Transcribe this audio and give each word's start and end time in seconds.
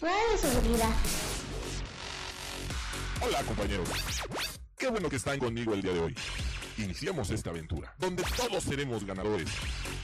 de 0.00 0.38
seguridad. 0.38 0.90
Hola 3.22 3.42
compañeros. 3.44 3.88
Qué 4.76 4.88
bueno 4.88 5.08
que 5.08 5.16
están 5.16 5.38
conmigo 5.38 5.72
el 5.72 5.80
día 5.80 5.92
de 5.92 6.00
hoy. 6.00 6.14
Iniciamos 6.76 7.30
esta 7.30 7.48
aventura, 7.48 7.94
donde 7.98 8.22
todos 8.36 8.62
seremos 8.62 9.06
ganadores. 9.06 9.48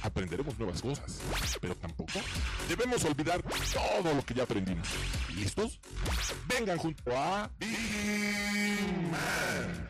Aprenderemos 0.02 0.58
nuevas 0.58 0.80
cosas, 0.80 1.20
pero 1.60 1.74
tampoco 1.76 2.20
debemos 2.68 3.04
olvidar 3.04 3.42
todo 3.42 4.14
lo 4.14 4.24
que 4.24 4.32
ya 4.32 4.44
aprendimos. 4.44 4.88
¿Listos? 5.34 5.78
Vengan 6.48 6.78
junto 6.78 7.14
a 7.14 7.50
Big 7.58 7.70
Man. 9.10 9.88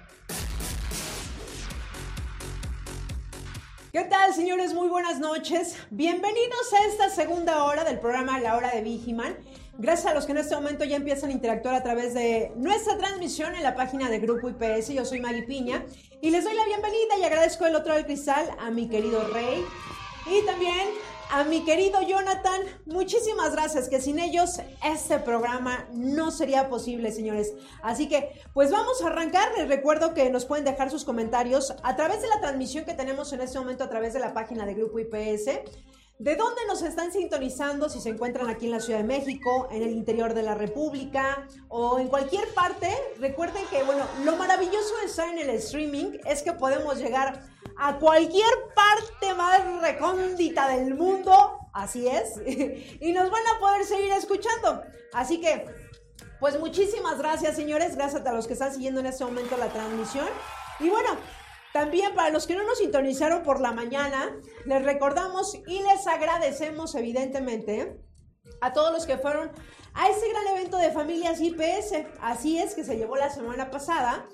¿Qué 3.93 4.03
tal, 4.05 4.35
señores? 4.35 4.75
Muy 4.75 4.89
buenas 4.89 5.21
noches. 5.21 5.77
Bienvenidos 5.91 6.73
a 6.73 6.87
esta 6.87 7.11
segunda 7.11 7.65
hora 7.65 7.85
del 7.85 8.01
programa 8.01 8.41
La 8.41 8.57
Hora 8.57 8.71
de 8.71 8.81
Vigiman. 8.81 9.37
Gracias 9.79 10.07
a 10.07 10.15
los 10.15 10.27
que 10.27 10.33
en 10.33 10.39
este 10.39 10.55
momento 10.55 10.85
ya 10.85 10.97
empiezan 10.97 11.31
a 11.31 11.33
interactuar 11.33 11.75
a 11.75 11.83
través 11.83 12.13
de 12.13 12.53
nuestra 12.57 12.99
transmisión 12.99 13.55
en 13.55 13.63
la 13.63 13.75
página 13.75 14.11
de 14.11 14.19
Grupo 14.19 14.51
IPS. 14.51 14.89
Yo 14.89 15.05
soy 15.07 15.21
Maggie 15.21 15.45
Piña 15.45 15.85
y 16.21 16.31
les 16.31 16.45
doy 16.45 16.55
la 16.55 16.67
bienvenida 16.67 17.17
y 17.19 17.25
agradezco 17.25 17.65
el 17.65 17.75
otro 17.75 17.95
del 17.95 18.05
cristal 18.05 18.51
a 18.61 18.71
mi 18.71 18.89
querido 18.89 19.27
Rey 19.29 19.65
y 20.27 20.45
también 20.45 20.89
a 21.31 21.45
mi 21.45 21.65
querido 21.65 22.03
Jonathan. 22.03 22.61
Muchísimas 22.85 23.53
gracias, 23.53 23.89
que 23.89 24.03
sin 24.03 24.19
ellos 24.19 24.61
este 24.85 25.19
programa 25.19 25.89
no 25.95 26.31
sería 26.31 26.69
posible, 26.69 27.11
señores. 27.11 27.55
Así 27.83 28.11
que, 28.11 28.43
pues 28.53 28.71
vamos 28.71 29.03
a 29.03 29.07
arrancar. 29.07 29.49
Les 29.57 29.69
recuerdo 29.69 30.13
que 30.13 30.29
nos 30.29 30.45
pueden 30.45 30.67
dejar 30.67 30.91
sus 30.91 31.07
comentarios 31.07 31.75
a 31.83 31.97
través 31.97 32.21
de 32.21 32.29
la 32.29 32.41
transmisión 32.41 32.85
que 32.85 32.93
tenemos 32.93 33.33
en 33.33 33.41
este 33.41 33.59
momento 33.59 33.85
a 33.85 33.89
través 33.89 34.13
de 34.13 34.21
la 34.21 34.35
página 34.35 34.67
de 34.67 34.75
Grupo 34.75 34.99
IPS. 34.99 35.49
¿De 36.23 36.37
dónde 36.37 36.61
nos 36.69 36.83
están 36.83 37.11
sintonizando? 37.11 37.89
Si 37.89 38.01
se 38.01 38.11
encuentran 38.11 38.49
aquí 38.49 38.67
en 38.67 38.71
la 38.71 38.79
Ciudad 38.79 39.01
de 39.01 39.05
México, 39.05 39.67
en 39.73 39.83
el 39.83 39.91
interior 39.91 40.35
de 40.35 40.45
la 40.45 40.55
República 40.55 41.49
o 41.67 41.99
en 41.99 42.07
cualquier 42.07 42.47
parte, 42.55 42.97
recuerden 43.19 43.65
que, 43.67 43.83
bueno, 43.83 44.05
lo 44.23 44.37
maravilloso 44.37 44.99
de 44.99 45.07
estar 45.07 45.29
en 45.29 45.41
el 45.41 45.51
streaming 45.57 46.19
es 46.25 46.45
que 46.45 46.53
podemos 46.53 46.99
llegar 46.99 47.43
a 47.77 47.99
cualquier 47.99 48.53
parte 48.73 49.35
más 49.35 49.83
recóndita 49.83 50.69
del 50.69 50.95
mundo, 50.95 51.59
así 51.73 52.07
es, 52.07 52.41
y 53.01 53.11
nos 53.11 53.29
van 53.29 53.43
a 53.57 53.59
poder 53.59 53.85
seguir 53.85 54.13
escuchando. 54.13 54.81
Así 55.13 55.41
que, 55.41 55.67
pues 56.39 56.57
muchísimas 56.61 57.19
gracias, 57.19 57.57
señores, 57.57 57.97
gracias 57.97 58.25
a 58.25 58.33
los 58.33 58.47
que 58.47 58.53
están 58.53 58.73
siguiendo 58.73 59.01
en 59.01 59.07
este 59.07 59.25
momento 59.25 59.57
la 59.57 59.71
transmisión. 59.71 60.29
Y 60.79 60.89
bueno, 60.89 61.17
también 61.73 62.15
para 62.15 62.31
los 62.31 62.47
que 62.47 62.55
no 62.55 62.65
nos 62.65 62.79
sintonizaron 62.79 63.43
por 63.43 63.61
la 63.61 63.73
mañana, 63.73 64.37
les 64.67 64.85
recordamos 64.85 65.55
y 65.67 65.83
les 65.83 66.07
agradecemos 66.07 66.95
evidentemente 66.95 67.99
a 68.61 68.73
todos 68.73 68.93
los 68.93 69.07
que 69.07 69.19
fueron 69.19 69.51
a 69.95 70.09
ese 70.09 70.29
gran 70.29 70.47
evento 70.49 70.77
de 70.77 70.91
familias 70.91 71.41
IPS. 71.41 72.07
Así 72.21 72.59
es 72.59 72.75
que 72.75 72.85
se 72.85 72.97
llevó 72.97 73.17
la 73.17 73.31
semana 73.31 73.71
pasada 73.71 74.27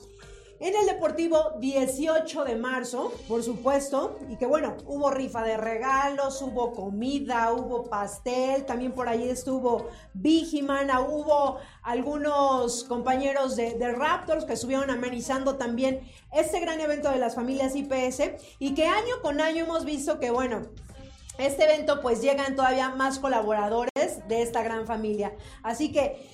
en 0.61 0.75
el 0.75 0.87
Deportivo 0.87 1.53
18 1.61 2.45
de 2.45 2.56
marzo, 2.56 3.12
por 3.28 3.45
supuesto, 3.45 4.19
y 4.28 4.37
que 4.37 4.47
bueno, 4.47 4.77
hubo 4.87 5.11
rifa 5.11 5.45
de 5.45 5.56
regalos, 5.56 6.42
hubo 6.42 6.73
comida, 6.73 7.53
hubo 7.53 7.84
pastel, 7.84 8.67
también 8.67 8.92
por 8.92 9.09
ahí 9.09 9.29
estuvo 9.29 9.89
Vigimana, 10.14 11.01
hubo 11.01 11.59
algunos 11.83 12.83
compañeros 12.84 13.55
de, 13.55 13.77
Raptors 13.92 14.45
que 14.45 14.55
estuvieron 14.55 14.91
amenizando 14.91 15.56
también 15.56 16.01
este 16.33 16.61
gran 16.61 16.81
evento 16.81 17.11
de 17.11 17.19
las 17.19 17.36
familias 17.36 17.77
IPS 17.77 18.23
y 18.59 18.75
que 18.75 18.86
año 18.86 19.23
con 19.23 19.41
año 19.41 19.64
hemos 19.64 19.84
visto 19.84 20.19
que 20.19 20.31
bueno, 20.31 20.62
este 21.39 21.64
evento 21.64 22.01
pues 22.03 22.20
llegan 22.20 22.56
todavía 22.56 22.91
más 22.91 23.20
colaboradores 23.20 24.27
de 24.27 24.42
esta 24.42 24.62
gran 24.62 24.86
familia. 24.86 25.34
Así 25.62 25.92
que 25.92 26.27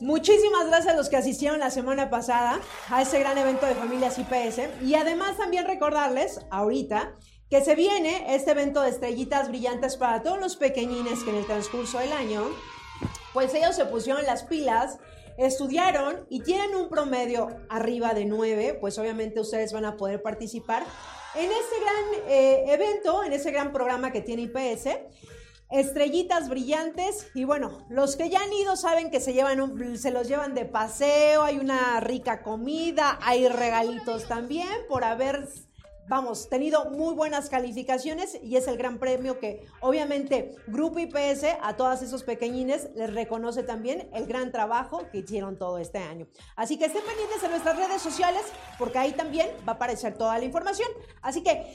Muchísimas 0.00 0.68
gracias 0.68 0.94
a 0.94 0.96
los 0.96 1.08
que 1.08 1.16
asistieron 1.16 1.58
la 1.58 1.70
semana 1.70 2.08
pasada 2.08 2.60
a 2.88 3.02
ese 3.02 3.18
gran 3.18 3.36
evento 3.36 3.66
de 3.66 3.74
familias 3.74 4.16
IPS. 4.16 4.84
Y 4.84 4.94
además 4.94 5.36
también 5.36 5.66
recordarles 5.66 6.40
ahorita 6.52 7.16
que 7.50 7.64
se 7.64 7.74
viene 7.74 8.36
este 8.36 8.52
evento 8.52 8.80
de 8.80 8.90
estrellitas 8.90 9.48
brillantes 9.48 9.96
para 9.96 10.22
todos 10.22 10.38
los 10.38 10.56
pequeñines 10.56 11.24
que 11.24 11.30
en 11.30 11.36
el 11.36 11.46
transcurso 11.46 11.98
del 11.98 12.12
año, 12.12 12.44
pues 13.32 13.52
ellos 13.54 13.74
se 13.74 13.86
pusieron 13.86 14.24
las 14.24 14.44
pilas, 14.44 14.98
estudiaron 15.36 16.26
y 16.28 16.42
tienen 16.42 16.76
un 16.76 16.88
promedio 16.88 17.48
arriba 17.68 18.14
de 18.14 18.24
9, 18.24 18.78
pues 18.80 18.98
obviamente 18.98 19.40
ustedes 19.40 19.72
van 19.72 19.84
a 19.84 19.96
poder 19.96 20.22
participar 20.22 20.84
en 21.34 21.50
este 21.50 21.80
gran 21.80 22.28
eh, 22.28 22.72
evento, 22.72 23.24
en 23.24 23.32
ese 23.32 23.50
gran 23.50 23.72
programa 23.72 24.12
que 24.12 24.20
tiene 24.20 24.42
IPS 24.42 24.90
estrellitas 25.70 26.48
brillantes 26.48 27.28
y 27.34 27.44
bueno, 27.44 27.86
los 27.90 28.16
que 28.16 28.30
ya 28.30 28.40
han 28.40 28.52
ido 28.52 28.76
saben 28.76 29.10
que 29.10 29.20
se 29.20 29.32
llevan 29.32 29.60
un, 29.60 29.98
se 29.98 30.10
los 30.10 30.28
llevan 30.28 30.54
de 30.54 30.64
paseo, 30.64 31.42
hay 31.42 31.58
una 31.58 32.00
rica 32.00 32.42
comida, 32.42 33.18
hay 33.22 33.48
regalitos 33.48 34.26
también 34.26 34.68
por 34.88 35.04
haber 35.04 35.48
vamos, 36.08 36.48
tenido 36.48 36.86
muy 36.90 37.14
buenas 37.14 37.50
calificaciones 37.50 38.38
y 38.42 38.56
es 38.56 38.66
el 38.66 38.78
gran 38.78 38.98
premio 38.98 39.38
que 39.38 39.66
obviamente 39.80 40.56
Grupo 40.66 40.98
IPS 40.98 41.44
a 41.62 41.76
todos 41.76 42.02
esos 42.02 42.22
pequeñines 42.22 42.88
les 42.94 43.12
reconoce 43.12 43.62
también 43.62 44.08
el 44.14 44.26
gran 44.26 44.50
trabajo 44.50 45.06
que 45.12 45.18
hicieron 45.18 45.58
todo 45.58 45.78
este 45.78 45.98
año. 45.98 46.26
Así 46.56 46.78
que 46.78 46.86
estén 46.86 47.02
pendientes 47.04 47.42
en 47.42 47.50
nuestras 47.50 47.76
redes 47.76 48.00
sociales 48.00 48.42
porque 48.78 48.98
ahí 48.98 49.12
también 49.12 49.50
va 49.68 49.72
a 49.72 49.76
aparecer 49.76 50.16
toda 50.16 50.38
la 50.38 50.44
información. 50.44 50.88
Así 51.20 51.42
que 51.42 51.66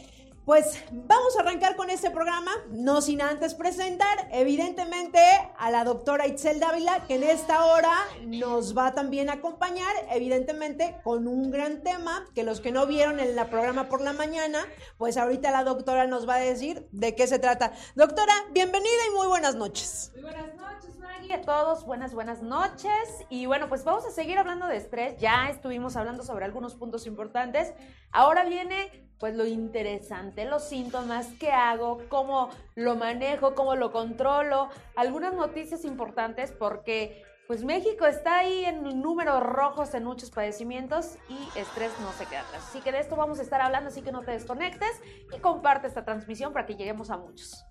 pues 0.46 0.84
vamos 0.92 1.38
a 1.38 1.42
arrancar 1.42 1.76
con 1.76 1.90
este 1.90 2.12
programa, 2.12 2.52
no 2.70 3.02
sin 3.02 3.22
antes 3.22 3.54
presentar 3.54 4.30
evidentemente 4.31 5.20
a 5.58 5.72
la 5.72 5.84
doctora 5.84 6.28
Itzel 6.28 6.59
Dávila, 6.59 7.06
que 7.08 7.16
en 7.16 7.24
esta 7.24 7.66
hora 7.66 7.94
nos 8.26 8.78
va 8.78 8.94
también 8.94 9.30
a 9.30 9.34
acompañar, 9.34 9.94
evidentemente 10.12 10.98
con 11.04 11.28
un 11.28 11.52
gran 11.52 11.81
tema, 11.81 12.26
que 12.36 12.44
los 12.44 12.59
que 12.62 12.72
no 12.72 12.86
vieron 12.88 13.20
en 13.20 13.36
la 13.36 13.50
programa 13.50 13.88
por 13.88 14.02
la 14.02 14.14
mañana, 14.14 14.66
pues 14.98 15.18
ahorita 15.18 15.52
la 15.52 15.64
doctora 15.64 16.08
nos 16.08 16.28
va 16.28 16.36
a 16.36 16.40
decir 16.40 16.88
de 16.92 17.16
qué 17.16 17.28
se 17.28 17.40
trata. 17.40 17.74
Doctora, 17.96 18.34
bienvenida 18.52 19.08
y 19.12 19.16
muy 19.16 19.28
buenas 19.28 19.56
noches. 19.56 20.12
Buenas 20.23 20.56
noches, 20.56 20.97
Maggie, 21.00 21.34
a 21.34 21.41
todos, 21.41 21.85
buenas, 21.85 22.13
buenas 22.13 22.41
noches. 22.41 23.25
Y 23.29 23.45
bueno, 23.45 23.67
pues 23.67 23.84
vamos 23.84 24.06
a 24.06 24.09
seguir 24.09 24.38
hablando 24.38 24.67
de 24.67 24.78
estrés, 24.78 25.17
ya 25.17 25.50
estuvimos 25.50 25.97
hablando 25.97 26.23
sobre 26.23 26.45
algunos 26.45 26.75
puntos 26.75 27.06
importantes. 27.07 27.73
Ahora 28.09 28.45
viene 28.45 29.09
pues 29.19 29.35
lo 29.35 29.45
interesante, 29.45 30.45
los 30.45 30.63
síntomas, 30.63 31.28
qué 31.41 31.51
hago, 31.51 32.03
cómo 32.07 32.51
lo 32.75 32.95
manejo, 32.95 33.53
cómo 33.53 33.75
lo 33.75 33.91
controlo, 33.91 34.69
algunas 34.95 35.33
noticias 35.33 35.83
importantes 35.83 36.53
porque 36.53 37.22
pues 37.45 37.66
México 37.66 38.06
está 38.06 38.38
ahí 38.38 38.63
en 38.63 39.01
números 39.01 39.44
rojos 39.44 39.94
en 39.94 40.06
muchos 40.06 40.31
padecimientos 40.31 41.17
y 41.28 41.59
estrés 41.59 41.91
no 42.00 42.13
se 42.13 42.28
queda 42.28 42.44
atrás. 42.44 42.63
Así 42.69 42.79
que 42.79 42.94
de 42.94 43.01
esto 43.01 43.17
vamos 43.17 43.39
a 43.39 43.41
estar 43.41 43.59
hablando, 43.59 43.89
así 43.89 44.01
que 44.01 44.13
no 44.13 44.22
te 44.22 44.31
desconectes 44.31 45.01
y 45.35 45.39
comparte 45.39 45.88
esta 45.88 46.06
transmisión 46.06 46.53
para 46.53 46.66
que 46.66 46.78
lleguemos 46.78 47.09
a 47.09 47.17
muchos. 47.17 47.66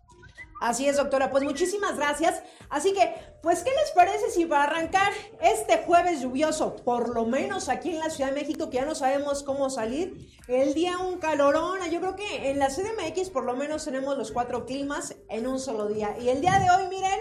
Así 0.63 0.89
es, 0.89 0.97
doctora. 0.97 1.29
Pues 1.29 1.43
muchísimas 1.43 1.97
gracias. 1.97 2.41
Así 2.71 2.93
que, 2.93 3.13
pues, 3.43 3.65
¿qué 3.65 3.71
les 3.71 3.91
parece 3.91 4.31
si 4.31 4.47
para 4.47 4.63
arrancar 4.63 5.13
este 5.41 5.79
jueves 5.79 6.21
lluvioso, 6.21 6.77
por 6.77 7.09
lo 7.09 7.27
menos 7.27 7.69
aquí 7.69 7.91
en 7.91 7.99
la 7.99 8.11
Ciudad 8.11 8.31
de 8.31 8.41
México, 8.41 8.71
que 8.71 8.77
ya 8.77 8.85
no 8.85 8.95
sabemos 8.95 9.43
cómo 9.43 9.71
salir, 9.71 10.31
el 10.47 10.73
día 10.73 10.99
un 10.99 11.19
calorón, 11.19 11.81
yo 11.91 11.99
creo 11.99 12.15
que 12.15 12.51
en 12.51 12.61
la 12.61 12.69
CDMX 12.69 13.31
por 13.31 13.43
lo 13.43 13.57
menos 13.57 13.85
tenemos 13.85 14.17
los 14.17 14.31
cuatro 14.31 14.65
climas 14.65 15.17
en 15.29 15.49
un 15.49 15.59
solo 15.59 15.89
día. 15.89 16.17
Y 16.21 16.29
el 16.29 16.41
día 16.41 16.61
de 16.61 16.71
hoy, 16.71 16.89
miren, 16.89 17.21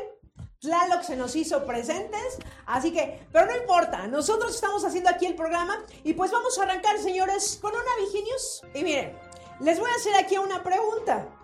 Tlaloc 0.60 1.02
se 1.02 1.16
nos 1.16 1.36
hizo 1.36 1.66
presentes, 1.66 2.38
así 2.68 2.94
que, 2.94 3.26
pero 3.32 3.48
no 3.48 3.58
importa, 3.58 4.06
nosotros 4.06 4.54
estamos 4.54 4.86
haciendo 4.86 5.10
aquí 5.10 5.26
el 5.26 5.34
programa 5.34 5.84
y 6.04 6.14
pues 6.14 6.32
vamos 6.32 6.60
a 6.60 6.64
arrancar, 6.64 7.00
señores, 7.00 7.58
con 7.60 7.72
una 7.72 8.06
Viginius. 8.06 8.62
Y 8.76 8.84
miren, 8.84 9.18
les 9.62 9.80
voy 9.80 9.90
a 9.90 9.96
hacer 9.96 10.14
aquí 10.16 10.38
una 10.38 10.62
pregunta. 10.62 11.41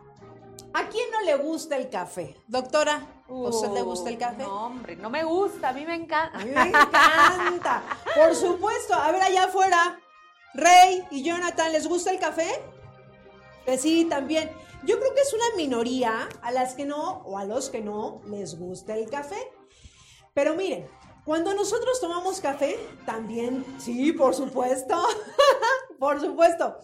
¿A 0.77 0.89
quién 0.89 1.09
no 1.09 1.21
le 1.21 1.35
gusta 1.37 1.75
el 1.75 1.89
café? 1.89 2.35
Doctora, 2.47 3.23
¿a 3.27 3.33
usted 3.33 3.71
le 3.71 3.81
gusta 3.81 4.11
el 4.11 4.17
café? 4.19 4.43
No, 4.43 4.67
hombre, 4.67 4.95
no 4.95 5.09
me 5.09 5.23
gusta, 5.23 5.69
a 5.69 5.73
mí 5.73 5.83
me 5.87 5.95
encanta. 5.95 6.37
A 6.37 6.45
mí 6.45 6.51
me 6.51 6.69
encanta. 6.69 7.81
Por 8.15 8.35
supuesto, 8.35 8.93
a 8.93 9.11
ver 9.11 9.23
allá 9.23 9.45
afuera, 9.45 9.99
Rey 10.53 11.03
y 11.09 11.23
Jonathan, 11.23 11.71
¿les 11.71 11.87
gusta 11.87 12.11
el 12.11 12.19
café? 12.19 12.61
Que 13.65 13.79
sí, 13.79 14.05
también. 14.05 14.51
Yo 14.83 14.99
creo 14.99 15.15
que 15.15 15.21
es 15.21 15.33
una 15.33 15.55
minoría 15.55 16.29
a 16.43 16.51
las 16.51 16.75
que 16.75 16.85
no 16.85 17.23
o 17.25 17.39
a 17.39 17.45
los 17.45 17.71
que 17.71 17.81
no 17.81 18.21
les 18.27 18.59
gusta 18.59 18.95
el 18.95 19.09
café. 19.09 19.51
Pero 20.35 20.53
miren, 20.53 20.87
cuando 21.25 21.55
nosotros 21.55 21.99
tomamos 21.99 22.39
café, 22.39 22.77
también, 23.03 23.65
sí, 23.79 24.11
por 24.11 24.35
supuesto, 24.35 25.03
por 25.99 26.21
supuesto, 26.21 26.77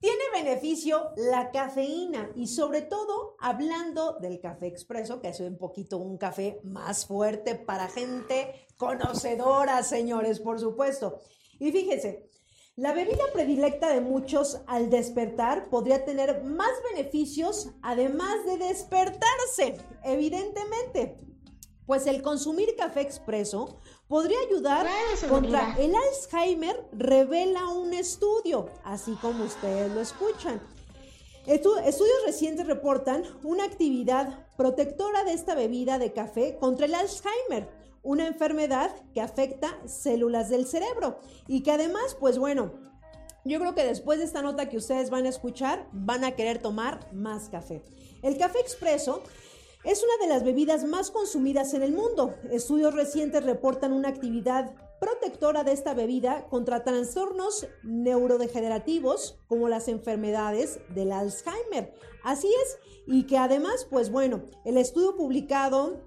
tiene 0.00 0.22
beneficio 0.32 1.10
la 1.16 1.50
cafeína 1.50 2.30
y 2.36 2.46
sobre 2.46 2.82
todo 2.82 3.36
hablando 3.40 4.18
del 4.20 4.40
café 4.40 4.66
expreso, 4.66 5.20
que 5.20 5.28
es 5.28 5.40
un 5.40 5.58
poquito 5.58 5.98
un 5.98 6.18
café 6.18 6.60
más 6.62 7.06
fuerte 7.06 7.56
para 7.56 7.88
gente 7.88 8.66
conocedora, 8.76 9.82
señores, 9.82 10.38
por 10.38 10.60
supuesto. 10.60 11.18
Y 11.58 11.72
fíjense, 11.72 12.28
la 12.76 12.92
bebida 12.92 13.24
predilecta 13.32 13.92
de 13.92 14.00
muchos 14.00 14.60
al 14.68 14.88
despertar 14.88 15.68
podría 15.68 16.04
tener 16.04 16.44
más 16.44 16.70
beneficios 16.94 17.70
además 17.82 18.44
de 18.46 18.56
despertarse, 18.56 19.78
evidentemente. 20.04 21.16
Pues 21.86 22.06
el 22.06 22.22
consumir 22.22 22.76
café 22.76 23.00
expreso 23.00 23.80
podría 24.08 24.38
ayudar 24.48 24.86
contra 25.28 25.76
el 25.78 25.92
Alzheimer, 25.94 26.82
revela 26.92 27.68
un 27.68 27.92
estudio, 27.92 28.70
así 28.82 29.12
como 29.20 29.44
ustedes 29.44 29.92
lo 29.92 30.00
escuchan. 30.00 30.60
estudios 31.46 32.24
recientes 32.24 32.66
reportan 32.66 33.22
una 33.42 33.64
actividad 33.64 34.46
protectora 34.56 35.24
de 35.24 35.34
esta 35.34 35.54
bebida 35.54 35.98
de 35.98 36.12
café 36.12 36.56
contra 36.58 36.86
el 36.86 36.94
Alzheimer, 36.94 37.68
una 38.02 38.26
enfermedad 38.26 38.90
que 39.12 39.20
afecta 39.20 39.78
células 39.86 40.48
del 40.48 40.66
cerebro 40.66 41.20
y 41.46 41.62
que 41.62 41.72
además, 41.72 42.16
pues 42.18 42.38
bueno, 42.38 42.72
yo 43.44 43.60
creo 43.60 43.74
que 43.74 43.84
después 43.84 44.18
de 44.18 44.24
esta 44.24 44.42
nota 44.42 44.68
que 44.68 44.76
ustedes 44.78 45.10
van 45.10 45.26
a 45.26 45.30
escuchar, 45.30 45.86
van 45.92 46.24
a 46.24 46.32
querer 46.32 46.58
tomar 46.60 47.12
más 47.12 47.48
café. 47.48 47.82
El 48.22 48.36
café 48.36 48.58
expreso 48.60 49.22
es 49.84 50.02
una 50.02 50.16
de 50.20 50.32
las 50.32 50.44
bebidas 50.44 50.84
más 50.84 51.10
consumidas 51.10 51.72
en 51.74 51.82
el 51.82 51.92
mundo. 51.92 52.34
Estudios 52.50 52.94
recientes 52.94 53.44
reportan 53.44 53.92
una 53.92 54.08
actividad 54.08 54.74
protectora 55.00 55.62
de 55.62 55.72
esta 55.72 55.94
bebida 55.94 56.46
contra 56.48 56.82
trastornos 56.82 57.68
neurodegenerativos 57.84 59.38
como 59.46 59.68
las 59.68 59.86
enfermedades 59.88 60.80
del 60.94 61.12
Alzheimer. 61.12 61.92
Así 62.24 62.48
es, 62.64 62.78
y 63.06 63.24
que 63.24 63.38
además, 63.38 63.86
pues 63.88 64.10
bueno, 64.10 64.42
el 64.64 64.76
estudio 64.76 65.16
publicado 65.16 66.02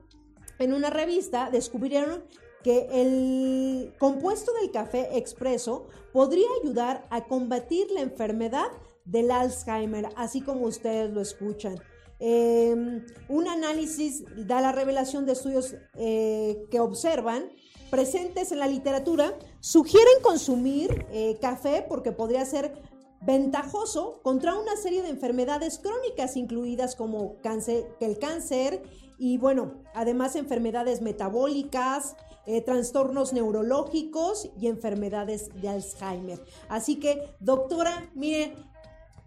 en 0.60 0.74
una 0.74 0.90
revista 0.90 1.50
descubrieron 1.50 2.26
que 2.64 2.88
el 2.92 3.96
compuesto 3.98 4.54
del 4.54 4.72
café 4.72 5.18
expreso 5.18 5.88
podría 6.12 6.48
ayudar 6.62 7.08
a 7.10 7.26
combatir 7.26 7.90
la 7.92 8.02
enfermedad 8.02 8.68
del 9.06 9.32
Alzheimer, 9.32 10.10
así 10.16 10.42
como 10.42 10.66
ustedes 10.66 11.10
lo 11.12 11.22
escuchan. 11.22 11.82
Em, 12.24 13.04
un 13.30 13.48
análisis 13.48 14.24
da 14.48 14.62
la 14.62 14.72
revelación 14.72 15.26
de 15.26 15.32
estudios 15.32 15.74
eh, 15.96 16.68
que 16.70 16.80
observan 16.80 17.50
presentes 17.90 18.52
en 18.52 18.60
la 18.60 18.68
literatura, 18.68 19.34
sugieren 19.60 20.22
consumir 20.22 21.08
eh, 21.12 21.40
café 21.42 21.84
porque 21.90 22.12
podría 22.12 22.46
ser 22.46 22.74
ventajoso 23.22 24.22
contra 24.22 24.56
una 24.56 24.76
serie 24.76 25.02
de 25.02 25.10
enfermedades 25.10 25.80
crónicas 25.80 26.38
incluidas 26.38 26.96
como 26.96 27.42
cáncer, 27.42 27.88
el 28.00 28.20
cáncer 28.20 28.84
y 29.18 29.40
bueno, 29.40 29.82
además 29.96 30.36
enfermedades 30.36 31.02
metabólicas, 31.02 32.16
eh, 32.46 32.62
trastornos 32.62 33.34
neurológicos 33.34 34.50
y 34.60 34.68
enfermedades 34.68 35.50
de 35.60 35.70
Alzheimer. 35.70 36.40
Así 36.70 37.00
que, 37.00 37.30
doctora, 37.40 38.10
miren, 38.16 38.54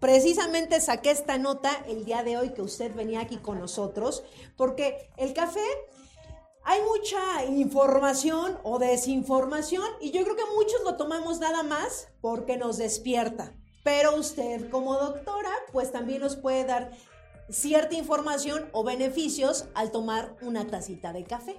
Precisamente 0.05 0.83
saqué 0.83 1.13
esta 1.13 1.39
nota 1.39 1.83
el 1.89 2.05
día 2.05 2.23
de 2.23 2.37
hoy 2.37 2.51
que 2.51 2.61
usted 2.61 2.95
venía 2.95 3.21
aquí 3.21 3.39
con 3.39 3.59
nosotros, 3.59 4.23
porque 4.55 5.09
el 5.17 5.33
café 5.33 5.65
hay 6.63 6.83
mucha 6.83 7.47
información 7.47 8.59
o 8.65 8.79
desinformación 8.79 9.87
y 10.03 10.11
yo 10.11 10.23
creo 10.25 10.37
que 10.37 10.43
muchos 10.55 10.83
lo 10.85 10.99
tomamos 10.99 11.41
nada 11.41 11.63
más 11.63 12.09
porque 12.21 12.59
nos 12.59 12.77
despierta. 12.77 13.55
Pero 13.83 14.15
usted 14.17 14.69
como 14.69 14.99
doctora, 14.99 15.53
pues 15.73 15.91
también 15.91 16.21
nos 16.21 16.37
puede 16.37 16.67
dar 16.67 16.91
cierta 17.49 17.95
información 17.95 18.69
o 18.73 18.85
beneficios 18.85 19.69
al 19.73 19.91
tomar 19.91 20.37
una 20.43 20.67
tacita 20.67 21.15
de 21.15 21.25
café. 21.25 21.59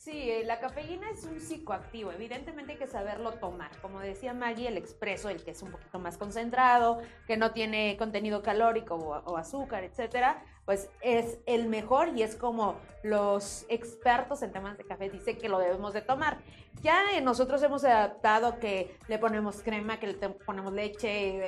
Sí, 0.00 0.30
eh, 0.30 0.44
la 0.46 0.60
cafeína 0.60 1.10
es 1.10 1.24
un 1.24 1.38
psicoactivo, 1.38 2.10
evidentemente 2.10 2.72
hay 2.72 2.78
que 2.78 2.86
saberlo 2.86 3.32
tomar. 3.32 3.70
Como 3.82 4.00
decía 4.00 4.32
Maggie, 4.32 4.68
el 4.68 4.78
expreso, 4.78 5.28
el 5.28 5.44
que 5.44 5.50
es 5.50 5.60
un 5.60 5.70
poquito 5.70 5.98
más 5.98 6.16
concentrado, 6.16 7.02
que 7.26 7.36
no 7.36 7.52
tiene 7.52 7.98
contenido 7.98 8.42
calórico 8.42 8.94
o, 8.94 9.18
o 9.30 9.36
azúcar, 9.36 9.84
etcétera, 9.84 10.42
pues 10.64 10.88
es 11.02 11.40
el 11.44 11.68
mejor 11.68 12.16
y 12.16 12.22
es 12.22 12.34
como 12.34 12.76
los 13.02 13.64
expertos 13.68 14.42
en 14.42 14.52
temas 14.52 14.76
de 14.76 14.84
café 14.84 15.08
dicen 15.08 15.38
que 15.38 15.48
lo 15.48 15.58
debemos 15.58 15.92
de 15.92 16.02
tomar. 16.02 16.38
Ya 16.82 17.20
nosotros 17.20 17.62
hemos 17.62 17.84
adaptado 17.84 18.58
que 18.58 18.96
le 19.08 19.18
ponemos 19.18 19.62
crema, 19.62 19.98
que 19.98 20.06
le 20.06 20.14
ponemos 20.14 20.72
leche, 20.72 21.42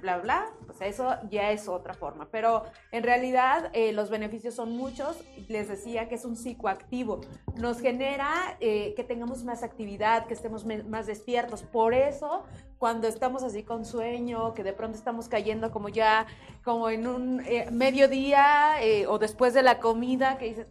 bla, 0.00 0.18
bla, 0.18 0.50
pues 0.64 0.80
eso 0.80 1.16
ya 1.30 1.50
es 1.50 1.68
otra 1.68 1.92
forma. 1.92 2.28
Pero 2.30 2.64
en 2.90 3.02
realidad 3.02 3.70
eh, 3.74 3.92
los 3.92 4.08
beneficios 4.08 4.54
son 4.54 4.76
muchos. 4.76 5.16
Les 5.48 5.68
decía 5.68 6.08
que 6.08 6.14
es 6.14 6.24
un 6.24 6.36
psicoactivo. 6.36 7.20
Nos 7.56 7.80
genera 7.80 8.56
eh, 8.60 8.94
que 8.96 9.04
tengamos 9.04 9.44
más 9.44 9.62
actividad, 9.62 10.26
que 10.26 10.34
estemos 10.34 10.64
más 10.64 11.06
despiertos. 11.06 11.62
Por 11.62 11.92
eso 11.92 12.44
cuando 12.82 13.06
estamos 13.06 13.44
así 13.44 13.62
con 13.62 13.84
sueño, 13.84 14.54
que 14.54 14.64
de 14.64 14.72
pronto 14.72 14.98
estamos 14.98 15.28
cayendo 15.28 15.70
como 15.70 15.88
ya, 15.88 16.26
como 16.64 16.90
en 16.90 17.06
un 17.06 17.40
eh, 17.46 17.68
mediodía 17.70 18.82
eh, 18.82 19.06
o 19.06 19.20
después 19.20 19.54
de 19.54 19.62
la 19.62 19.78
comida, 19.78 20.36
que 20.36 20.46
dices, 20.46 20.66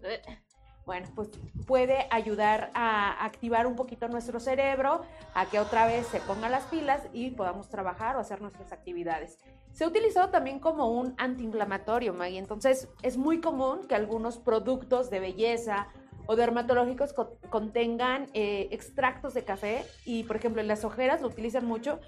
bueno, 0.85 1.07
pues 1.15 1.29
puede 1.67 2.07
ayudar 2.09 2.71
a 2.73 3.23
activar 3.23 3.67
un 3.67 3.75
poquito 3.75 4.07
nuestro 4.07 4.39
cerebro, 4.39 5.01
a 5.33 5.45
que 5.45 5.59
otra 5.59 5.85
vez 5.85 6.07
se 6.07 6.19
pongan 6.19 6.51
las 6.51 6.65
pilas 6.65 7.03
y 7.13 7.31
podamos 7.31 7.69
trabajar 7.69 8.15
o 8.15 8.19
hacer 8.19 8.41
nuestras 8.41 8.71
actividades. 8.71 9.37
Se 9.73 9.83
ha 9.83 9.87
utilizado 9.87 10.29
también 10.29 10.59
como 10.59 10.89
un 10.89 11.13
antiinflamatorio, 11.17 12.13
Maggie, 12.13 12.39
entonces 12.39 12.89
es 13.03 13.17
muy 13.17 13.39
común 13.39 13.87
que 13.87 13.95
algunos 13.95 14.37
productos 14.37 15.09
de 15.09 15.19
belleza 15.19 15.87
o 16.25 16.35
dermatológicos 16.35 17.13
contengan 17.49 18.27
eh, 18.33 18.67
extractos 18.71 19.33
de 19.33 19.43
café 19.43 19.85
y, 20.05 20.23
por 20.23 20.35
ejemplo, 20.35 20.61
en 20.61 20.67
las 20.67 20.83
ojeras 20.83 21.21
lo 21.21 21.27
utilizan 21.27 21.65
mucho 21.65 21.99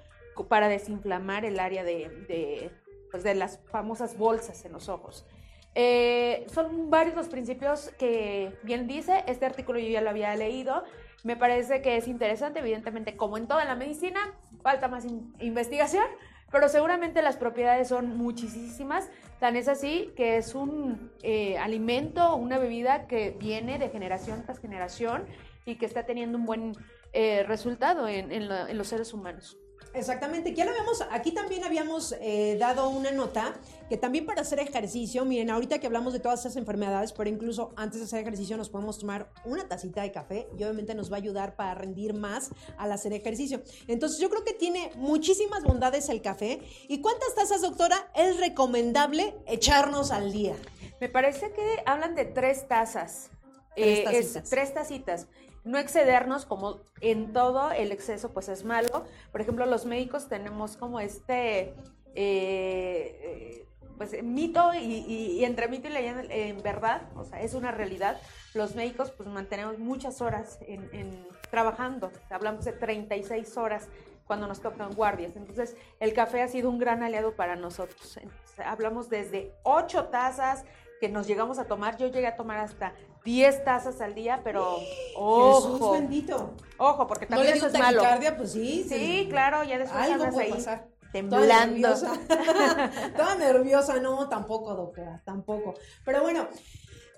para 0.48 0.68
desinflamar 0.68 1.46
el 1.46 1.60
área 1.60 1.84
de, 1.84 2.72
pues, 3.12 3.24
de, 3.24 3.36
las 3.36 3.60
famosas 3.72 4.18
bolsas 4.18 4.66
en 4.66 4.74
los 4.74 4.90
ojos. 4.90 5.26
Eh, 5.76 6.46
son 6.54 6.90
varios 6.90 7.16
los 7.16 7.28
principios 7.28 7.90
que 7.98 8.56
bien 8.64 8.88
dice, 8.88 9.24
este 9.28 9.46
artículo 9.46 9.80
yo 9.80 9.88
ya 9.88 10.02
lo 10.02 10.10
había 10.10 10.36
leído, 10.36 10.84
me 11.24 11.36
parece 11.36 11.82
que 11.82 11.98
es 11.98 12.08
interesante, 12.08 12.60
evidentemente 12.60 13.16
como 13.16 13.38
en 13.38 13.48
toda 13.48 13.66
la 13.66 13.76
medicina, 13.76 14.20
falta 14.62 14.88
más 14.88 15.06
investigación, 15.40 16.06
pero 16.52 16.70
seguramente 16.70 17.22
las 17.22 17.38
propiedades 17.38 17.88
son 17.88 18.16
muchísimas. 18.18 19.10
Tan 19.40 19.56
es 19.56 19.68
así 19.68 20.12
que 20.16 20.38
es 20.38 20.54
un 20.54 21.12
eh, 21.24 21.58
alimento, 21.58 22.36
una 22.36 22.60
bebida 22.60 23.08
que 23.08 23.32
viene 23.32 23.80
de 23.80 23.90
generación 23.90 24.44
tras 24.44 24.60
generación 24.60 25.26
y 25.66 25.76
que 25.76 25.86
está 25.86 26.06
teniendo 26.06 26.38
un 26.38 26.46
buen 26.46 26.74
eh, 27.14 27.44
resultado 27.48 28.08
en 28.08 28.78
los 28.78 28.88
seres 28.88 29.14
humanos. 29.14 29.58
Exactamente, 29.94 30.56
lo 30.56 30.72
habíamos, 30.72 31.04
aquí 31.12 31.32
también 31.32 31.64
habíamos 31.64 32.16
eh, 32.20 32.58
dado 32.60 32.90
una 32.90 33.12
nota 33.12 33.54
que 33.90 33.96
también 33.96 34.26
para 34.26 34.42
hacer 34.42 34.60
ejercicio, 34.60 35.24
miren, 35.24 35.52
ahorita 35.52 35.78
que 35.78 35.86
hablamos 35.86 36.14
de 36.14 36.20
todas 36.20 36.40
esas 36.40 36.56
enfermedades, 36.56 37.14
pero 37.14 37.30
incluso 37.30 37.74
antes 37.76 38.00
de 38.00 38.06
hacer 38.06 38.22
ejercicio 38.22 38.58
nos 38.58 38.70
podemos 38.70 38.98
tomar 38.98 39.30
una 39.46 39.68
tacita 39.68 40.02
de 40.02 40.12
café 40.12 40.48
y 40.58 40.64
obviamente 40.64 40.96
nos 40.96 41.12
va 41.12 41.18
a 41.18 41.20
ayudar 41.20 41.56
para 41.56 41.76
rendir 41.76 42.16
más 42.16 42.50
al 42.78 42.92
hacer 42.92 43.14
ejercicio. 43.14 43.62
Entonces 43.88 44.20
yo 44.20 44.32
creo 44.32 44.44
que 44.44 44.54
tiene 44.54 44.90
muchísimas 44.96 45.64
bondades 45.64 46.10
el 46.10 46.24
café. 46.24 46.60
¿Y 46.88 47.00
cuántas 47.02 47.36
tazas, 47.36 47.62
doctora, 47.62 48.12
es 48.16 48.40
recomendable 48.40 49.36
echarnos 49.46 50.10
al 50.10 50.32
día? 50.32 50.56
Me 51.00 51.10
parece 51.10 51.52
que 51.52 51.84
hablan 51.86 52.16
de 52.16 52.26
tres 52.26 52.68
tazas. 52.68 53.30
Tres, 53.76 54.36
eh, 54.36 54.44
tres 54.50 54.74
tacitas 54.74 55.28
no 55.64 55.78
excedernos 55.78 56.46
como 56.46 56.82
en 57.02 57.34
todo 57.34 57.72
el 57.72 57.92
exceso 57.92 58.34
pues 58.34 58.50
es 58.50 58.64
malo. 58.64 59.06
Por 59.32 59.42
ejemplo, 59.42 59.66
los 59.66 59.86
médicos 59.86 60.28
tenemos 60.28 60.78
como 60.78 61.00
este 61.00 61.74
eh, 62.16 63.20
eh, 63.24 63.68
pues 63.98 64.22
mito 64.24 64.74
y, 64.74 65.44
entre 65.44 65.68
mito 65.68 65.88
y 65.88 65.92
leyenda 65.92 66.24
en 66.30 66.62
verdad, 66.62 67.04
o 67.16 67.24
sea, 67.24 67.42
es 67.42 67.54
una 67.54 67.72
realidad. 67.72 68.20
Los 68.54 68.76
médicos 68.76 69.12
pues 69.12 69.30
mantenemos 69.30 69.80
muchas 69.80 70.22
horas 70.22 70.60
en, 70.62 71.28
trabajando, 71.50 72.12
hablamos 72.30 72.66
de 72.66 72.74
36 72.74 73.58
horas 73.58 73.88
cuando 74.26 74.48
nos 74.48 74.62
tocan 74.62 74.94
guardias. 74.94 75.36
Entonces, 75.36 75.76
el 76.00 76.14
café 76.14 76.42
ha 76.42 76.48
sido 76.48 76.70
un 76.70 76.80
gran 76.80 77.04
aliado 77.04 77.36
para 77.36 77.56
nosotros. 77.56 78.20
hablamos 78.66 79.10
desde 79.10 79.54
8 79.64 80.06
tazas 80.06 80.66
que 81.04 81.10
nos 81.10 81.28
llegamos 81.28 81.60
a 81.60 81.66
tomar, 81.66 81.98
yo 81.98 82.08
llegué 82.08 82.28
a 82.28 82.38
tomar 82.38 82.60
hasta 82.60 82.94
10 83.26 83.66
tazas 83.66 84.00
al 84.00 84.16
día, 84.16 84.40
pero 84.42 84.78
ojo. 85.18 85.74
Jesús 85.74 85.92
bendito. 85.92 86.54
Ojo, 86.78 87.08
porque 87.08 87.26
también 87.26 87.58
eso 87.58 87.68
es 87.68 87.78
malo. 87.78 88.02
pues 88.38 88.54
sí. 88.54 88.86
Sí, 88.88 89.28
claro, 89.30 89.66
ya 89.66 89.80
después 89.80 90.02
algo 90.02 90.30
puede 90.30 90.46
ahí 90.46 90.54
pasar. 90.54 90.88
temblando. 91.12 91.90
Toda 93.18 93.36
nerviosa. 93.36 94.00
no, 94.00 94.30
tampoco, 94.30 94.76
doctora, 94.76 95.22
tampoco. 95.26 95.74
Pero 96.06 96.22
bueno, 96.22 96.48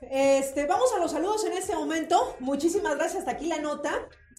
este, 0.02 0.66
vamos 0.66 0.92
a 0.92 0.98
los 0.98 1.12
saludos 1.12 1.46
en 1.46 1.54
este 1.54 1.76
momento. 1.76 2.38
Muchísimas 2.40 2.96
gracias, 2.96 3.20
hasta 3.20 3.34
aquí 3.34 3.46
la 3.46 3.60
nota. 3.60 3.92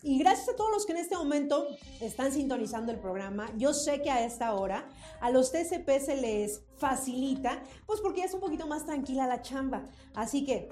Y 0.06 0.18
gracias 0.18 0.48
a 0.50 0.54
todos 0.54 0.70
los 0.70 0.86
que 0.86 0.92
en 0.92 0.98
este 0.98 1.16
momento 1.16 1.66
están 2.00 2.30
sintonizando 2.30 2.92
el 2.92 2.98
programa. 3.00 3.50
Yo 3.56 3.74
sé 3.74 4.02
que 4.02 4.10
a 4.12 4.24
esta 4.24 4.54
hora 4.54 4.88
a 5.20 5.32
los 5.32 5.50
TCP 5.50 5.98
se 5.98 6.14
les 6.14 6.62
facilita, 6.76 7.60
pues 7.86 8.00
porque 8.00 8.22
es 8.22 8.32
un 8.32 8.38
poquito 8.38 8.68
más 8.68 8.86
tranquila 8.86 9.26
la 9.26 9.42
chamba. 9.42 9.82
Así 10.14 10.44
que 10.44 10.68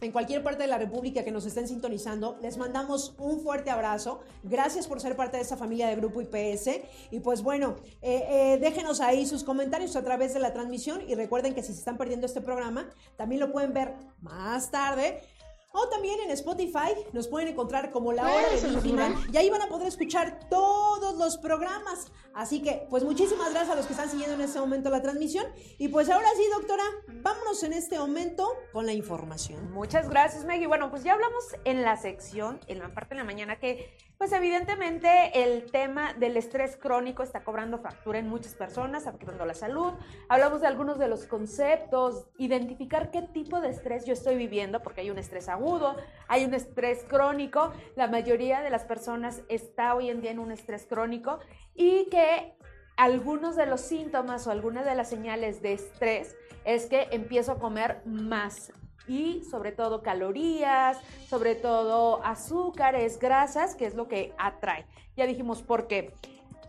en 0.00 0.10
cualquier 0.10 0.42
parte 0.42 0.64
de 0.64 0.66
la 0.66 0.78
República 0.78 1.22
que 1.22 1.30
nos 1.30 1.46
estén 1.46 1.68
sintonizando, 1.68 2.38
les 2.42 2.56
mandamos 2.58 3.14
un 3.18 3.40
fuerte 3.40 3.70
abrazo. 3.70 4.18
Gracias 4.42 4.88
por 4.88 5.00
ser 5.00 5.14
parte 5.14 5.36
de 5.36 5.44
esta 5.44 5.56
familia 5.56 5.86
de 5.86 5.94
Grupo 5.94 6.20
IPS. 6.20 6.80
Y 7.12 7.20
pues 7.20 7.44
bueno, 7.44 7.76
eh, 8.02 8.26
eh, 8.28 8.58
déjenos 8.60 9.00
ahí 9.00 9.26
sus 9.26 9.44
comentarios 9.44 9.94
a 9.94 10.02
través 10.02 10.34
de 10.34 10.40
la 10.40 10.52
transmisión 10.52 11.08
y 11.08 11.14
recuerden 11.14 11.54
que 11.54 11.62
si 11.62 11.72
se 11.72 11.78
están 11.78 11.96
perdiendo 11.96 12.26
este 12.26 12.40
programa, 12.40 12.90
también 13.16 13.40
lo 13.40 13.52
pueden 13.52 13.72
ver 13.72 13.94
más 14.20 14.72
tarde 14.72 15.22
o 15.76 15.88
también 15.88 16.18
en 16.20 16.30
Spotify 16.30 16.94
nos 17.12 17.28
pueden 17.28 17.48
encontrar 17.48 17.90
como 17.90 18.12
La 18.12 18.22
Hora 18.22 18.48
de 18.48 18.68
Vigiman 18.68 19.14
y 19.32 19.36
ahí 19.36 19.50
van 19.50 19.62
a 19.62 19.68
poder 19.68 19.86
escuchar 19.88 20.48
todos 20.48 21.16
los 21.16 21.36
programas. 21.36 22.10
Así 22.34 22.62
que, 22.62 22.86
pues 22.90 23.04
muchísimas 23.04 23.50
gracias 23.50 23.70
a 23.70 23.76
los 23.76 23.86
que 23.86 23.92
están 23.92 24.10
siguiendo 24.10 24.34
en 24.34 24.42
este 24.42 24.58
momento 24.58 24.90
la 24.90 25.02
transmisión. 25.02 25.46
Y 25.78 25.88
pues 25.88 26.10
ahora 26.10 26.28
sí, 26.36 26.42
doctora, 26.52 26.84
vámonos 27.22 27.62
en 27.62 27.72
este 27.72 27.98
momento 27.98 28.46
con 28.72 28.86
la 28.86 28.92
información. 28.92 29.72
Muchas 29.72 30.08
gracias, 30.08 30.44
Maggie. 30.44 30.66
Bueno, 30.66 30.90
pues 30.90 31.02
ya 31.04 31.14
hablamos 31.14 31.44
en 31.64 31.82
la 31.82 31.96
sección, 31.96 32.60
en 32.66 32.78
la 32.78 32.92
parte 32.94 33.14
de 33.14 33.20
la 33.20 33.24
mañana, 33.24 33.58
que 33.58 33.96
pues 34.18 34.32
evidentemente 34.32 35.42
el 35.42 35.70
tema 35.70 36.14
del 36.14 36.36
estrés 36.36 36.76
crónico 36.76 37.22
está 37.22 37.44
cobrando 37.44 37.78
factura 37.78 38.18
en 38.18 38.28
muchas 38.28 38.54
personas, 38.54 39.06
afectando 39.06 39.44
la 39.44 39.54
salud. 39.54 39.92
Hablamos 40.28 40.62
de 40.62 40.66
algunos 40.66 40.98
de 40.98 41.08
los 41.08 41.26
conceptos, 41.26 42.26
identificar 42.38 43.10
qué 43.10 43.22
tipo 43.22 43.60
de 43.60 43.68
estrés 43.68 44.06
yo 44.06 44.14
estoy 44.14 44.36
viviendo, 44.36 44.82
porque 44.82 45.02
hay 45.02 45.10
un 45.10 45.18
estrés 45.18 45.48
agudo, 45.48 45.96
hay 46.28 46.44
un 46.44 46.54
estrés 46.54 47.04
crónico. 47.04 47.72
La 47.94 48.08
mayoría 48.08 48.62
de 48.62 48.70
las 48.70 48.84
personas 48.84 49.42
está 49.48 49.94
hoy 49.94 50.08
en 50.08 50.22
día 50.22 50.30
en 50.30 50.38
un 50.38 50.50
estrés 50.50 50.86
crónico 50.86 51.38
y 51.74 52.06
que 52.06 52.54
algunos 52.96 53.56
de 53.56 53.66
los 53.66 53.82
síntomas 53.82 54.46
o 54.46 54.50
algunas 54.50 54.86
de 54.86 54.94
las 54.94 55.10
señales 55.10 55.60
de 55.60 55.74
estrés 55.74 56.34
es 56.64 56.86
que 56.86 57.08
empiezo 57.10 57.52
a 57.52 57.58
comer 57.58 58.00
más 58.06 58.72
y 59.08 59.42
sobre 59.44 59.72
todo 59.72 60.02
calorías, 60.02 60.98
sobre 61.28 61.54
todo 61.54 62.24
azúcares, 62.24 63.18
grasas, 63.18 63.74
que 63.74 63.86
es 63.86 63.94
lo 63.94 64.08
que 64.08 64.32
atrae. 64.38 64.86
Ya 65.16 65.26
dijimos 65.26 65.62
por 65.62 65.86
qué. 65.86 66.12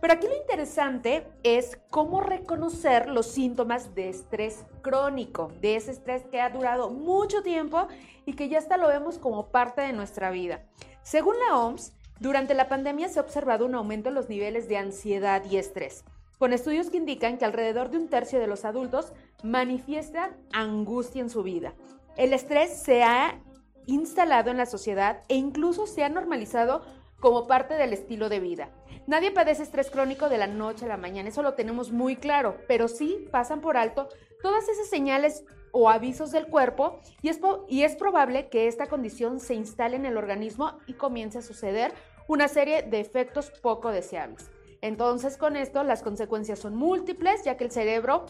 Pero 0.00 0.14
aquí 0.14 0.28
lo 0.28 0.36
interesante 0.36 1.26
es 1.42 1.78
cómo 1.90 2.20
reconocer 2.20 3.08
los 3.08 3.26
síntomas 3.26 3.96
de 3.96 4.08
estrés 4.08 4.64
crónico, 4.80 5.50
de 5.60 5.74
ese 5.74 5.90
estrés 5.90 6.22
que 6.30 6.40
ha 6.40 6.50
durado 6.50 6.90
mucho 6.90 7.42
tiempo 7.42 7.88
y 8.24 8.34
que 8.34 8.48
ya 8.48 8.58
hasta 8.58 8.76
lo 8.76 8.86
vemos 8.86 9.18
como 9.18 9.48
parte 9.48 9.80
de 9.80 9.92
nuestra 9.92 10.30
vida. 10.30 10.62
Según 11.02 11.34
la 11.40 11.58
OMS, 11.58 11.92
durante 12.20 12.54
la 12.54 12.68
pandemia 12.68 13.08
se 13.08 13.18
ha 13.18 13.22
observado 13.22 13.66
un 13.66 13.74
aumento 13.74 14.08
en 14.08 14.14
los 14.14 14.28
niveles 14.28 14.68
de 14.68 14.76
ansiedad 14.76 15.42
y 15.50 15.56
estrés, 15.56 16.04
con 16.38 16.52
estudios 16.52 16.90
que 16.90 16.96
indican 16.96 17.36
que 17.36 17.44
alrededor 17.44 17.90
de 17.90 17.98
un 17.98 18.08
tercio 18.08 18.38
de 18.38 18.46
los 18.46 18.64
adultos 18.64 19.12
manifiestan 19.42 20.36
angustia 20.52 21.22
en 21.22 21.30
su 21.30 21.42
vida 21.42 21.74
el 22.18 22.32
estrés 22.32 22.82
se 22.82 23.04
ha 23.04 23.40
instalado 23.86 24.50
en 24.50 24.58
la 24.58 24.66
sociedad 24.66 25.22
e 25.28 25.36
incluso 25.36 25.86
se 25.86 26.02
ha 26.02 26.08
normalizado 26.08 26.82
como 27.20 27.46
parte 27.46 27.74
del 27.74 27.92
estilo 27.92 28.28
de 28.28 28.40
vida. 28.40 28.70
Nadie 29.06 29.30
padece 29.30 29.62
estrés 29.62 29.88
crónico 29.90 30.28
de 30.28 30.36
la 30.36 30.48
noche 30.48 30.84
a 30.84 30.88
la 30.88 30.96
mañana, 30.96 31.28
eso 31.28 31.42
lo 31.42 31.54
tenemos 31.54 31.92
muy 31.92 32.16
claro, 32.16 32.58
pero 32.66 32.88
sí 32.88 33.26
pasan 33.30 33.60
por 33.60 33.76
alto 33.76 34.08
todas 34.42 34.68
esas 34.68 34.88
señales 34.88 35.44
o 35.70 35.88
avisos 35.88 36.32
del 36.32 36.48
cuerpo 36.48 37.00
y 37.22 37.28
es, 37.28 37.40
y 37.68 37.82
es 37.82 37.94
probable 37.94 38.48
que 38.48 38.66
esta 38.66 38.86
condición 38.86 39.38
se 39.38 39.54
instale 39.54 39.96
en 39.96 40.04
el 40.04 40.16
organismo 40.16 40.78
y 40.86 40.94
comience 40.94 41.38
a 41.38 41.42
suceder 41.42 41.94
una 42.26 42.48
serie 42.48 42.82
de 42.82 43.00
efectos 43.00 43.52
poco 43.62 43.90
deseables. 43.90 44.50
Entonces 44.80 45.36
con 45.36 45.56
esto 45.56 45.84
las 45.84 46.02
consecuencias 46.02 46.58
son 46.58 46.74
múltiples, 46.74 47.44
ya 47.44 47.56
que 47.56 47.64
el 47.64 47.70
cerebro, 47.70 48.26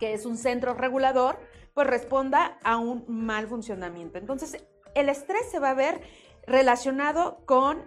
que 0.00 0.14
es 0.14 0.26
un 0.26 0.36
centro 0.36 0.74
regulador, 0.74 1.38
pues 1.74 1.86
responda 1.86 2.58
a 2.64 2.78
un 2.78 3.04
mal 3.06 3.46
funcionamiento. 3.46 4.18
Entonces, 4.18 4.64
el 4.94 5.08
estrés 5.08 5.48
se 5.50 5.60
va 5.60 5.70
a 5.70 5.74
ver 5.74 6.00
relacionado 6.46 7.44
con 7.46 7.84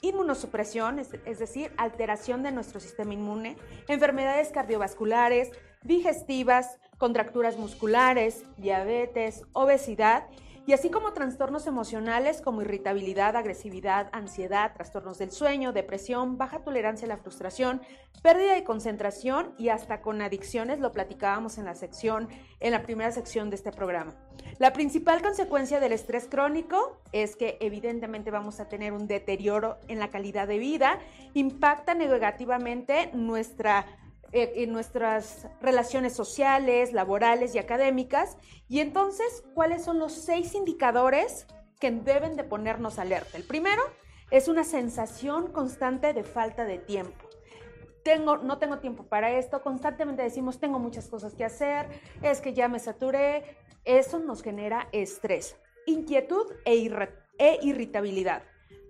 inmunosupresión, 0.00 0.98
es, 0.98 1.10
es, 1.26 1.38
decir, 1.38 1.70
alteración 1.76 2.42
de 2.42 2.50
nuestro 2.50 2.80
sistema 2.80 3.14
inmune, 3.14 3.56
enfermedades 3.86 4.50
cardiovasculares, 4.50 5.52
digestivas, 5.82 6.78
contracturas 6.98 7.56
musculares, 7.56 8.42
diabetes, 8.56 9.44
obesidad 9.52 10.26
y 10.66 10.72
así 10.72 10.90
como 10.90 11.12
trastornos 11.12 11.66
emocionales 11.66 12.40
como 12.40 12.62
irritabilidad, 12.62 13.36
agresividad, 13.36 14.08
ansiedad, 14.12 14.72
trastornos 14.74 15.18
del 15.18 15.32
sueño, 15.32 15.72
depresión, 15.72 16.38
baja 16.38 16.60
tolerancia 16.60 17.06
a 17.06 17.08
la 17.08 17.16
frustración, 17.16 17.82
pérdida 18.22 18.54
de 18.54 18.62
concentración 18.62 19.54
y 19.58 19.70
hasta 19.70 20.00
con 20.00 20.22
adicciones, 20.22 20.78
lo 20.78 20.92
platicábamos 20.92 21.58
en 21.58 21.64
la 21.64 21.74
sección, 21.74 22.28
en 22.60 22.70
la 22.70 22.82
primera 22.82 23.10
sección 23.10 23.50
de 23.50 23.56
este 23.56 23.72
programa. 23.72 24.14
La 24.58 24.72
principal 24.72 25.20
consecuencia 25.20 25.80
del 25.80 25.92
estrés 25.92 26.28
crónico 26.28 27.00
es 27.10 27.34
que 27.34 27.58
evidentemente 27.60 28.30
vamos 28.30 28.60
a 28.60 28.68
tener 28.68 28.92
un 28.92 29.08
deterioro 29.08 29.78
en 29.88 29.98
la 29.98 30.08
calidad 30.08 30.46
de 30.46 30.58
vida, 30.58 31.00
impacta 31.34 31.94
negativamente 31.94 33.10
nuestra 33.14 33.86
en 34.32 34.72
nuestras 34.72 35.46
relaciones 35.60 36.14
sociales, 36.14 36.92
laborales 36.92 37.54
y 37.54 37.58
académicas. 37.58 38.38
Y 38.68 38.80
entonces, 38.80 39.44
¿cuáles 39.54 39.84
son 39.84 39.98
los 39.98 40.12
seis 40.12 40.54
indicadores 40.54 41.46
que 41.78 41.90
deben 41.90 42.36
de 42.36 42.44
ponernos 42.44 42.98
alerta? 42.98 43.36
El 43.36 43.44
primero 43.44 43.82
es 44.30 44.48
una 44.48 44.64
sensación 44.64 45.52
constante 45.52 46.14
de 46.14 46.24
falta 46.24 46.64
de 46.64 46.78
tiempo. 46.78 47.28
Tengo, 48.02 48.38
no 48.38 48.58
tengo 48.58 48.78
tiempo 48.78 49.04
para 49.04 49.30
esto, 49.30 49.62
constantemente 49.62 50.22
decimos 50.22 50.58
tengo 50.58 50.80
muchas 50.80 51.08
cosas 51.08 51.34
que 51.34 51.44
hacer, 51.44 51.88
es 52.20 52.40
que 52.40 52.52
ya 52.52 52.66
me 52.66 52.80
saturé, 52.80 53.58
eso 53.84 54.18
nos 54.18 54.42
genera 54.42 54.88
estrés, 54.90 55.56
inquietud 55.86 56.46
e, 56.64 56.90
e 57.38 57.58
irritabilidad 57.62 58.42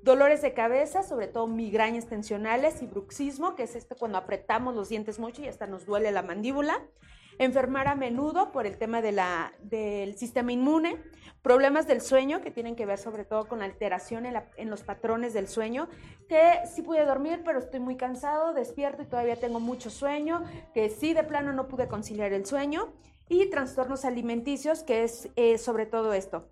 dolores 0.03 0.43
de 0.43 0.53
cabeza, 0.53 1.03
sobre 1.03 1.29
todo 1.29 1.47
migrañas 1.47 2.07
tensionales 2.07 2.83
y 2.83 2.87
bruxismo, 2.87 3.55
que 3.55 3.63
es 3.65 3.77
este 3.77 3.95
cuando 3.95 4.19
apretamos 4.19 4.75
los 4.75 4.89
dientes 4.89 5.19
mucho 5.19 5.43
y 5.43 5.49
hasta 5.49 5.67
nos 5.67 5.87
duele 5.87 6.11
la 6.11 6.23
mandíbula. 6.23 6.83
Enfermar 7.39 7.89
a 7.89 7.95
menudo 7.95 8.53
por 8.53 8.67
el 8.67 8.77
tema 8.77 9.01
de 9.01 9.13
la, 9.13 9.55
del 9.63 10.17
sistema 10.19 10.53
inmune, 10.53 10.99
problemas 11.41 11.87
del 11.87 12.01
sueño 12.01 12.43
que 12.43 12.51
tienen 12.51 12.77
que 12.77 12.85
ver 12.85 12.99
sobre 12.99 13.25
todo 13.25 13.49
con 13.49 13.63
alteración 13.63 14.27
en, 14.27 14.71
los 14.71 14.83
patrones 14.83 15.33
del 15.33 15.49
sueño, 15.49 15.89
que 16.29 16.61
sí 16.73 16.83
pude 16.83 17.05
dormir 17.07 17.43
pero 17.45 17.59
estoy 17.59 17.81
muy 17.81 17.97
cansado, 17.97 18.53
despierto 18.53 19.03
y 19.03 19.07
todavía 19.07 19.37
tengo 19.37 19.61
mucho 19.61 19.89
sueño, 19.89 20.45
que 20.75 20.91
sí 20.91 21.15
de 21.15 21.25
plano 21.25 21.53
no 21.53 21.69
pude 21.69 21.89
conciliar 21.89 22.33
el 22.33 22.45
sueño 22.45 22.93
y 23.29 23.49
trastornos 23.49 24.05
alimenticios, 24.05 24.83
que 24.83 25.05
es 25.05 25.31
eh, 25.37 25.57
sobre 25.57 25.87
todo 25.87 26.13
esto. 26.13 26.49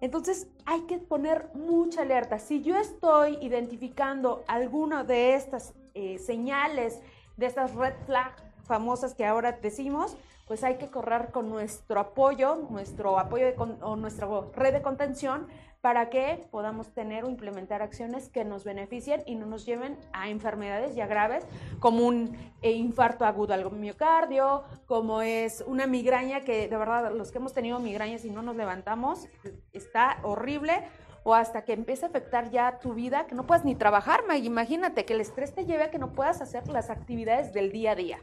Entonces 0.00 0.48
hay 0.64 0.82
que 0.82 0.98
poner 0.98 1.50
mucha 1.54 2.02
alerta. 2.02 2.38
Si 2.38 2.62
yo 2.62 2.76
estoy 2.76 3.38
identificando 3.42 4.44
alguna 4.48 5.04
de 5.04 5.34
estas 5.34 5.74
eh, 5.94 6.18
señales, 6.18 7.00
de 7.36 7.46
estas 7.46 7.74
red 7.74 7.94
flags 8.06 8.42
famosas 8.64 9.14
que 9.14 9.26
ahora 9.26 9.52
decimos, 9.52 10.16
pues 10.50 10.64
hay 10.64 10.78
que 10.78 10.90
correr 10.90 11.30
con 11.30 11.48
nuestro 11.48 12.00
apoyo, 12.00 12.66
nuestro 12.70 13.20
apoyo 13.20 13.46
o 13.82 13.94
nuestra 13.94 14.26
red 14.52 14.72
de 14.72 14.82
contención 14.82 15.46
para 15.80 16.10
que 16.10 16.44
podamos 16.50 16.92
tener 16.92 17.22
o 17.22 17.28
implementar 17.28 17.82
acciones 17.82 18.28
que 18.28 18.44
nos 18.44 18.64
beneficien 18.64 19.22
y 19.26 19.36
no 19.36 19.46
nos 19.46 19.64
lleven 19.64 19.96
a 20.12 20.28
enfermedades 20.28 20.96
ya 20.96 21.06
graves 21.06 21.46
como 21.78 22.04
un 22.04 22.36
eh, 22.62 22.72
infarto 22.72 23.24
agudo 23.24 23.54
al 23.54 23.70
miocardio, 23.70 24.64
como 24.86 25.22
es 25.22 25.62
una 25.68 25.86
migraña 25.86 26.40
que 26.40 26.66
de 26.66 26.76
verdad 26.76 27.12
los 27.14 27.30
que 27.30 27.38
hemos 27.38 27.52
tenido 27.52 27.78
migrañas 27.78 28.24
y 28.24 28.30
no 28.30 28.42
nos 28.42 28.56
levantamos 28.56 29.28
está 29.72 30.18
horrible 30.24 30.82
o 31.22 31.36
hasta 31.36 31.62
que 31.62 31.74
empiece 31.74 32.06
a 32.06 32.08
afectar 32.08 32.50
ya 32.50 32.80
tu 32.80 32.92
vida, 32.92 33.28
que 33.28 33.36
no 33.36 33.46
puedas 33.46 33.64
ni 33.64 33.76
trabajar, 33.76 34.24
Imagínate 34.42 35.04
que 35.04 35.12
el 35.12 35.20
estrés 35.20 35.54
te 35.54 35.64
lleve 35.64 35.84
a 35.84 35.90
que 35.92 36.00
no 36.00 36.10
puedas 36.12 36.40
hacer 36.40 36.66
las 36.66 36.90
actividades 36.90 37.52
del 37.52 37.70
día 37.70 37.92
a 37.92 37.94
día. 37.94 38.18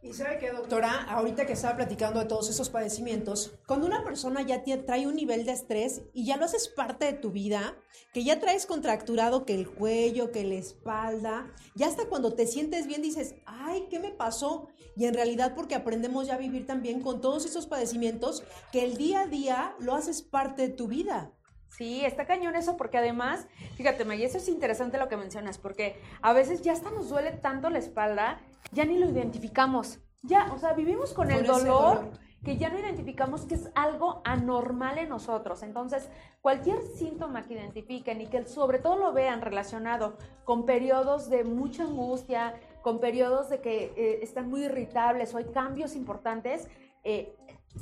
Y 0.00 0.12
sabe 0.12 0.38
que, 0.38 0.52
doctora, 0.52 1.02
ahorita 1.10 1.44
que 1.44 1.54
estaba 1.54 1.74
platicando 1.74 2.20
de 2.20 2.26
todos 2.26 2.48
esos 2.48 2.70
padecimientos, 2.70 3.58
cuando 3.66 3.86
una 3.86 4.04
persona 4.04 4.42
ya 4.42 4.62
trae 4.62 5.08
un 5.08 5.16
nivel 5.16 5.44
de 5.44 5.50
estrés 5.50 6.02
y 6.12 6.24
ya 6.24 6.36
lo 6.36 6.44
haces 6.44 6.68
parte 6.68 7.06
de 7.06 7.14
tu 7.14 7.32
vida, 7.32 7.76
que 8.12 8.22
ya 8.22 8.38
traes 8.38 8.64
contracturado 8.64 9.44
que 9.44 9.56
el 9.56 9.68
cuello, 9.68 10.30
que 10.30 10.44
la 10.44 10.54
espalda, 10.54 11.52
ya 11.74 11.88
hasta 11.88 12.06
cuando 12.06 12.34
te 12.34 12.46
sientes 12.46 12.86
bien 12.86 13.02
dices, 13.02 13.34
ay, 13.44 13.88
¿qué 13.90 13.98
me 13.98 14.12
pasó? 14.12 14.68
Y 14.96 15.06
en 15.06 15.14
realidad 15.14 15.54
porque 15.56 15.74
aprendemos 15.74 16.28
ya 16.28 16.34
a 16.34 16.38
vivir 16.38 16.64
también 16.64 17.00
con 17.00 17.20
todos 17.20 17.44
esos 17.44 17.66
padecimientos 17.66 18.44
que 18.70 18.84
el 18.84 18.96
día 18.96 19.22
a 19.22 19.26
día 19.26 19.74
lo 19.80 19.96
haces 19.96 20.22
parte 20.22 20.62
de 20.62 20.74
tu 20.74 20.86
vida. 20.86 21.32
Sí, 21.76 22.04
está 22.04 22.26
cañón 22.26 22.56
eso 22.56 22.76
porque 22.76 22.98
además, 22.98 23.46
fíjate, 23.76 24.04
May, 24.04 24.24
eso 24.24 24.38
es 24.38 24.48
interesante 24.48 24.96
lo 24.96 25.08
que 25.08 25.16
mencionas, 25.16 25.58
porque 25.58 26.00
a 26.22 26.32
veces 26.32 26.62
ya 26.62 26.72
hasta 26.72 26.90
nos 26.90 27.08
duele 27.08 27.32
tanto 27.32 27.68
la 27.68 27.78
espalda 27.78 28.40
ya 28.72 28.84
ni 28.84 28.98
lo 28.98 29.08
identificamos. 29.08 30.00
Ya, 30.22 30.52
o 30.52 30.58
sea, 30.58 30.72
vivimos 30.72 31.14
con, 31.14 31.30
el 31.30 31.46
dolor, 31.46 32.10
que 32.44 32.56
ya 32.56 32.70
no 32.70 32.78
identificamos 32.78 33.42
que 33.42 33.54
es 33.54 33.70
algo 33.74 34.20
anormal 34.24 34.98
en 34.98 35.08
nosotros. 35.08 35.62
Entonces, 35.62 36.08
cualquier 36.40 36.82
síntoma 36.82 37.44
que 37.44 37.54
identifiquen 37.54 38.20
y 38.20 38.26
que 38.26 38.44
sobre 38.44 38.78
todo 38.78 38.96
lo 38.96 39.12
vean 39.12 39.40
relacionado 39.40 40.16
con 40.44 40.66
periodos 40.66 41.30
de 41.30 41.44
mucha 41.44 41.84
angustia, 41.84 42.54
con 42.82 43.00
periodos 43.00 43.48
de 43.48 43.60
que 43.60 43.92
eh, 43.96 44.20
están 44.22 44.48
muy 44.48 44.64
irritables 44.64 45.34
o 45.34 45.38
hay 45.38 45.46
cambios 45.46 45.94
importantes, 45.94 46.68
eh, 47.04 47.34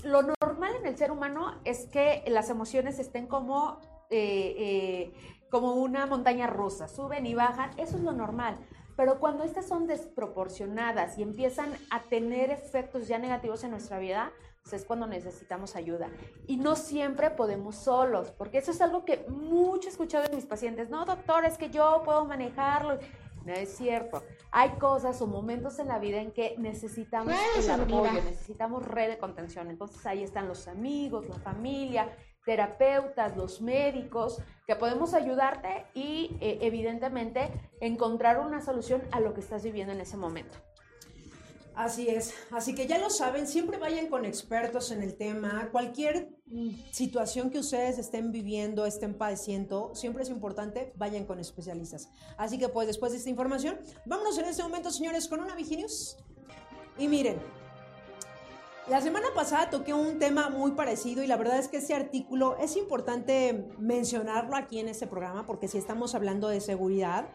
lo 0.05 0.23
normal 0.23 0.73
en 0.79 0.87
el 0.87 0.97
ser 0.97 1.11
humano 1.11 1.55
es 1.65 1.87
que 1.87 2.23
las 2.27 2.51
emociones 2.51 2.99
estén 2.99 3.27
como, 3.27 3.79
eh, 4.11 5.13
como 5.51 5.75
una 5.75 6.07
montaña 6.07 6.47
rusa, 6.47 6.87
suben 6.89 7.25
y 7.25 7.35
bajan, 7.35 7.71
eso 7.79 7.97
es 7.97 8.03
lo 8.03 8.13
normal. 8.13 8.59
Pero 8.97 9.21
cuando 9.21 9.45
estas 9.45 9.67
son 9.67 9.87
desproporcionadas 9.87 11.19
y 11.19 11.23
empiezan 11.23 11.73
a 11.91 12.03
tener 12.05 12.51
efectos 12.51 13.09
ya 13.09 13.19
negativos 13.19 13.63
en 13.65 13.71
nuestra 13.71 13.99
vida, 13.99 14.33
pues, 14.63 14.81
es 14.81 14.85
cuando 14.85 15.07
necesitamos 15.07 15.77
ayuda. 15.77 16.11
Y 16.49 16.57
no 16.57 16.75
siempre 16.75 17.31
podemos 17.31 17.77
solos, 17.77 18.33
porque 18.33 18.59
eso 18.59 18.73
es 18.73 18.81
algo 18.81 19.05
que 19.05 19.25
mucho 19.29 19.89
he 19.89 19.93
escuchado 19.93 20.29
de 20.29 20.35
mis 20.35 20.47
pacientes. 20.47 20.91
No, 20.91 21.05
doctor, 21.05 21.45
es 21.45 21.57
que 21.57 21.71
yo 21.71 22.03
puedo 22.05 22.25
manejarlo. 22.25 22.99
No 23.45 23.53
es 23.53 23.77
cierto. 23.77 24.25
Hay 24.51 24.71
cosas 24.71 25.23
o 25.23 25.29
momentos 25.29 25.79
en 25.79 25.87
la 25.87 26.01
vida 26.01 26.21
en 26.21 26.33
que 26.33 26.57
necesitamos 26.59 27.33
el 27.57 27.71
apoyo, 27.71 28.13
necesitamos 28.15 28.85
red 28.85 29.09
de 29.09 29.19
contención. 29.19 29.71
Entonces 29.71 30.05
ahí 30.05 30.25
están 30.25 30.49
los 30.49 30.67
amigos, 30.67 31.29
la 31.29 31.39
familia, 31.39 32.11
terapeutas, 32.47 33.37
los 33.37 33.61
médicos, 33.61 34.41
que 34.67 34.77
podemos 34.77 35.13
ayudarte 35.13 35.85
y 35.95 36.37
eh, 36.41 36.59
evidentemente 36.63 37.51
encontrar 37.81 38.39
una 38.41 38.65
solución 38.65 39.03
a 39.11 39.21
lo 39.21 39.35
que 39.35 39.41
estás 39.41 39.63
viviendo 39.63 39.93
en 39.93 40.01
ese 40.01 40.17
momento. 40.17 40.57
Así 41.75 42.09
es, 42.09 42.33
así 42.53 42.75
que 42.75 42.87
ya 42.87 42.97
lo 42.97 43.11
saben, 43.11 43.47
siempre 43.47 43.77
vayan 43.77 44.07
con 44.07 44.25
expertos 44.25 44.91
en 44.93 45.03
el 45.03 45.15
tema. 45.15 45.69
Cualquier 45.71 46.31
mm, 46.47 46.71
situación 46.91 47.51
que 47.51 47.59
ustedes 47.59 47.99
estén 47.99 48.33
viviendo, 48.33 48.87
estén 48.87 49.13
padeciendo, 49.13 49.95
siempre 49.95 50.23
es 50.23 50.31
importante, 50.31 50.95
vayan 50.97 51.27
con 51.27 51.39
especialistas. 51.39 52.09
Así 52.39 52.59
que 52.59 52.71
pues 52.71 52.87
después 52.87 53.13
de 53.13 53.19
esta 53.19 53.29
información, 53.29 53.79
vámonos 54.07 54.39
en 54.39 54.47
este 54.47 54.63
momento, 54.63 54.91
señores, 54.91 55.29
con 55.29 55.41
una 55.41 55.55
Viginius. 55.55 56.17
Y 56.97 57.09
miren, 57.09 57.39
la 58.89 59.01
semana 59.01 59.27
pasada 59.35 59.69
toqué 59.69 59.93
un 59.93 60.19
tema 60.19 60.49
muy 60.49 60.73
parecido 60.73 61.23
y 61.25 61.27
la 61.27 61.37
verdad 61.37 61.59
es 61.59 61.67
que 61.67 61.79
ese 61.79 61.95
artículo 61.95 62.57
es 62.59 62.77
importante 62.77 63.67
mencionarlo 63.79 64.55
aquí 64.55 64.79
en 64.79 64.89
este 64.89 65.09
programa 65.09 65.45
porque 65.45 65.67
si 65.67 65.77
estamos 65.77 66.15
hablando 66.15 66.49
de 66.49 66.61
seguridad, 66.61 67.27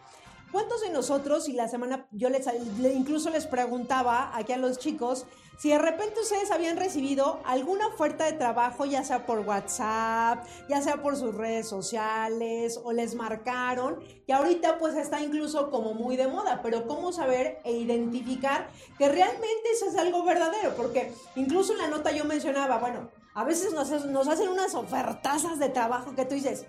¿Cuántos 0.51 0.81
de 0.81 0.89
nosotros, 0.89 1.48
y 1.48 1.53
la 1.53 1.70
semana 1.70 2.08
yo 2.12 2.29
les 2.29 2.46
incluso 2.93 3.29
les 3.29 3.46
preguntaba 3.48 4.36
aquí 4.36 4.51
a 4.51 4.58
los 4.58 4.79
chicos, 4.79 5.25
si 5.58 5.70
de 5.70 5.77
repente 5.77 6.20
ustedes 6.20 6.51
habían 6.51 6.75
recibido 6.75 7.39
alguna 7.46 7.88
oferta 7.88 8.25
de 8.25 8.34
trabajo, 8.34 8.84
ya 8.86 9.03
sea 9.03 9.25
por 9.25 9.39
WhatsApp, 9.39 10.43
ya 10.67 10.81
sea 10.81 11.01
por 11.01 11.15
sus 11.15 11.36
redes 11.36 11.70
sociales, 11.70 12.81
o 12.84 12.91
les 12.91 13.15
marcaron, 13.15 14.00
que 14.25 14.34
ahorita 14.34 14.77
pues 14.79 14.96
está 14.96 15.22
incluso 15.22 15.70
como 15.70 15.93
muy 15.93 16.17
de 16.17 16.27
moda, 16.27 16.62
pero 16.62 16.88
cómo 16.88 17.13
saber 17.13 17.60
e 17.63 17.74
identificar 17.74 18.67
que 18.98 19.08
realmente 19.08 19.70
eso 19.74 19.86
es 19.88 19.96
algo 19.96 20.24
verdadero, 20.25 20.75
porque 20.75 21.13
incluso 21.36 21.74
en 21.74 21.79
la 21.79 21.88
nota 21.88 22.12
yo 22.12 22.25
mencionaba, 22.25 22.79
bueno, 22.79 23.10
a 23.36 23.46
veces 23.46 23.72
nos, 23.72 23.89
nos 24.08 24.27
hacen 24.27 24.50
unas 24.50 24.74
ofertazas 24.75 25.60
de 25.60 25.70
trabajo 25.70 26.15
que 26.15 26.25
tú 26.25 26.36
dices, 26.36 26.65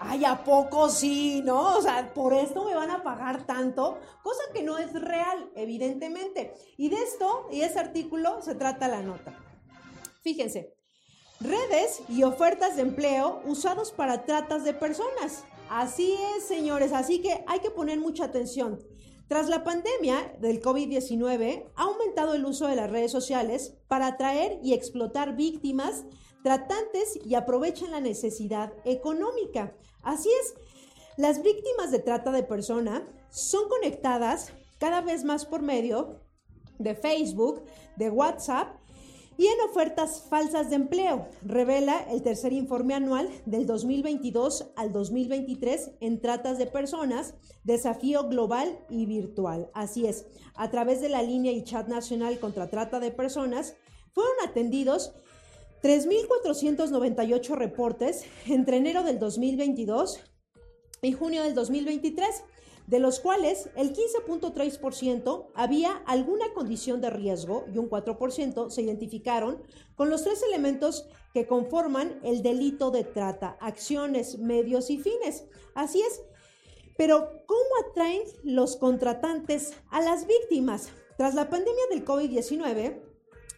ay, 0.00 0.24
¿a 0.24 0.42
poco 0.42 0.88
sí? 0.88 1.42
¿No? 1.44 1.76
O 1.76 1.82
sea, 1.82 2.12
por 2.14 2.32
esto 2.32 2.64
me 2.64 2.74
van 2.74 2.90
a 2.90 3.02
pagar 3.02 3.46
tanto, 3.46 3.98
cosa 4.22 4.42
que 4.52 4.62
no 4.62 4.78
es 4.78 4.92
real, 4.92 5.50
evidentemente. 5.54 6.52
Y 6.76 6.88
de 6.88 6.96
esto, 6.96 7.46
y 7.52 7.60
ese 7.60 7.78
artículo, 7.78 8.42
se 8.42 8.54
trata 8.54 8.88
la 8.88 9.02
nota. 9.02 9.38
Fíjense, 10.22 10.74
redes 11.38 12.02
y 12.08 12.22
ofertas 12.22 12.76
de 12.76 12.82
empleo 12.82 13.42
usados 13.44 13.92
para 13.92 14.24
tratas 14.24 14.64
de 14.64 14.74
personas. 14.74 15.44
Así 15.68 16.16
es, 16.36 16.44
señores, 16.44 16.92
así 16.92 17.20
que 17.20 17.44
hay 17.46 17.60
que 17.60 17.70
poner 17.70 18.00
mucha 18.00 18.24
atención. 18.24 18.80
Tras 19.28 19.48
la 19.48 19.62
pandemia 19.62 20.34
del 20.40 20.60
COVID-19, 20.60 21.70
ha 21.76 21.82
aumentado 21.82 22.34
el 22.34 22.44
uso 22.44 22.66
de 22.66 22.74
las 22.74 22.90
redes 22.90 23.12
sociales 23.12 23.76
para 23.86 24.08
atraer 24.08 24.58
y 24.64 24.72
explotar 24.72 25.36
víctimas 25.36 26.04
tratantes 26.42 27.18
y 27.24 27.34
aprovechan 27.34 27.90
la 27.90 28.00
necesidad 28.00 28.72
económica. 28.84 29.74
Así 30.02 30.28
es, 30.42 30.54
las 31.16 31.42
víctimas 31.42 31.90
de 31.90 31.98
trata 31.98 32.32
de 32.32 32.42
persona 32.42 33.06
son 33.30 33.68
conectadas 33.68 34.52
cada 34.78 35.00
vez 35.02 35.24
más 35.24 35.44
por 35.44 35.62
medio 35.62 36.20
de 36.78 36.94
Facebook, 36.94 37.62
de 37.96 38.10
WhatsApp 38.10 38.80
y 39.40 39.46
en 39.46 39.60
ofertas 39.70 40.26
falsas 40.28 40.68
de 40.68 40.76
empleo, 40.76 41.26
revela 41.42 41.98
el 42.10 42.20
tercer 42.22 42.52
informe 42.52 42.92
anual 42.92 43.26
del 43.46 43.64
2022 43.66 44.72
al 44.76 44.92
2023 44.92 45.92
en 46.00 46.20
tratas 46.20 46.58
de 46.58 46.66
personas, 46.66 47.32
desafío 47.64 48.28
global 48.28 48.78
y 48.90 49.06
virtual. 49.06 49.70
Así 49.72 50.06
es, 50.06 50.26
a 50.54 50.70
través 50.70 51.00
de 51.00 51.08
la 51.08 51.22
línea 51.22 51.52
y 51.52 51.64
chat 51.64 51.88
nacional 51.88 52.38
contra 52.38 52.68
trata 52.68 53.00
de 53.00 53.12
personas, 53.12 53.76
fueron 54.12 54.34
atendidos 54.46 55.14
3.498 55.82 57.54
reportes 57.56 58.24
entre 58.46 58.76
enero 58.76 59.02
del 59.02 59.18
2022 59.18 60.20
y 61.02 61.12
junio 61.12 61.42
del 61.42 61.54
2023, 61.54 62.26
de 62.86 62.98
los 62.98 63.20
cuales 63.20 63.70
el 63.76 63.94
15.3% 63.94 65.46
había 65.54 66.02
alguna 66.06 66.52
condición 66.52 67.00
de 67.00 67.10
riesgo 67.10 67.64
y 67.72 67.78
un 67.78 67.88
4% 67.88 68.70
se 68.70 68.82
identificaron 68.82 69.62
con 69.94 70.10
los 70.10 70.24
tres 70.24 70.42
elementos 70.42 71.06
que 71.32 71.46
conforman 71.46 72.20
el 72.24 72.42
delito 72.42 72.90
de 72.90 73.04
trata, 73.04 73.56
acciones, 73.60 74.38
medios 74.38 74.90
y 74.90 74.98
fines. 74.98 75.44
Así 75.74 76.02
es. 76.02 76.20
Pero, 76.98 77.30
¿cómo 77.46 77.88
atraen 77.88 78.22
los 78.42 78.76
contratantes 78.76 79.72
a 79.90 80.02
las 80.02 80.26
víctimas? 80.26 80.90
Tras 81.16 81.34
la 81.34 81.48
pandemia 81.48 81.84
del 81.90 82.04
COVID-19, 82.04 83.09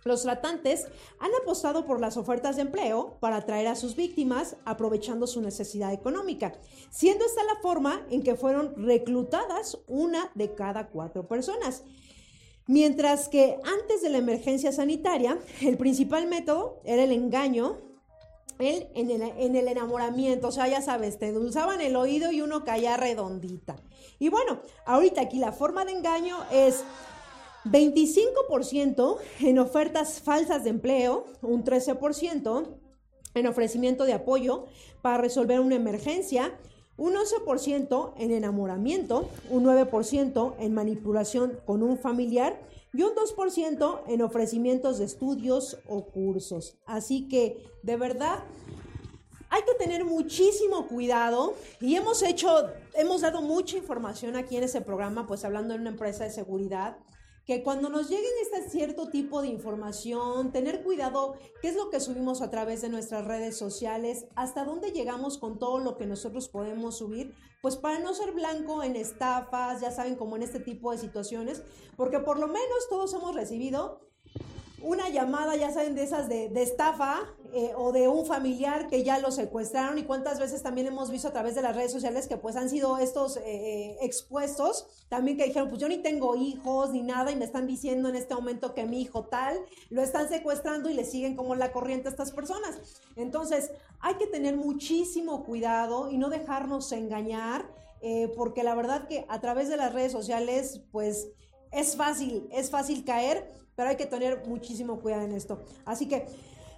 los 0.04 0.22
tratantes 0.22 0.86
han 1.20 1.30
apostado 1.42 1.84
por 1.84 2.00
las 2.00 2.16
ofertas 2.16 2.56
de 2.56 2.62
empleo 2.62 3.18
para 3.20 3.36
atraer 3.36 3.68
a 3.68 3.76
sus 3.76 3.94
víctimas 3.94 4.56
aprovechando 4.64 5.26
su 5.26 5.40
necesidad 5.40 5.92
económica, 5.92 6.52
siendo 6.90 7.24
esta 7.24 7.44
la 7.44 7.60
forma 7.60 8.04
en 8.10 8.22
que 8.22 8.34
fueron 8.34 8.74
reclutadas 8.76 9.78
una 9.86 10.30
de 10.34 10.54
cada 10.54 10.88
cuatro 10.88 11.28
personas. 11.28 11.84
Mientras 12.66 13.28
que 13.28 13.58
antes 13.64 14.02
de 14.02 14.10
la 14.10 14.18
emergencia 14.18 14.72
sanitaria, 14.72 15.38
el 15.60 15.76
principal 15.76 16.26
método 16.26 16.80
era 16.84 17.02
el 17.04 17.12
engaño, 17.12 17.78
el, 18.58 18.88
en, 18.94 19.10
el, 19.10 19.22
en 19.22 19.56
el 19.56 19.66
enamoramiento, 19.66 20.48
o 20.48 20.52
sea, 20.52 20.68
ya 20.68 20.80
sabes, 20.80 21.18
te 21.18 21.32
dulzaban 21.32 21.80
el 21.80 21.96
oído 21.96 22.30
y 22.30 22.40
uno 22.40 22.64
caía 22.64 22.96
redondita. 22.96 23.76
Y 24.18 24.28
bueno, 24.28 24.60
ahorita 24.86 25.22
aquí 25.22 25.38
la 25.38 25.52
forma 25.52 25.84
de 25.84 25.92
engaño 25.92 26.36
es 26.52 26.84
25% 27.64 29.18
en 29.40 29.58
ofertas 29.58 30.20
falsas 30.20 30.64
de 30.64 30.70
empleo, 30.70 31.26
un 31.42 31.64
13% 31.64 32.66
en 33.34 33.46
ofrecimiento 33.46 34.04
de 34.04 34.12
apoyo 34.12 34.66
para 35.00 35.18
resolver 35.18 35.60
una 35.60 35.76
emergencia, 35.76 36.58
un 36.96 37.14
11% 37.14 38.14
en 38.18 38.32
enamoramiento, 38.32 39.28
un 39.50 39.64
9% 39.64 40.54
en 40.58 40.74
manipulación 40.74 41.58
con 41.64 41.82
un 41.82 41.98
familiar 41.98 42.60
y 42.92 43.02
un 43.02 43.12
2% 43.14 44.00
en 44.08 44.22
ofrecimientos 44.22 44.98
de 44.98 45.06
estudios 45.06 45.78
o 45.88 46.04
cursos. 46.04 46.76
Así 46.84 47.28
que, 47.28 47.64
de 47.82 47.96
verdad, 47.96 48.40
hay 49.48 49.62
que 49.62 49.74
tener 49.74 50.04
muchísimo 50.04 50.86
cuidado 50.86 51.54
y 51.80 51.96
hemos 51.96 52.22
hecho, 52.22 52.68
hemos 52.94 53.22
dado 53.22 53.40
mucha 53.40 53.76
información 53.76 54.36
aquí 54.36 54.56
en 54.56 54.64
ese 54.64 54.80
programa, 54.80 55.26
pues 55.26 55.44
hablando 55.44 55.74
de 55.74 55.80
una 55.80 55.90
empresa 55.90 56.24
de 56.24 56.30
seguridad 56.30 56.96
que 57.46 57.62
cuando 57.62 57.88
nos 57.88 58.08
lleguen 58.08 58.30
este 58.42 58.70
cierto 58.70 59.08
tipo 59.08 59.42
de 59.42 59.48
información, 59.48 60.52
tener 60.52 60.82
cuidado 60.82 61.34
qué 61.60 61.68
es 61.68 61.76
lo 61.76 61.90
que 61.90 62.00
subimos 62.00 62.40
a 62.40 62.50
través 62.50 62.82
de 62.82 62.88
nuestras 62.88 63.24
redes 63.24 63.56
sociales, 63.56 64.26
hasta 64.36 64.64
dónde 64.64 64.92
llegamos 64.92 65.38
con 65.38 65.58
todo 65.58 65.78
lo 65.78 65.96
que 65.96 66.06
nosotros 66.06 66.48
podemos 66.48 66.98
subir, 66.98 67.34
pues 67.60 67.76
para 67.76 67.98
no 67.98 68.14
ser 68.14 68.32
blanco 68.32 68.82
en 68.82 68.96
estafas, 68.96 69.80
ya 69.80 69.90
saben, 69.90 70.16
como 70.16 70.36
en 70.36 70.42
este 70.42 70.60
tipo 70.60 70.92
de 70.92 70.98
situaciones, 70.98 71.62
porque 71.96 72.20
por 72.20 72.38
lo 72.38 72.46
menos 72.46 72.88
todos 72.88 73.12
hemos 73.14 73.34
recibido 73.34 74.11
una 74.82 75.08
llamada, 75.08 75.56
ya 75.56 75.72
saben, 75.72 75.94
de 75.94 76.02
esas 76.02 76.28
de, 76.28 76.50
estafa 76.56 77.20
eh, 77.52 77.72
o 77.76 77.92
de 77.92 78.08
un 78.08 78.26
familiar 78.26 78.88
que 78.88 79.02
ya 79.02 79.18
lo 79.18 79.30
secuestraron 79.30 79.98
y 79.98 80.04
cuántas 80.04 80.38
veces 80.38 80.62
también 80.62 80.86
hemos 80.86 81.10
visto 81.10 81.28
a 81.28 81.32
través 81.32 81.54
de 81.54 81.62
las 81.62 81.74
redes 81.74 81.92
sociales 81.92 82.26
que 82.26 82.36
pues 82.36 82.56
han 82.56 82.68
sido 82.68 82.98
estos 82.98 83.36
eh, 83.36 83.42
eh, 83.46 83.96
expuestos, 84.02 84.86
también 85.08 85.36
que 85.36 85.44
dijeron, 85.44 85.68
pues 85.68 85.80
yo 85.80 85.88
ni 85.88 85.98
tengo 85.98 86.36
hijos 86.36 86.90
ni 86.90 87.02
nada 87.02 87.30
y 87.30 87.36
me 87.36 87.44
están 87.44 87.66
diciendo 87.66 88.08
en 88.08 88.16
este 88.16 88.34
momento 88.34 88.74
que 88.74 88.84
mi 88.84 89.00
hijo 89.00 89.24
tal, 89.24 89.58
lo 89.90 90.02
están 90.02 90.28
secuestrando 90.28 90.90
y 90.90 90.94
le 90.94 91.04
siguen 91.04 91.36
como 91.36 91.54
la 91.54 91.72
corriente 91.72 92.08
a 92.08 92.10
estas 92.10 92.32
personas. 92.32 92.78
Entonces, 93.16 93.70
hay 94.00 94.14
que 94.14 94.26
tener 94.26 94.56
muchísimo 94.56 95.44
cuidado 95.44 96.10
y 96.10 96.18
no 96.18 96.28
dejarnos 96.28 96.90
engañar, 96.92 97.66
porque 98.36 98.64
la 98.64 98.74
verdad 98.74 99.06
que 99.06 99.24
a 99.28 99.40
través 99.40 99.68
de 99.68 99.76
las 99.76 99.94
redes 99.94 100.10
sociales, 100.10 100.80
pues 100.90 101.28
es 101.70 101.96
fácil, 101.96 102.48
es 102.50 102.68
fácil 102.70 103.04
caer 103.04 103.61
pero 103.76 103.88
hay 103.90 103.96
que 103.96 104.06
tener 104.06 104.46
muchísimo 104.46 105.00
cuidado 105.00 105.22
en 105.22 105.32
esto. 105.32 105.62
Así 105.84 106.08
que, 106.08 106.26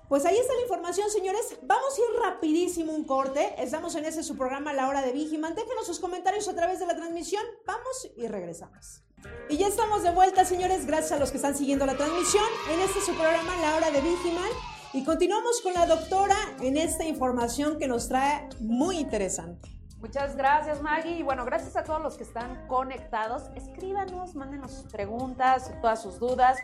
pues 0.08 0.24
ahí 0.26 0.36
está 0.36 0.54
la 0.54 0.62
información, 0.62 1.10
señores. 1.10 1.56
Vamos 1.62 1.96
a 1.96 2.00
ir 2.00 2.20
rapidísimo 2.20 2.92
un 2.92 3.04
corte. 3.04 3.54
Estamos 3.58 3.94
en 3.94 4.04
ese 4.04 4.22
su 4.22 4.36
programa 4.36 4.72
La 4.72 4.88
Hora 4.88 5.02
de 5.02 5.12
Vigiman. 5.12 5.54
Déjenos 5.54 5.86
sus 5.86 5.98
comentarios 5.98 6.46
a 6.48 6.54
través 6.54 6.78
de 6.78 6.86
la 6.86 6.94
transmisión. 6.94 7.42
Vamos 7.66 8.10
y 8.16 8.28
regresamos. 8.28 9.02
Y 9.48 9.56
ya 9.56 9.68
estamos 9.68 10.02
de 10.02 10.10
vuelta, 10.10 10.44
señores. 10.44 10.86
Gracias 10.86 11.12
a 11.12 11.18
los 11.18 11.30
que 11.30 11.38
están 11.38 11.56
siguiendo 11.56 11.86
la 11.86 11.96
transmisión 11.96 12.44
en 12.70 12.80
este 12.80 13.00
su 13.00 13.12
programa 13.14 13.56
La 13.62 13.76
Hora 13.76 13.90
de 13.90 14.00
Vigiman. 14.00 14.50
Y 14.92 15.04
continuamos 15.04 15.60
con 15.60 15.72
la 15.72 15.86
doctora 15.86 16.36
en 16.60 16.76
esta 16.76 17.04
información 17.04 17.78
que 17.78 17.88
nos 17.88 18.08
trae 18.08 18.48
muy 18.60 18.98
interesante. 18.98 19.73
Muchas 20.04 20.36
gracias, 20.36 20.82
Maggie. 20.82 21.16
Y 21.16 21.22
bueno, 21.22 21.46
gracias 21.46 21.76
a 21.76 21.82
todos 21.82 22.02
los 22.02 22.18
que 22.18 22.24
están 22.24 22.66
conectados. 22.68 23.44
Escríbanos, 23.54 24.34
mándenos 24.34 24.70
sus 24.70 24.92
preguntas, 24.92 25.72
todas 25.80 26.02
sus 26.02 26.18
dudas. 26.18 26.58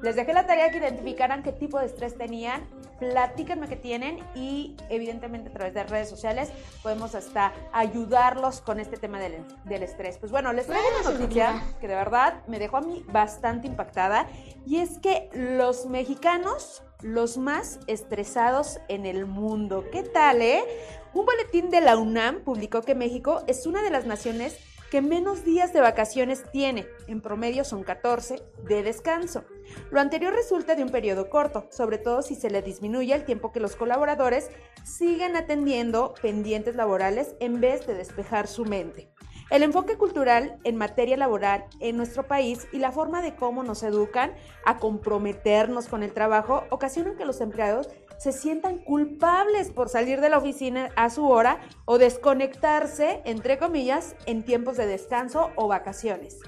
Les 0.00 0.16
dejé 0.16 0.32
la 0.32 0.46
tarea 0.46 0.70
que 0.70 0.78
identificaran 0.78 1.42
qué 1.42 1.52
tipo 1.52 1.78
de 1.78 1.84
estrés 1.84 2.16
tenían, 2.16 2.66
platíquenme 2.98 3.68
qué 3.68 3.76
tienen 3.76 4.20
y 4.34 4.78
evidentemente 4.88 5.50
a 5.50 5.52
través 5.52 5.74
de 5.74 5.84
redes 5.84 6.08
sociales 6.08 6.50
podemos 6.82 7.14
hasta 7.14 7.52
ayudarlos 7.74 8.62
con 8.62 8.80
este 8.80 8.96
tema 8.96 9.18
del, 9.18 9.44
del 9.64 9.82
estrés. 9.82 10.16
Pues 10.16 10.32
bueno, 10.32 10.54
les 10.54 10.66
traigo 10.66 10.86
una 10.98 11.10
noticia 11.10 11.62
que 11.82 11.88
de 11.88 11.94
verdad 11.94 12.46
me 12.46 12.58
dejó 12.58 12.78
a 12.78 12.80
mí 12.80 13.04
bastante 13.08 13.66
impactada 13.66 14.26
y 14.64 14.78
es 14.78 14.98
que 14.98 15.28
los 15.34 15.84
mexicanos, 15.84 16.82
los 17.02 17.36
más 17.36 17.78
estresados 17.88 18.80
en 18.88 19.04
el 19.04 19.26
mundo. 19.26 19.84
¿Qué 19.92 20.02
tal, 20.02 20.40
eh? 20.40 20.64
Un 21.16 21.24
boletín 21.24 21.70
de 21.70 21.80
la 21.80 21.96
UNAM 21.96 22.44
publicó 22.44 22.82
que 22.82 22.94
México 22.94 23.42
es 23.46 23.66
una 23.66 23.82
de 23.82 23.88
las 23.88 24.04
naciones 24.04 24.58
que 24.90 25.00
menos 25.00 25.46
días 25.46 25.72
de 25.72 25.80
vacaciones 25.80 26.44
tiene, 26.52 26.86
en 27.06 27.22
promedio 27.22 27.64
son 27.64 27.84
14, 27.84 28.42
de 28.68 28.82
descanso. 28.82 29.46
Lo 29.90 29.98
anterior 29.98 30.34
resulta 30.34 30.74
de 30.74 30.82
un 30.82 30.90
periodo 30.90 31.30
corto, 31.30 31.68
sobre 31.70 31.96
todo 31.96 32.20
si 32.20 32.34
se 32.34 32.50
le 32.50 32.60
disminuye 32.60 33.14
el 33.14 33.24
tiempo 33.24 33.50
que 33.50 33.60
los 33.60 33.76
colaboradores 33.76 34.50
siguen 34.84 35.36
atendiendo 35.36 36.12
pendientes 36.20 36.76
laborales 36.76 37.34
en 37.40 37.62
vez 37.62 37.86
de 37.86 37.94
despejar 37.94 38.46
su 38.46 38.66
mente. 38.66 39.08
El 39.48 39.62
enfoque 39.62 39.96
cultural 39.96 40.58
en 40.64 40.76
materia 40.76 41.16
laboral 41.16 41.66
en 41.78 41.96
nuestro 41.96 42.26
país 42.26 42.66
y 42.72 42.78
la 42.78 42.90
forma 42.90 43.22
de 43.22 43.36
cómo 43.36 43.62
nos 43.62 43.84
educan 43.84 44.34
a 44.64 44.78
comprometernos 44.78 45.86
con 45.86 46.02
el 46.02 46.12
trabajo 46.12 46.64
ocasionan 46.70 47.16
que 47.16 47.24
los 47.24 47.40
empleados 47.40 47.88
se 48.18 48.32
sientan 48.32 48.78
culpables 48.78 49.70
por 49.70 49.88
salir 49.88 50.20
de 50.20 50.30
la 50.30 50.38
oficina 50.38 50.90
a 50.96 51.10
su 51.10 51.28
hora 51.28 51.60
o 51.84 51.98
desconectarse, 51.98 53.22
entre 53.24 53.56
comillas, 53.58 54.16
en 54.26 54.42
tiempos 54.42 54.76
de 54.76 54.86
descanso 54.86 55.50
o 55.54 55.68
vacaciones. 55.68 56.40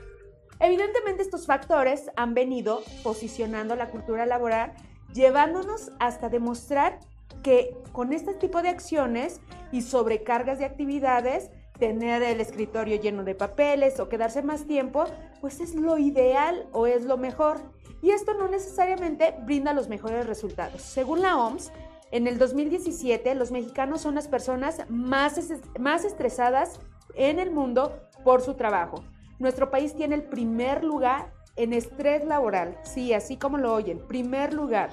Evidentemente 0.58 1.22
estos 1.22 1.46
factores 1.46 2.11
han 2.16 2.34
venido 2.34 2.82
posicionando 3.04 3.76
la 3.76 3.90
cultura 3.90 4.26
laboral, 4.26 4.74
llevándonos 5.14 5.92
hasta 6.00 6.28
demostrar 6.28 6.98
que 7.44 7.76
con 7.92 8.12
este 8.12 8.34
tipo 8.34 8.61
de 8.62 8.70
acciones 8.70 9.40
y 9.70 9.82
sobrecargas 9.82 10.58
de 10.58 10.64
actividades, 10.64 11.50
tener 11.78 12.22
el 12.22 12.40
escritorio 12.40 13.00
lleno 13.00 13.24
de 13.24 13.34
papeles 13.34 14.00
o 14.00 14.08
quedarse 14.08 14.42
más 14.42 14.66
tiempo, 14.66 15.04
pues 15.40 15.60
es 15.60 15.74
lo 15.74 15.98
ideal 15.98 16.66
o 16.72 16.86
es 16.86 17.04
lo 17.04 17.16
mejor 17.16 17.58
y 18.02 18.10
esto 18.10 18.34
no 18.34 18.48
necesariamente 18.48 19.34
brinda 19.44 19.72
los 19.72 19.88
mejores 19.88 20.26
resultados. 20.26 20.82
Según 20.82 21.22
la 21.22 21.36
OMS, 21.36 21.72
en 22.10 22.26
el 22.26 22.38
2017 22.38 23.34
los 23.34 23.50
mexicanos 23.50 24.00
son 24.00 24.14
las 24.14 24.28
personas 24.28 24.82
más, 24.88 25.38
más 25.78 26.04
estresadas 26.04 26.80
en 27.14 27.38
el 27.38 27.50
mundo 27.50 28.00
por 28.24 28.40
su 28.40 28.54
trabajo. 28.54 29.04
Nuestro 29.38 29.70
país 29.70 29.94
tiene 29.94 30.14
el 30.14 30.22
primer 30.22 30.84
lugar 30.84 31.32
en 31.56 31.72
estrés 31.72 32.24
laboral, 32.24 32.78
sí, 32.82 33.12
así 33.12 33.36
como 33.36 33.58
lo 33.58 33.74
oyen, 33.74 33.98
primer 34.06 34.54
lugar, 34.54 34.90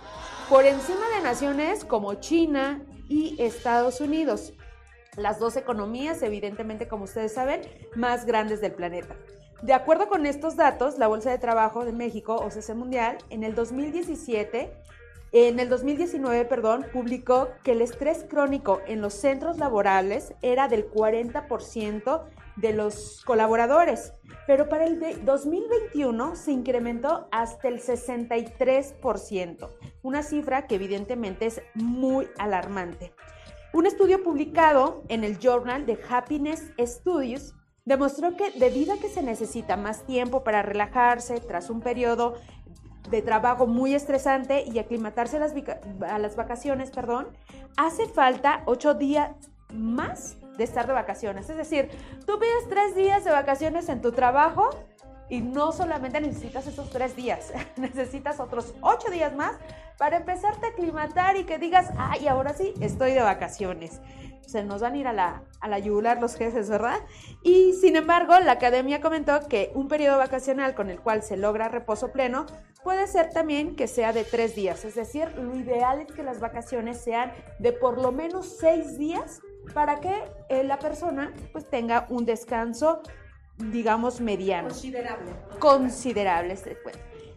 por 0.49 0.65
encima 0.65 1.07
de 1.15 1.23
naciones 1.23 1.85
como 1.85 2.15
China 2.15 2.81
y 3.07 3.35
Estados 3.39 4.01
Unidos, 4.01 4.53
las 5.17 5.39
dos 5.39 5.55
economías, 5.57 6.21
evidentemente, 6.21 6.87
como 6.87 7.05
ustedes 7.05 7.33
saben, 7.33 7.61
más 7.95 8.25
grandes 8.25 8.61
del 8.61 8.73
planeta. 8.73 9.15
De 9.61 9.73
acuerdo 9.73 10.07
con 10.07 10.25
estos 10.25 10.55
datos, 10.55 10.97
la 10.97 11.07
Bolsa 11.07 11.31
de 11.31 11.37
Trabajo 11.37 11.85
de 11.85 11.93
México, 11.93 12.35
OCC 12.35 12.75
Mundial, 12.75 13.17
en 13.29 13.43
el 13.43 13.55
2017, 13.55 14.71
en 15.31 15.59
el 15.59 15.69
2019, 15.69 16.45
perdón, 16.45 16.85
publicó 16.93 17.49
que 17.63 17.73
el 17.73 17.81
estrés 17.81 18.25
crónico 18.29 18.81
en 18.87 19.01
los 19.01 19.13
centros 19.13 19.57
laborales 19.57 20.33
era 20.41 20.67
del 20.67 20.89
40% 20.89 22.23
de 22.55 22.73
los 22.73 23.21
colaboradores, 23.25 24.13
pero 24.47 24.69
para 24.69 24.85
el 24.85 25.25
2021 25.25 26.35
se 26.35 26.51
incrementó 26.51 27.27
hasta 27.31 27.67
el 27.67 27.81
63%, 27.81 29.69
una 30.03 30.23
cifra 30.23 30.67
que 30.67 30.75
evidentemente 30.75 31.47
es 31.47 31.61
muy 31.73 32.29
alarmante. 32.37 33.13
Un 33.75 33.85
estudio 33.85 34.23
publicado 34.23 35.03
en 35.09 35.25
el 35.25 35.37
Journal 35.37 35.85
de 35.85 35.99
Happiness 36.09 36.71
Studies 36.79 37.53
demostró 37.83 38.37
que 38.37 38.51
debido 38.51 38.93
a 38.93 38.99
que 38.99 39.09
se 39.09 39.21
necesita 39.21 39.75
más 39.75 40.05
tiempo 40.05 40.45
para 40.45 40.61
relajarse 40.61 41.41
tras 41.41 41.69
un 41.69 41.81
periodo 41.81 42.35
de 43.09 43.21
trabajo 43.21 43.67
muy 43.67 43.93
estresante 43.93 44.63
y 44.63 44.79
aclimatarse 44.79 45.35
a 45.35 45.39
las, 45.41 45.53
a 46.09 46.19
las 46.19 46.37
vacaciones, 46.37 46.89
perdón, 46.89 47.27
hace 47.75 48.07
falta 48.07 48.63
ocho 48.65 48.93
días 48.93 49.31
más 49.73 50.37
de 50.57 50.63
estar 50.63 50.87
de 50.87 50.93
vacaciones. 50.93 51.49
Es 51.49 51.57
decir, 51.57 51.89
tú 52.25 52.39
pides 52.39 52.69
tres 52.69 52.95
días 52.95 53.25
de 53.25 53.31
vacaciones 53.31 53.89
en 53.89 54.01
tu 54.01 54.13
trabajo 54.13 54.69
y 55.29 55.41
no 55.41 55.71
solamente 55.71 56.21
necesitas 56.21 56.67
esos 56.67 56.89
tres 56.89 57.15
días, 57.15 57.51
necesitas 57.77 58.39
otros 58.39 58.73
ocho 58.81 59.09
días 59.09 59.35
más 59.35 59.55
para 59.97 60.17
empezarte 60.17 60.65
a 60.65 60.69
aclimatar 60.69 61.37
y 61.37 61.45
que 61.45 61.57
digas, 61.57 61.91
ay, 61.97 62.27
ahora 62.27 62.53
sí, 62.53 62.73
estoy 62.81 63.13
de 63.13 63.21
vacaciones 63.21 64.01
se 64.47 64.63
nos 64.63 64.81
van 64.81 64.93
a 64.93 64.97
ir 64.97 65.07
a 65.07 65.13
la, 65.13 65.43
a 65.59 65.67
la 65.67 65.79
yugular 65.79 66.21
los 66.21 66.35
jefes, 66.35 66.69
¿verdad? 66.69 66.99
Y 67.43 67.73
sin 67.73 67.95
embargo, 67.95 68.39
la 68.39 68.53
academia 68.53 69.01
comentó 69.01 69.47
que 69.47 69.71
un 69.73 69.87
periodo 69.87 70.17
vacacional 70.17 70.75
con 70.75 70.89
el 70.89 70.99
cual 70.99 71.23
se 71.23 71.37
logra 71.37 71.67
reposo 71.67 72.11
pleno 72.11 72.45
puede 72.83 73.07
ser 73.07 73.31
también 73.31 73.75
que 73.75 73.87
sea 73.87 74.13
de 74.13 74.23
tres 74.23 74.55
días, 74.55 74.85
es 74.85 74.95
decir, 74.95 75.27
lo 75.37 75.55
ideal 75.55 76.01
es 76.01 76.11
que 76.11 76.21
las 76.21 76.39
vacaciones 76.39 77.01
sean 77.01 77.31
de 77.57 77.71
por 77.71 77.99
lo 77.99 78.11
menos 78.11 78.57
seis 78.59 78.97
días 78.99 79.41
para 79.73 79.99
que 79.99 80.13
eh, 80.49 80.63
la 80.63 80.77
persona 80.77 81.33
pues 81.51 81.67
tenga 81.67 82.05
un 82.09 82.25
descanso, 82.25 83.01
digamos, 83.57 84.21
mediano. 84.21 84.69
Considerable. 84.69 85.31
Considerable. 85.59 86.55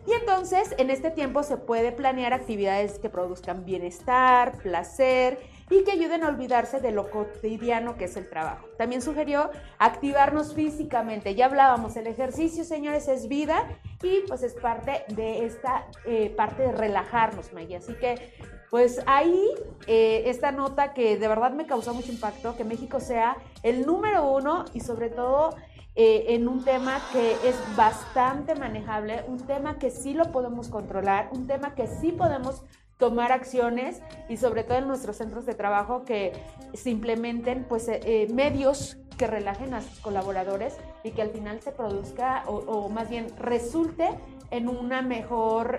Y 0.06 0.12
entonces, 0.12 0.74
en 0.78 0.88
este 0.88 1.10
tiempo 1.10 1.42
se 1.42 1.58
puede 1.58 1.92
planear 1.92 2.32
actividades 2.32 2.98
que 2.98 3.10
produzcan 3.10 3.66
bienestar, 3.66 4.56
placer 4.62 5.38
y 5.68 5.84
que 5.84 5.92
ayuden 5.92 6.24
a 6.24 6.28
olvidarse 6.28 6.80
de 6.80 6.92
lo 6.92 7.10
cotidiano 7.10 7.96
que 7.98 8.06
es 8.06 8.16
el 8.16 8.26
trabajo. 8.26 8.66
También 8.78 9.02
sugirió 9.02 9.50
activarnos 9.78 10.54
físicamente. 10.54 11.34
Ya 11.34 11.44
hablábamos, 11.44 11.94
el 11.96 12.06
ejercicio, 12.06 12.64
señores, 12.64 13.06
es 13.06 13.28
vida 13.28 13.68
y 14.02 14.20
pues 14.26 14.42
es 14.42 14.54
parte 14.54 15.04
de 15.08 15.44
esta 15.44 15.86
eh, 16.06 16.30
parte 16.30 16.62
de 16.62 16.72
relajarnos, 16.72 17.52
Maggie. 17.52 17.76
Así 17.76 17.92
que 17.94 18.32
pues 18.70 19.00
ahí 19.06 19.46
eh, 19.86 20.24
esta 20.26 20.52
nota 20.52 20.92
que 20.92 21.16
de 21.16 21.28
verdad 21.28 21.52
me 21.52 21.66
causó 21.66 21.94
mucho 21.94 22.12
impacto, 22.12 22.56
que 22.56 22.64
México 22.64 23.00
sea 23.00 23.36
el 23.62 23.86
número 23.86 24.30
uno 24.30 24.64
y 24.74 24.80
sobre 24.80 25.08
todo 25.08 25.54
eh, 26.00 26.36
en 26.36 26.46
un 26.46 26.62
tema 26.62 27.00
que 27.12 27.32
es 27.32 27.56
bastante 27.74 28.54
manejable, 28.54 29.24
un 29.26 29.40
tema 29.40 29.80
que 29.80 29.90
sí 29.90 30.14
lo 30.14 30.30
podemos 30.30 30.68
controlar, 30.68 31.28
un 31.32 31.48
tema 31.48 31.74
que 31.74 31.88
sí 31.88 32.12
podemos 32.12 32.62
tomar 32.98 33.32
acciones 33.32 34.00
y 34.28 34.36
sobre 34.36 34.62
todo 34.62 34.78
en 34.78 34.86
nuestros 34.86 35.16
centros 35.16 35.44
de 35.44 35.54
trabajo 35.54 36.04
que 36.04 36.34
se 36.72 36.90
implementen 36.90 37.64
pues 37.64 37.88
eh, 37.88 37.98
eh, 38.04 38.28
medios 38.32 38.96
que 39.16 39.26
relajen 39.26 39.74
a 39.74 39.80
sus 39.80 39.98
colaboradores 39.98 40.76
y 41.02 41.10
que 41.10 41.22
al 41.22 41.30
final 41.30 41.60
se 41.62 41.72
produzca 41.72 42.44
o, 42.46 42.88
más 42.88 43.10
bien 43.10 43.26
resulte 43.36 44.08
en 44.52 44.68
una 44.68 45.02
mejor, 45.02 45.78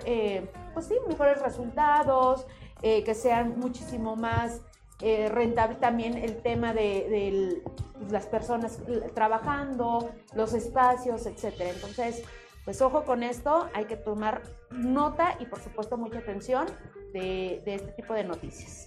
pues 0.74 0.84
sí, 0.84 0.94
mejores 1.08 1.40
resultados, 1.40 2.46
que 2.82 3.14
sean 3.14 3.58
muchísimo 3.58 4.16
más 4.16 4.60
rentable 5.00 5.76
también 5.76 6.18
el 6.18 6.42
tema 6.42 6.74
de, 6.74 7.62
pues, 8.00 8.12
las 8.12 8.26
personas 8.26 8.78
trabajando, 9.14 10.10
los 10.34 10.54
espacios, 10.54 11.26
etcétera. 11.26 11.70
Entonces, 11.70 12.22
pues 12.64 12.80
ojo 12.82 13.04
con 13.04 13.22
esto, 13.22 13.68
hay 13.74 13.84
que 13.84 13.96
tomar 13.96 14.42
nota 14.70 15.36
y 15.38 15.46
por 15.46 15.60
supuesto 15.60 15.96
mucha 15.96 16.18
atención 16.18 16.66
de, 17.12 17.62
este 17.66 17.92
tipo 17.92 18.14
de 18.14 18.24
noticias. 18.24 18.86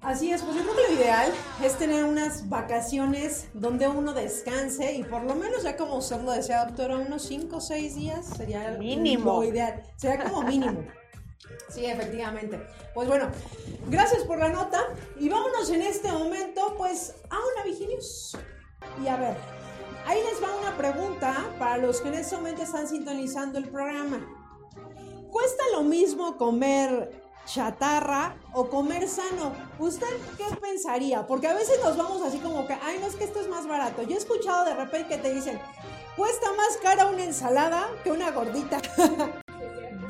Así 0.00 0.32
es, 0.32 0.42
pues 0.42 0.56
yo 0.56 0.62
creo 0.62 0.74
que 0.74 0.94
lo 0.94 1.00
ideal 1.00 1.30
es 1.62 1.78
tener 1.78 2.04
unas 2.04 2.48
vacaciones 2.48 3.48
donde 3.54 3.86
uno 3.86 4.12
descanse 4.12 4.94
y 4.94 5.04
por 5.04 5.22
lo 5.22 5.36
menos 5.36 5.62
ya 5.62 5.76
como 5.76 5.96
usted 5.96 6.20
lo 6.22 6.32
decía, 6.32 6.64
doctora, 6.64 6.96
unos 6.96 7.22
5 7.22 7.56
o 7.56 7.60
6 7.60 7.94
días 7.94 8.26
sería 8.26 8.76
mínimo. 8.80 9.34
lo 9.34 9.44
ideal, 9.44 9.80
sería 9.96 10.24
como 10.24 10.42
mínimo. 10.42 10.82
Sí, 11.68 11.86
efectivamente. 11.86 12.60
Pues 12.94 13.08
bueno, 13.08 13.30
gracias 13.88 14.24
por 14.24 14.38
la 14.38 14.48
nota 14.48 14.80
y 15.18 15.28
vámonos 15.28 15.70
en 15.70 15.82
este 15.82 16.12
momento 16.12 16.74
pues 16.76 17.14
a 17.30 17.36
una 17.38 17.64
Vigilius. 17.64 18.36
Y 19.02 19.08
a 19.08 19.16
ver, 19.16 19.36
ahí 20.06 20.20
les 20.22 20.42
va 20.42 20.54
una 20.56 20.76
pregunta 20.76 21.34
para 21.58 21.78
los 21.78 22.00
que 22.00 22.08
en 22.08 22.14
este 22.14 22.36
momento 22.36 22.62
están 22.62 22.88
sintonizando 22.88 23.58
el 23.58 23.68
programa. 23.68 24.26
¿Cuesta 25.30 25.62
lo 25.72 25.82
mismo 25.82 26.36
comer 26.36 27.22
chatarra 27.46 28.36
o 28.52 28.68
comer 28.68 29.08
sano? 29.08 29.52
¿Usted 29.78 30.06
qué 30.36 30.44
pensaría? 30.60 31.26
Porque 31.26 31.48
a 31.48 31.54
veces 31.54 31.80
nos 31.82 31.96
vamos 31.96 32.20
así 32.22 32.38
como 32.38 32.66
que, 32.66 32.74
ay, 32.74 32.98
no 33.00 33.06
es 33.06 33.16
que 33.16 33.24
esto 33.24 33.40
es 33.40 33.48
más 33.48 33.66
barato. 33.66 34.02
Yo 34.02 34.14
he 34.14 34.18
escuchado 34.18 34.66
de 34.66 34.74
repente 34.74 35.16
que 35.16 35.22
te 35.22 35.32
dicen, 35.32 35.58
cuesta 36.16 36.52
más 36.52 36.76
cara 36.82 37.06
una 37.06 37.24
ensalada 37.24 37.88
que 38.04 38.12
una 38.12 38.30
gordita. 38.30 38.82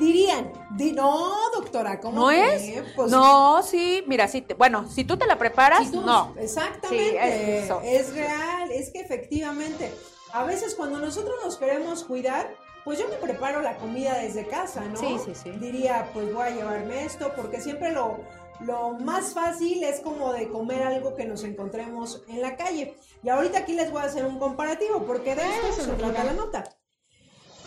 Dirían, 0.03 0.51
no, 0.95 1.33
doctora, 1.55 2.01
¿cómo 2.01 2.23
¿No 2.23 2.31
es? 2.31 2.83
Pues 2.93 3.09
no, 3.09 3.63
sí, 3.63 4.03
mira, 4.05 4.27
sí, 4.27 4.45
bueno, 4.57 4.89
si 4.89 5.05
tú 5.05 5.15
te 5.15 5.25
la 5.25 5.37
preparas, 5.37 5.91
no. 5.91 6.33
Exactamente, 6.37 7.59
es, 7.59 7.71
es 7.85 8.13
real, 8.13 8.69
es 8.69 8.89
que 8.91 8.99
efectivamente, 8.99 9.93
a 10.33 10.43
veces 10.43 10.75
cuando 10.75 10.99
nosotros 10.99 11.35
nos 11.41 11.55
queremos 11.55 12.03
cuidar, 12.03 12.53
pues 12.83 12.99
yo 12.99 13.07
me 13.07 13.15
preparo 13.15 13.61
la 13.61 13.77
comida 13.77 14.17
desde 14.17 14.45
casa, 14.45 14.81
¿no? 14.81 14.99
Sí, 14.99 15.17
sí, 15.23 15.31
sí. 15.41 15.51
Diría, 15.51 16.09
pues 16.13 16.33
voy 16.33 16.47
a 16.47 16.49
llevarme 16.49 17.05
esto, 17.05 17.31
porque 17.33 17.61
siempre 17.61 17.93
lo, 17.93 18.19
lo 18.59 18.95
más 18.99 19.33
fácil 19.33 19.85
es 19.85 20.01
como 20.01 20.33
de 20.33 20.49
comer 20.49 20.83
algo 20.83 21.15
que 21.15 21.23
nos 21.23 21.45
encontremos 21.45 22.23
en 22.27 22.41
la 22.41 22.57
calle. 22.57 22.97
Y 23.23 23.29
ahorita 23.29 23.59
aquí 23.59 23.71
les 23.71 23.89
voy 23.89 24.01
a 24.01 24.05
hacer 24.05 24.25
un 24.25 24.37
comparativo, 24.37 25.05
porque 25.05 25.33
de 25.33 25.43
esto 25.43 25.81
se 25.81 25.91
trata 25.93 26.25
la 26.25 26.33
nota. 26.33 26.65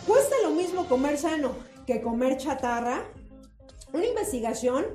¿Cuesta 0.05 0.35
lo 0.43 0.51
mismo 0.51 0.87
comer 0.87 1.17
sano 1.17 1.76
que 1.87 2.01
comer 2.01 2.37
chatarra? 2.37 3.05
Una 3.93 4.05
investigación 4.05 4.85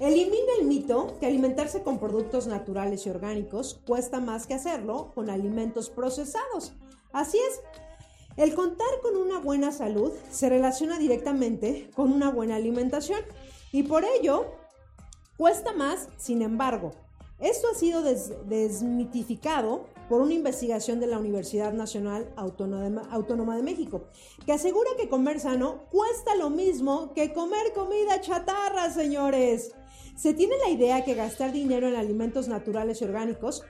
elimina 0.00 0.52
el 0.58 0.66
mito 0.66 1.18
que 1.20 1.26
alimentarse 1.26 1.82
con 1.82 1.98
productos 1.98 2.46
naturales 2.46 3.06
y 3.06 3.10
orgánicos 3.10 3.78
cuesta 3.86 4.18
más 4.18 4.46
que 4.46 4.54
hacerlo 4.54 5.12
con 5.14 5.28
alimentos 5.28 5.90
procesados. 5.90 6.72
Así 7.12 7.38
es, 7.38 7.60
el 8.36 8.54
contar 8.54 8.88
con 9.02 9.16
una 9.16 9.38
buena 9.38 9.72
salud 9.72 10.10
se 10.30 10.48
relaciona 10.48 10.98
directamente 10.98 11.90
con 11.94 12.12
una 12.12 12.30
buena 12.30 12.56
alimentación 12.56 13.20
y 13.70 13.82
por 13.82 14.04
ello 14.04 14.46
cuesta 15.36 15.72
más, 15.74 16.08
sin 16.16 16.40
embargo. 16.40 16.92
Esto 17.40 17.68
ha 17.70 17.74
sido 17.74 18.02
desmitificado 18.02 19.84
por 20.08 20.20
una 20.20 20.34
investigación 20.34 21.00
de 21.00 21.06
la 21.06 21.18
Universidad 21.18 21.72
Nacional 21.72 22.32
Autónoma 22.36 23.56
de 23.56 23.62
México, 23.62 24.08
que 24.46 24.52
asegura 24.52 24.90
que 24.96 25.08
comer 25.08 25.40
sano 25.40 25.86
cuesta 25.90 26.34
lo 26.34 26.50
mismo 26.50 27.12
que 27.14 27.32
comer 27.32 27.72
comida 27.74 28.20
chatarra, 28.20 28.90
señores. 28.90 29.74
Se 30.16 30.34
tiene 30.34 30.56
la 30.58 30.70
idea 30.70 31.04
que 31.04 31.14
gastar 31.14 31.52
dinero 31.52 31.86
en 31.86 31.96
alimentos 31.96 32.48
naturales 32.48 33.00
y 33.00 33.04
orgánicos 33.04 33.62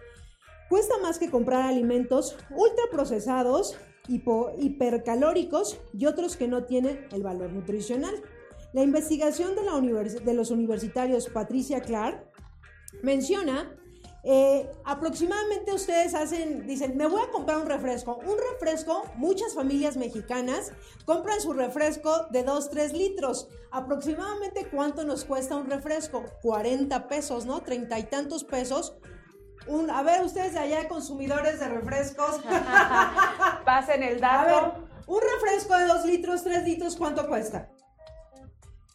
cuesta 0.69 0.99
más 1.03 1.19
que 1.19 1.31
comprar 1.31 1.63
alimentos 1.63 2.37
ultraprocesados, 2.57 3.77
hipercalóricos 4.09 5.79
y 5.93 6.07
otros 6.07 6.37
que 6.37 6.49
no 6.49 6.65
tienen 6.65 7.07
el 7.13 7.23
valor 7.23 7.53
nutricional. 7.53 8.15
La 8.73 8.83
investigación 8.83 9.53
de 9.55 10.35
los 10.35 10.51
universitarios 10.51 11.29
Patricia 11.29 11.81
Clark 11.81 12.31
menciona 13.03 13.77
eh, 14.25 14.71
aproximadamente 14.85 15.73
ustedes 15.73 16.15
hacen, 16.15 16.67
dicen, 16.67 16.97
me 16.97 17.07
voy 17.07 17.23
a 17.23 17.31
comprar 17.31 17.59
un 17.59 17.67
refresco. 17.67 18.17
Un 18.17 18.37
refresco, 18.53 19.05
muchas 19.17 19.55
familias 19.55 19.97
mexicanas 19.97 20.73
compran 21.05 21.41
su 21.41 21.53
refresco 21.53 22.27
de 22.31 22.43
2, 22.43 22.71
3 22.71 22.93
litros. 22.95 23.49
Aproximadamente 23.71 24.69
cuánto 24.71 25.05
nos 25.05 25.25
cuesta 25.25 25.57
un 25.57 25.71
refresco? 25.71 26.25
40 26.43 27.09
pesos, 27.09 27.47
¿no? 27.47 27.61
Treinta 27.61 27.99
y 27.99 28.05
tantos 28.05 28.45
pesos. 28.45 28.97
Un, 29.67 29.91
a 29.91 30.03
ver, 30.03 30.23
ustedes 30.23 30.55
de 30.55 30.61
allá, 30.61 30.89
consumidores 30.89 31.61
de 31.61 31.69
refrescos. 31.69 32.41
Pasen 33.65 34.03
el 34.03 34.21
dato. 34.21 34.57
A 34.57 34.61
ver, 34.61 34.73
un 35.07 35.21
refresco 35.21 35.77
de 35.77 35.87
2 35.87 36.05
litros, 36.07 36.43
3 36.43 36.65
litros, 36.65 36.97
¿cuánto 36.97 37.27
cuesta? 37.29 37.71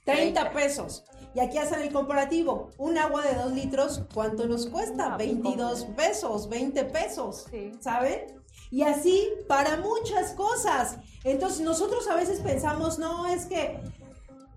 30 0.06 0.52
pesos. 0.52 1.06
Y 1.36 1.40
aquí 1.40 1.58
hacen 1.58 1.82
el 1.82 1.92
comparativo. 1.92 2.70
Un 2.78 2.98
agua 2.98 3.24
de 3.24 3.36
2 3.36 3.54
litros, 3.54 4.02
¿cuánto 4.14 4.48
nos 4.48 4.68
cuesta? 4.68 5.18
22 5.18 5.86
pues, 5.86 5.96
pesos, 5.96 6.50
20 6.50 6.86
pesos. 6.86 7.48
¿Saben? 7.80 8.44
Y 8.70 8.84
así 8.84 9.30
para 9.48 9.78
muchas 9.78 10.34
cosas. 10.34 10.98
Entonces 11.24 11.62
nosotros 11.62 12.08
a 12.08 12.16
veces 12.16 12.40
pensamos, 12.40 13.00
no, 13.00 13.28
es 13.28 13.46
que 13.46 13.80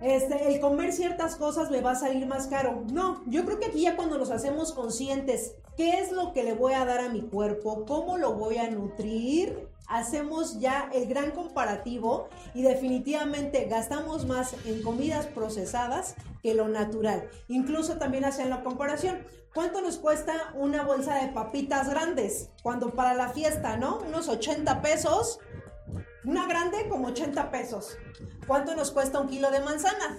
este, 0.00 0.48
el 0.48 0.60
comer 0.60 0.92
ciertas 0.92 1.36
cosas 1.36 1.70
me 1.70 1.80
va 1.80 1.92
a 1.92 1.96
salir 1.96 2.26
más 2.26 2.46
caro. 2.46 2.84
No, 2.92 3.22
yo 3.26 3.44
creo 3.44 3.58
que 3.58 3.66
aquí 3.66 3.82
ya 3.82 3.96
cuando 3.96 4.18
nos 4.18 4.30
hacemos 4.30 4.72
conscientes, 4.72 5.54
¿qué 5.76 6.00
es 6.00 6.12
lo 6.12 6.32
que 6.32 6.44
le 6.44 6.52
voy 6.52 6.74
a 6.74 6.84
dar 6.84 7.00
a 7.00 7.08
mi 7.08 7.22
cuerpo? 7.22 7.84
¿Cómo 7.86 8.18
lo 8.18 8.34
voy 8.34 8.58
a 8.58 8.70
nutrir? 8.70 9.68
Hacemos 9.86 10.58
ya 10.60 10.90
el 10.92 11.06
gran 11.06 11.30
comparativo 11.30 12.28
y 12.54 12.62
definitivamente 12.62 13.66
gastamos 13.66 14.26
más 14.26 14.54
en 14.64 14.82
comidas 14.82 15.26
procesadas 15.26 16.14
que 16.42 16.54
lo 16.54 16.68
natural. 16.68 17.28
Incluso 17.48 17.98
también 17.98 18.24
hacen 18.24 18.50
la 18.50 18.62
comparación. 18.62 19.18
¿Cuánto 19.54 19.80
nos 19.80 19.96
cuesta 19.96 20.52
una 20.54 20.82
bolsa 20.82 21.14
de 21.16 21.28
papitas 21.28 21.88
grandes? 21.88 22.50
Cuando 22.62 22.90
para 22.90 23.14
la 23.14 23.30
fiesta, 23.30 23.76
¿no? 23.76 24.00
Unos 24.06 24.28
80 24.28 24.82
pesos. 24.82 25.40
Una 26.24 26.46
grande 26.46 26.88
como 26.88 27.08
80 27.08 27.50
pesos. 27.50 27.96
¿Cuánto 28.46 28.74
nos 28.74 28.90
cuesta 28.90 29.20
un 29.20 29.28
kilo 29.28 29.50
de 29.50 29.60
manzanas? 29.60 30.18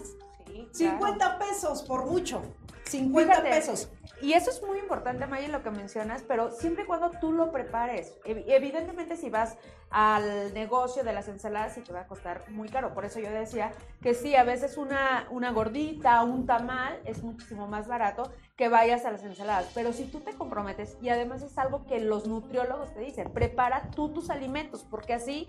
50 0.72 1.40
pesos 1.40 1.84
por 1.84 2.06
mucho. 2.06 2.42
50 2.86 3.44
pesos. 3.44 3.90
Y 4.20 4.34
eso 4.34 4.50
es 4.50 4.64
muy 4.64 4.80
importante, 4.80 5.28
Maya, 5.28 5.48
lo 5.50 5.62
que 5.62 5.70
mencionas, 5.70 6.24
pero 6.28 6.50
siempre 6.50 6.84
y 6.84 6.88
cuando 6.88 7.12
tú 7.12 7.32
lo 7.32 7.52
prepares. 7.52 8.16
Evidentemente, 8.26 9.16
si 9.16 9.30
vas 9.30 9.58
al 9.92 10.54
negocio 10.56 11.04
de 11.04 11.14
las 11.14 11.28
ensaladas, 11.28 11.76
sí 11.76 11.82
te 11.82 11.94
va 11.94 12.02
a 12.02 12.08
costar 12.08 12.44
muy 12.50 12.68
caro. 12.68 12.96
Por 12.96 13.06
eso 13.06 13.20
yo 13.20 13.30
decía 13.30 13.74
que 14.02 14.16
sí, 14.16 14.36
a 14.36 14.44
veces 14.44 14.78
una, 14.78 15.28
una 15.30 15.52
gordita, 15.52 16.24
un 16.24 16.48
tamal 16.48 17.00
es 17.06 17.22
muchísimo 17.22 17.68
más 17.68 17.88
barato 17.88 18.32
que 18.56 18.70
vayas 18.70 19.06
a 19.06 19.12
las 19.12 19.24
ensaladas. 19.24 19.70
Pero 19.76 19.94
si 19.94 20.06
tú 20.06 20.22
te 20.22 20.34
comprometes, 20.34 20.98
y 21.00 21.10
además 21.10 21.44
es 21.44 21.56
algo 21.60 21.86
que 21.86 22.00
los 22.00 22.26
nutriólogos 22.26 22.92
te 22.96 23.02
dicen, 23.02 23.32
prepara 23.32 23.92
tú 23.92 24.10
tus 24.10 24.32
alimentos, 24.32 24.84
porque 24.90 25.14
así, 25.14 25.48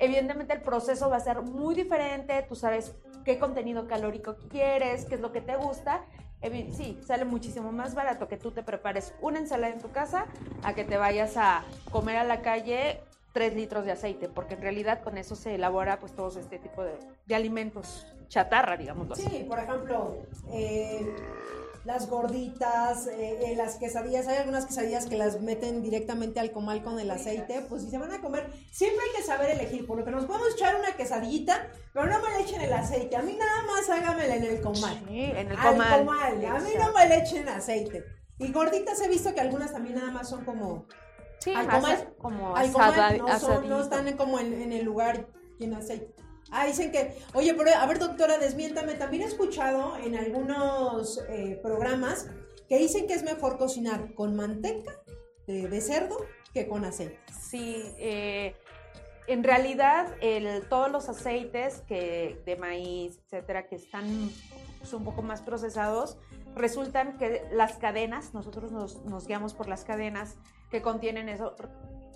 evidentemente, 0.00 0.52
el 0.52 0.62
proceso 0.62 1.10
va 1.10 1.16
a 1.16 1.20
ser 1.20 1.42
muy 1.42 1.76
diferente. 1.76 2.44
Tú 2.48 2.56
sabes 2.56 2.96
qué 3.24 3.38
contenido 3.38 3.86
calórico 3.86 4.36
quieres, 4.48 5.04
qué 5.04 5.14
es 5.14 5.20
lo 5.20 5.30
que 5.30 5.42
te 5.42 5.54
gusta 5.54 6.04
sí, 6.72 6.98
sale 7.06 7.24
muchísimo 7.24 7.72
más 7.72 7.94
barato 7.94 8.28
que 8.28 8.36
tú 8.36 8.50
te 8.50 8.62
prepares 8.62 9.14
una 9.20 9.38
ensalada 9.38 9.72
en 9.72 9.80
tu 9.80 9.90
casa 9.90 10.26
a 10.62 10.74
que 10.74 10.84
te 10.84 10.96
vayas 10.96 11.36
a 11.36 11.64
comer 11.90 12.16
a 12.16 12.24
la 12.24 12.40
calle 12.40 13.00
tres 13.32 13.54
litros 13.54 13.84
de 13.84 13.92
aceite, 13.92 14.28
porque 14.28 14.54
en 14.54 14.62
realidad 14.62 15.02
con 15.02 15.18
eso 15.18 15.36
se 15.36 15.54
elabora 15.54 16.00
pues 16.00 16.12
todo 16.14 16.36
este 16.38 16.58
tipo 16.58 16.82
de, 16.82 16.98
de 17.26 17.34
alimentos 17.34 18.06
chatarra, 18.28 18.76
digamos. 18.76 19.18
Sí, 19.18 19.44
por 19.48 19.58
ejemplo, 19.58 20.16
eh, 20.52 21.14
las 21.84 22.08
gorditas, 22.08 23.06
eh, 23.06 23.38
eh, 23.46 23.56
las 23.56 23.76
quesadillas, 23.76 24.28
hay 24.28 24.38
algunas 24.38 24.66
quesadillas 24.66 25.06
que 25.06 25.16
las 25.16 25.40
meten 25.40 25.82
directamente 25.82 26.38
al 26.38 26.52
comal 26.52 26.82
con 26.82 26.98
el 26.98 27.10
aceite, 27.10 27.64
pues 27.68 27.82
si 27.82 27.90
se 27.90 27.98
van 27.98 28.12
a 28.12 28.20
comer, 28.20 28.50
siempre 28.70 29.02
hay 29.06 29.16
que 29.16 29.26
saber 29.26 29.50
elegir, 29.50 29.86
por 29.86 29.98
lo 29.98 30.04
que 30.04 30.10
nos 30.10 30.26
podemos 30.26 30.52
echar 30.54 30.76
una 30.76 30.92
quesadillita, 30.92 31.70
pero 31.92 32.06
no 32.06 32.20
me 32.20 32.30
le 32.30 32.40
echen 32.42 32.60
el 32.60 32.72
aceite, 32.72 33.16
a 33.16 33.22
mí 33.22 33.34
nada 33.38 33.62
más 33.64 33.88
hágamela 33.88 34.36
en 34.36 34.44
el 34.44 34.60
comal. 34.60 35.02
Sí, 35.08 35.22
en 35.22 35.50
el 35.50 35.58
comal. 35.58 36.44
a 36.44 36.60
mí 36.60 36.70
no 36.78 36.92
me 36.92 37.08
le 37.08 37.16
echen 37.16 37.48
aceite. 37.48 38.04
Y 38.38 38.52
gorditas 38.52 39.00
he 39.00 39.08
visto 39.08 39.34
que 39.34 39.40
algunas 39.40 39.72
también 39.72 39.96
nada 39.96 40.10
más 40.10 40.28
son 40.28 40.44
como... 40.44 40.86
Sí, 41.38 41.54
al 41.54 41.68
comal, 41.68 42.14
como 42.18 42.56
al 42.56 42.72
comal, 42.72 43.18
no, 43.18 43.60
no 43.62 43.80
están 43.82 44.16
como 44.16 44.38
en, 44.38 44.52
en 44.60 44.72
el 44.72 44.84
lugar 44.84 45.26
lleno 45.58 45.78
aceite. 45.78 46.14
Ah, 46.50 46.66
dicen 46.66 46.90
que, 46.90 47.16
oye, 47.34 47.54
pero 47.54 47.70
a 47.74 47.86
ver, 47.86 47.98
doctora, 47.98 48.38
desmiéntame. 48.38 48.94
También 48.94 49.22
he 49.22 49.26
escuchado 49.26 49.96
en 49.98 50.16
algunos 50.16 51.22
eh, 51.28 51.58
programas 51.62 52.28
que 52.68 52.78
dicen 52.78 53.06
que 53.06 53.14
es 53.14 53.22
mejor 53.22 53.58
cocinar 53.58 54.14
con 54.14 54.36
manteca 54.36 54.92
de, 55.46 55.80
cerdo 55.80 56.16
que 56.54 56.68
con 56.68 56.84
aceite. 56.84 57.18
Sí, 57.40 57.82
eh, 57.98 58.54
en 59.26 59.44
realidad 59.44 60.14
todos 60.68 60.90
los 60.90 61.08
aceites 61.08 61.82
que, 61.86 62.40
de 62.44 62.56
maíz, 62.56 63.18
etcétera, 63.26 63.68
que 63.68 63.76
están 63.76 64.30
pues, 64.78 64.92
un 64.92 65.04
poco 65.04 65.22
más 65.22 65.42
procesados, 65.42 66.18
resultan 66.54 67.16
que 67.18 67.42
las 67.52 67.76
cadenas, 67.78 68.34
nosotros 68.34 68.72
nos, 68.72 69.04
nos 69.04 69.26
guiamos 69.26 69.54
por 69.54 69.68
las 69.68 69.84
cadenas 69.84 70.36
que 70.70 70.82
contienen 70.82 71.28
eso, 71.28 71.54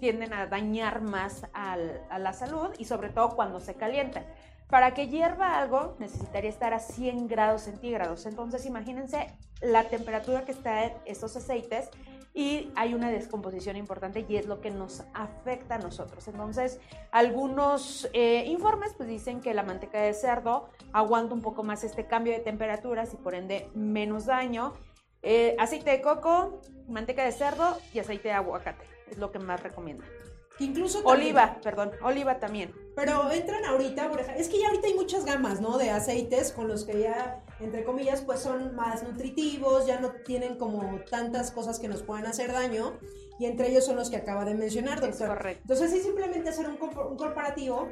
tienden 0.05 0.35
a 0.35 0.45
dañar 0.45 1.01
más 1.01 1.47
a 1.55 1.79
la 2.19 2.35
salud 2.35 2.69
y 2.79 2.85
sobre 2.85 3.09
todo 3.09 3.31
cuando 3.31 3.59
se 3.59 3.73
calientan. 3.73 4.27
Para 4.69 4.93
que 4.93 5.09
hierva 5.09 5.59
algo 5.59 5.97
necesitaría 5.99 6.51
estar 6.51 6.75
a 6.75 6.79
100 6.79 7.27
grados 7.27 7.63
centígrados. 7.63 8.27
Entonces 8.27 8.67
imagínense 8.67 9.29
la 9.63 9.85
temperatura 9.85 10.45
que 10.45 10.53
está 10.53 10.85
en 10.85 10.93
estos 11.07 11.35
aceites 11.39 11.89
y 12.35 12.71
hay 12.75 12.93
una 12.93 13.11
descomposición 13.11 13.79
importante 13.79 14.27
y 14.29 14.37
es 14.37 14.45
lo 14.45 14.61
que 14.61 14.71
nos 14.71 15.05
afecta 15.15 15.77
a 15.77 15.79
nosotros. 15.79 16.29
Entonces, 16.29 16.81
algunos 17.11 18.07
eh, 18.13 18.45
informes 18.47 18.93
pues 18.99 19.09
dicen 19.09 19.41
que 19.41 19.55
la 19.55 19.63
manteca 19.63 20.03
de 20.03 20.13
cerdo 20.13 20.69
aguanta 20.93 21.33
un 21.33 21.41
poco 21.41 21.63
más 21.63 21.83
este 21.83 22.07
cambio 22.07 22.35
de 22.35 22.41
temperaturas 22.41 23.15
y 23.15 23.17
por 23.17 23.35
ende 23.35 23.71
menos 23.75 24.27
daño. 24.27 24.75
Eh, 25.23 25.57
aceite 25.59 25.93
de 25.93 26.03
coco, 26.03 26.61
manteca 26.89 27.25
de 27.25 27.33
cerdo 27.33 27.79
y 27.95 28.01
aceite 28.01 28.29
de 28.29 28.35
aguacate 28.35 28.94
es 29.11 29.19
lo 29.19 29.31
que 29.31 29.39
más 29.39 29.63
recomiendo. 29.63 30.05
incluso 30.59 31.03
oliva, 31.05 31.59
perdón, 31.63 31.93
oliva 32.03 32.39
también. 32.39 32.73
Pero 32.95 33.31
entran 33.33 33.65
ahorita, 33.65 34.09
por 34.09 34.21
ejemplo, 34.21 34.41
es 34.41 34.49
que 34.49 34.61
ya 34.61 34.69
ahorita 34.69 34.87
hay 34.87 34.95
muchas 34.95 35.25
gamas, 35.25 35.61
¿no? 35.61 35.79
De 35.79 35.91
aceites 35.91 36.53
con 36.53 36.69
los 36.69 36.85
que 36.85 37.01
ya, 37.01 37.43
entre 37.59 37.85
comillas, 37.85 38.21
pues 38.21 38.41
son 38.41 38.75
más 38.77 39.03
nutritivos, 39.03 39.87
ya 39.87 39.99
no 39.99 40.13
tienen 40.25 40.57
como 40.57 41.01
tantas 41.11 41.51
cosas 41.51 41.81
que 41.81 41.89
nos 41.89 42.03
puedan 42.03 42.27
hacer 42.27 42.53
daño, 42.53 42.99
y 43.41 43.47
entre 43.47 43.69
ellos 43.69 43.85
son 43.85 43.97
los 43.97 44.11
que 44.11 44.17
acaba 44.17 44.45
de 44.45 44.55
mencionar, 44.55 45.01
doctor. 45.01 45.27
correcto. 45.29 45.63
Entonces, 45.63 45.91
sí, 45.91 46.01
simplemente 46.01 46.51
hacer 46.51 46.69
un, 46.69 46.79
un 46.81 47.17
corporativo, 47.17 47.89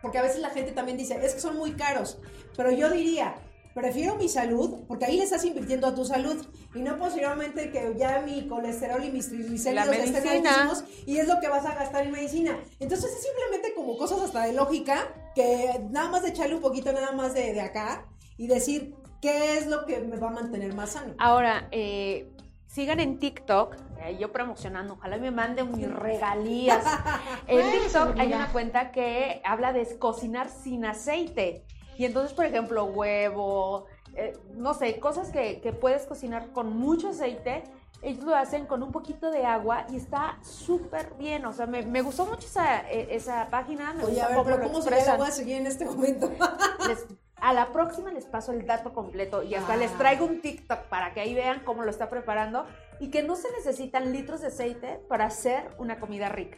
porque 0.00 0.16
a 0.16 0.22
veces 0.22 0.40
la 0.40 0.48
gente 0.48 0.72
también 0.72 0.96
dice, 0.96 1.18
es 1.22 1.34
que 1.34 1.40
son 1.40 1.56
muy 1.56 1.72
caros, 1.72 2.18
pero 2.56 2.70
yo 2.70 2.88
diría, 2.88 3.34
prefiero 3.74 4.16
mi 4.16 4.28
salud, 4.28 4.84
porque 4.86 5.04
ahí 5.04 5.16
le 5.16 5.24
estás 5.24 5.44
invirtiendo 5.44 5.86
a 5.86 5.94
tu 5.94 6.04
salud, 6.04 6.44
y 6.74 6.80
no 6.80 6.98
posteriormente 6.98 7.70
que 7.70 7.94
ya 7.98 8.20
mi 8.20 8.46
colesterol 8.48 9.04
y 9.04 9.10
mis 9.10 9.28
triglicéridos 9.28 9.88
estén 9.88 10.46
altísimos, 10.46 10.84
y 11.06 11.18
es 11.18 11.28
lo 11.28 11.40
que 11.40 11.48
vas 11.48 11.64
a 11.66 11.74
gastar 11.74 12.06
en 12.06 12.12
medicina. 12.12 12.58
Entonces 12.78 13.12
es 13.12 13.22
simplemente 13.22 13.74
como 13.74 13.96
cosas 13.96 14.20
hasta 14.20 14.44
de 14.44 14.52
lógica, 14.52 15.14
que 15.34 15.80
nada 15.90 16.10
más 16.10 16.22
de 16.22 16.30
echarle 16.30 16.56
un 16.56 16.62
poquito 16.62 16.92
nada 16.92 17.12
más 17.12 17.34
de, 17.34 17.52
de 17.52 17.60
acá, 17.60 18.06
y 18.36 18.46
decir 18.46 18.94
qué 19.20 19.58
es 19.58 19.66
lo 19.66 19.86
que 19.86 20.00
me 20.00 20.16
va 20.16 20.28
a 20.28 20.32
mantener 20.32 20.74
más 20.74 20.90
sano. 20.90 21.14
Ahora, 21.18 21.68
eh, 21.70 22.30
sigan 22.66 23.00
en 23.00 23.18
TikTok, 23.18 23.76
eh, 24.02 24.16
yo 24.18 24.32
promocionando, 24.32 24.94
ojalá 24.94 25.18
me 25.18 25.30
manden 25.30 25.76
mis 25.76 25.90
regalías. 25.90 26.84
en 27.46 27.70
TikTok 27.70 28.18
hay 28.18 28.32
una 28.32 28.50
cuenta 28.52 28.92
que 28.92 29.42
habla 29.44 29.72
de 29.72 29.98
cocinar 29.98 30.48
sin 30.48 30.84
aceite. 30.84 31.64
Y 32.00 32.06
entonces, 32.06 32.32
por 32.32 32.46
ejemplo, 32.46 32.86
huevo, 32.86 33.84
eh, 34.14 34.32
no 34.54 34.72
sé, 34.72 34.98
cosas 34.98 35.28
que, 35.28 35.60
que 35.60 35.74
puedes 35.74 36.06
cocinar 36.06 36.50
con 36.52 36.74
mucho 36.74 37.10
aceite, 37.10 37.62
ellos 38.00 38.24
lo 38.24 38.34
hacen 38.34 38.64
con 38.64 38.82
un 38.82 38.90
poquito 38.90 39.30
de 39.30 39.44
agua 39.44 39.84
y 39.90 39.96
está 39.96 40.38
súper 40.42 41.12
bien. 41.18 41.44
O 41.44 41.52
sea, 41.52 41.66
me, 41.66 41.82
me, 41.82 42.00
gustó 42.00 42.24
mucho 42.24 42.46
esa, 42.46 42.90
e, 42.90 43.14
esa 43.14 43.48
página. 43.50 43.92
Me 43.92 44.04
Oye, 44.04 44.22
a 44.22 44.28
ver, 44.28 44.38
pero 44.46 44.62
¿cómo 44.62 44.80
se 44.80 44.90
le 44.90 45.16
voy 45.18 45.28
a 45.28 45.30
seguir 45.30 45.56
en 45.56 45.66
este 45.66 45.84
momento? 45.84 46.32
a 47.36 47.52
la 47.52 47.70
próxima 47.70 48.10
les 48.10 48.24
paso 48.24 48.52
el 48.52 48.64
dato 48.64 48.94
completo 48.94 49.42
y 49.42 49.54
hasta 49.54 49.76
les 49.76 49.92
ah. 49.92 49.98
traigo 49.98 50.24
un 50.24 50.40
TikTok 50.40 50.84
para 50.84 51.12
que 51.12 51.20
ahí 51.20 51.34
vean 51.34 51.60
cómo 51.66 51.82
lo 51.82 51.90
está 51.90 52.08
preparando 52.08 52.64
y 52.98 53.10
que 53.10 53.22
no 53.22 53.36
se 53.36 53.52
necesitan 53.52 54.10
litros 54.10 54.40
de 54.40 54.46
aceite 54.46 55.02
para 55.06 55.26
hacer 55.26 55.68
una 55.76 56.00
comida 56.00 56.30
rica. 56.30 56.56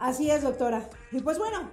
Así 0.00 0.28
es, 0.28 0.42
doctora. 0.42 0.90
Y 1.12 1.20
pues 1.20 1.38
bueno, 1.38 1.70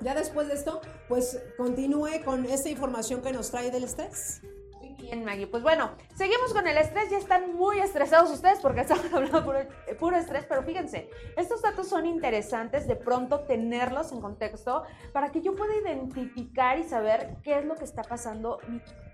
ya 0.00 0.14
después 0.14 0.48
de 0.48 0.54
esto, 0.54 0.80
pues 1.08 1.42
continúe 1.56 2.22
con 2.24 2.44
esta 2.46 2.68
información 2.68 3.22
que 3.22 3.32
nos 3.32 3.50
trae 3.50 3.70
del 3.70 3.84
estrés. 3.84 4.42
Muy 4.78 4.94
bien, 4.94 5.24
Maggie. 5.24 5.46
Pues 5.46 5.62
bueno, 5.62 5.92
seguimos 6.14 6.52
con 6.52 6.66
el 6.66 6.76
estrés. 6.76 7.10
Ya 7.10 7.18
están 7.18 7.54
muy 7.54 7.80
estresados 7.80 8.30
ustedes 8.30 8.60
porque 8.60 8.80
estamos 8.82 9.12
hablando 9.12 9.44
puro, 9.44 9.58
puro 9.98 10.16
estrés, 10.16 10.44
pero 10.48 10.62
fíjense, 10.62 11.10
estos 11.36 11.62
datos 11.62 11.88
son 11.88 12.06
interesantes 12.06 12.86
de 12.86 12.96
pronto 12.96 13.40
tenerlos 13.40 14.12
en 14.12 14.20
contexto 14.20 14.84
para 15.12 15.30
que 15.30 15.42
yo 15.42 15.54
pueda 15.54 15.74
identificar 15.76 16.78
y 16.78 16.84
saber 16.84 17.36
qué 17.42 17.58
es 17.58 17.64
lo 17.64 17.74
que 17.74 17.84
está 17.84 18.02
pasando 18.02 18.60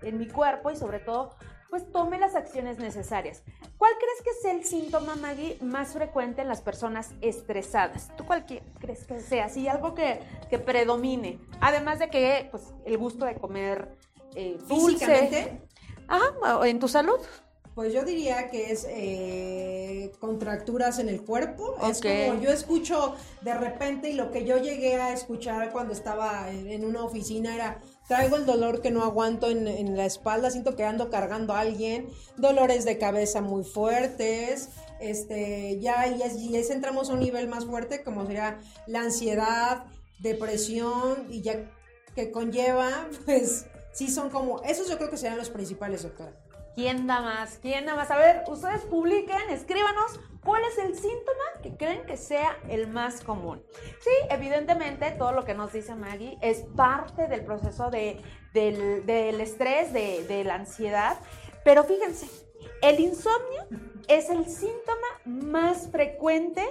en 0.01 0.17
mi 0.17 0.27
cuerpo 0.27 0.71
y 0.71 0.75
sobre 0.75 0.99
todo 0.99 1.35
pues 1.69 1.91
tome 1.91 2.17
las 2.19 2.35
acciones 2.35 2.77
necesarias. 2.77 3.43
¿Cuál 3.77 3.91
crees 3.97 4.21
que 4.23 4.29
es 4.29 4.55
el 4.55 4.65
síntoma, 4.65 5.15
Maggie, 5.15 5.57
más 5.61 5.93
frecuente 5.93 6.41
en 6.41 6.47
las 6.47 6.61
personas 6.61 7.11
estresadas? 7.21 8.11
¿Tú 8.15 8.25
cuál 8.25 8.45
crees 8.45 9.05
que 9.05 9.19
sea? 9.19 9.49
Si 9.49 9.67
algo 9.67 9.93
que, 9.93 10.19
que, 10.49 10.59
predomine. 10.59 11.39
Además 11.61 11.99
de 11.99 12.09
que, 12.09 12.47
pues, 12.51 12.73
el 12.85 12.97
gusto 12.97 13.25
de 13.25 13.35
comer 13.35 13.97
eh, 14.35 14.57
dulce. 14.67 15.61
Ajá, 16.07 16.67
en 16.67 16.79
tu 16.79 16.87
salud. 16.87 17.19
Pues 17.75 17.93
yo 17.93 18.03
diría 18.03 18.49
que 18.49 18.71
es 18.71 18.87
eh, 18.89 20.11
contracturas 20.19 20.97
en 20.99 21.09
el 21.09 21.21
cuerpo. 21.21 21.75
Es 21.89 22.01
como 22.01 22.41
yo 22.41 22.49
escucho 22.49 23.15
de 23.41 23.53
repente 23.53 24.09
y 24.09 24.13
lo 24.13 24.31
que 24.31 24.45
yo 24.45 24.57
llegué 24.57 24.95
a 24.95 25.11
escuchar 25.11 25.71
cuando 25.71 25.93
estaba 25.93 26.49
en 26.49 26.85
una 26.85 27.03
oficina 27.03 27.53
era 27.53 27.81
Traigo 28.07 28.35
el 28.35 28.45
dolor 28.45 28.81
que 28.81 28.91
no 28.91 29.03
aguanto 29.03 29.49
en, 29.49 29.97
la 29.97 30.05
espalda, 30.05 30.51
siento 30.51 30.75
que 30.75 30.83
ando 30.83 31.09
cargando 31.09 31.53
a 31.53 31.61
alguien, 31.61 32.07
dolores 32.37 32.85
de 32.85 32.99
cabeza 32.99 33.41
muy 33.41 33.63
fuertes, 33.63 34.69
este, 34.99 35.79
ya 35.79 36.07
y, 36.07 36.55
es, 36.55 36.69
entramos 36.69 37.09
a 37.09 37.13
un 37.13 37.19
nivel 37.19 37.47
más 37.47 37.65
fuerte 37.65 38.03
como 38.03 38.25
sería 38.27 38.59
la 38.85 39.01
ansiedad, 39.01 39.85
depresión 40.19 41.25
y 41.31 41.41
ya 41.41 41.71
que 42.13 42.31
conlleva, 42.31 43.07
pues 43.25 43.65
sí 43.91 44.09
son 44.09 44.29
como, 44.29 44.61
esos 44.61 44.87
yo 44.87 44.97
creo 44.97 45.09
que 45.09 45.17
serían 45.17 45.39
los 45.39 45.49
principales, 45.49 46.03
doctora. 46.03 46.44
¿Quién 46.75 47.07
da 47.07 47.21
más? 47.21 47.57
¿Quién 47.61 47.85
da 47.85 47.95
más? 47.95 48.11
A 48.11 48.17
ver, 48.17 48.43
ustedes 48.47 48.81
publiquen, 48.81 49.49
escríbanos 49.49 50.19
cuál 50.43 50.61
es 50.65 50.77
el 50.77 50.93
síntoma 50.93 51.43
que 51.63 51.77
creen 51.77 52.05
que 52.05 52.17
sea 52.17 52.57
el 52.67 52.87
más 52.87 53.21
común. 53.21 53.63
Sí, 54.01 54.11
evidentemente 54.29 55.11
todo 55.11 55.31
lo 55.31 55.45
que 55.45 55.53
nos 55.53 55.71
dice 55.71 55.95
Maggie 55.95 56.37
es 56.41 56.65
parte 56.75 57.27
del 57.27 57.45
proceso 57.45 57.89
de, 57.89 58.21
del, 58.53 59.39
estrés, 59.39 59.93
de, 59.93 60.43
la 60.43 60.55
ansiedad, 60.55 61.17
pero 61.63 61.85
fíjense, 61.85 62.27
el 62.81 62.99
insomnio 62.99 63.67
es 64.09 64.29
el 64.29 64.45
síntoma 64.45 65.07
más 65.23 65.89
frecuente 65.89 66.61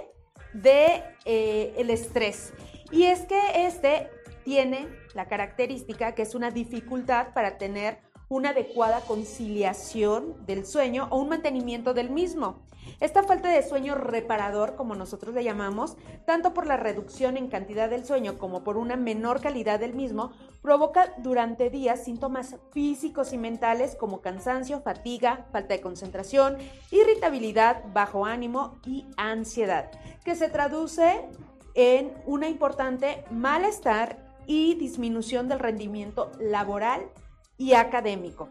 de 0.52 1.02
eh, 1.24 1.74
estrés. 1.88 2.52
Y 2.90 3.04
es 3.04 3.22
que 3.22 3.66
este 3.66 4.10
tiene 4.44 4.86
la 5.14 5.26
característica 5.26 6.14
que 6.14 6.22
es 6.22 6.34
una 6.34 6.50
dificultad 6.50 7.32
para 7.32 7.56
tener 7.56 8.03
una 8.28 8.50
adecuada 8.50 9.00
conciliación 9.00 10.34
del 10.46 10.66
sueño 10.66 11.08
o 11.10 11.18
un 11.18 11.28
mantenimiento 11.28 11.94
del 11.94 12.10
mismo. 12.10 12.62
Esta 13.00 13.22
falta 13.22 13.48
de 13.48 13.62
sueño 13.62 13.94
reparador, 13.94 14.76
como 14.76 14.94
nosotros 14.94 15.34
le 15.34 15.44
llamamos, 15.44 15.96
tanto 16.26 16.54
por 16.54 16.66
la 16.66 16.76
reducción 16.76 17.36
en 17.36 17.48
cantidad 17.48 17.88
del 17.88 18.04
sueño 18.04 18.38
como 18.38 18.62
por 18.62 18.76
una 18.76 18.96
menor 18.96 19.40
calidad 19.40 19.80
del 19.80 19.94
mismo, 19.94 20.32
provoca 20.62 21.12
durante 21.18 21.70
días 21.70 22.04
síntomas 22.04 22.56
físicos 22.72 23.32
y 23.32 23.38
mentales 23.38 23.96
como 23.96 24.20
cansancio, 24.20 24.80
fatiga, 24.80 25.46
falta 25.52 25.74
de 25.74 25.80
concentración, 25.80 26.58
irritabilidad, 26.90 27.82
bajo 27.92 28.26
ánimo 28.26 28.78
y 28.86 29.06
ansiedad, 29.16 29.90
que 30.24 30.34
se 30.34 30.48
traduce 30.48 31.26
en 31.74 32.12
una 32.26 32.48
importante 32.48 33.24
malestar 33.30 34.18
y 34.46 34.74
disminución 34.74 35.48
del 35.48 35.58
rendimiento 35.58 36.30
laboral 36.38 37.10
y 37.56 37.74
académico. 37.74 38.48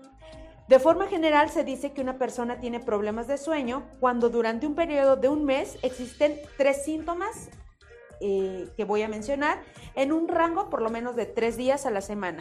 De 0.67 0.79
forma 0.79 1.07
general 1.07 1.49
se 1.49 1.63
dice 1.63 1.91
que 1.91 2.01
una 2.01 2.17
persona 2.17 2.59
tiene 2.59 2.79
problemas 2.79 3.27
de 3.27 3.37
sueño 3.37 3.83
cuando 3.99 4.29
durante 4.29 4.65
un 4.65 4.75
periodo 4.75 5.17
de 5.17 5.27
un 5.27 5.43
mes 5.43 5.77
existen 5.81 6.39
tres 6.57 6.85
síntomas 6.85 7.49
eh, 8.21 8.69
que 8.77 8.85
voy 8.85 9.01
a 9.01 9.09
mencionar 9.09 9.61
en 9.95 10.13
un 10.13 10.29
rango 10.29 10.69
por 10.69 10.81
lo 10.81 10.89
menos 10.89 11.17
de 11.17 11.25
tres 11.25 11.57
días 11.57 11.85
a 11.85 11.91
la 11.91 11.99
semana. 11.99 12.39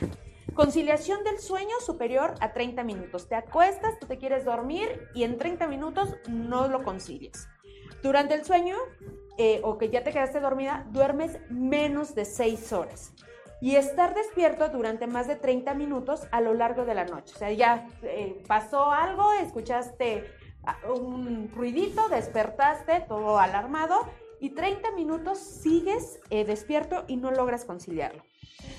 Conciliación 0.55 1.25
del 1.25 1.38
sueño 1.40 1.75
superior 1.85 2.35
a 2.40 2.53
30 2.53 2.85
minutos. 2.85 3.29
Te 3.29 3.35
acuestas, 3.35 3.98
tú 3.98 4.07
te 4.07 4.18
quieres 4.18 4.44
dormir 4.44 5.09
y 5.14 5.25
en 5.25 5.38
30 5.38 5.66
minutos 5.66 6.14
no 6.29 6.68
lo 6.68 6.85
concilias. 6.85 7.48
Durante 8.03 8.35
el 8.35 8.44
sueño 8.44 8.77
eh, 9.38 9.61
o 9.64 9.79
que 9.79 9.90
ya 9.90 10.05
te 10.05 10.12
quedaste 10.12 10.38
dormida, 10.38 10.87
duermes 10.90 11.38
menos 11.51 12.14
de 12.14 12.25
6 12.25 12.72
horas 12.72 13.12
y 13.62 13.77
estar 13.77 14.12
despierto 14.12 14.68
durante 14.70 15.07
más 15.07 15.29
de 15.29 15.37
30 15.37 15.72
minutos 15.75 16.27
a 16.33 16.40
lo 16.40 16.53
largo 16.53 16.85
de 16.85 16.94
la 16.94 17.05
noche. 17.05 17.33
O 17.37 17.38
sea, 17.38 17.53
ya 17.53 17.87
eh, 18.03 18.42
pasó 18.48 18.90
algo, 18.90 19.33
escuchaste 19.35 20.25
un 20.92 21.48
ruidito, 21.55 22.09
despertaste 22.09 23.05
todo 23.07 23.38
alarmado 23.38 24.01
y 24.40 24.51
30 24.51 24.90
minutos 24.96 25.38
sigues 25.38 26.18
eh, 26.31 26.44
despierto 26.44 27.05
y 27.07 27.16
no 27.16 27.31
logras 27.31 27.64
conciliarlo. 27.64 28.25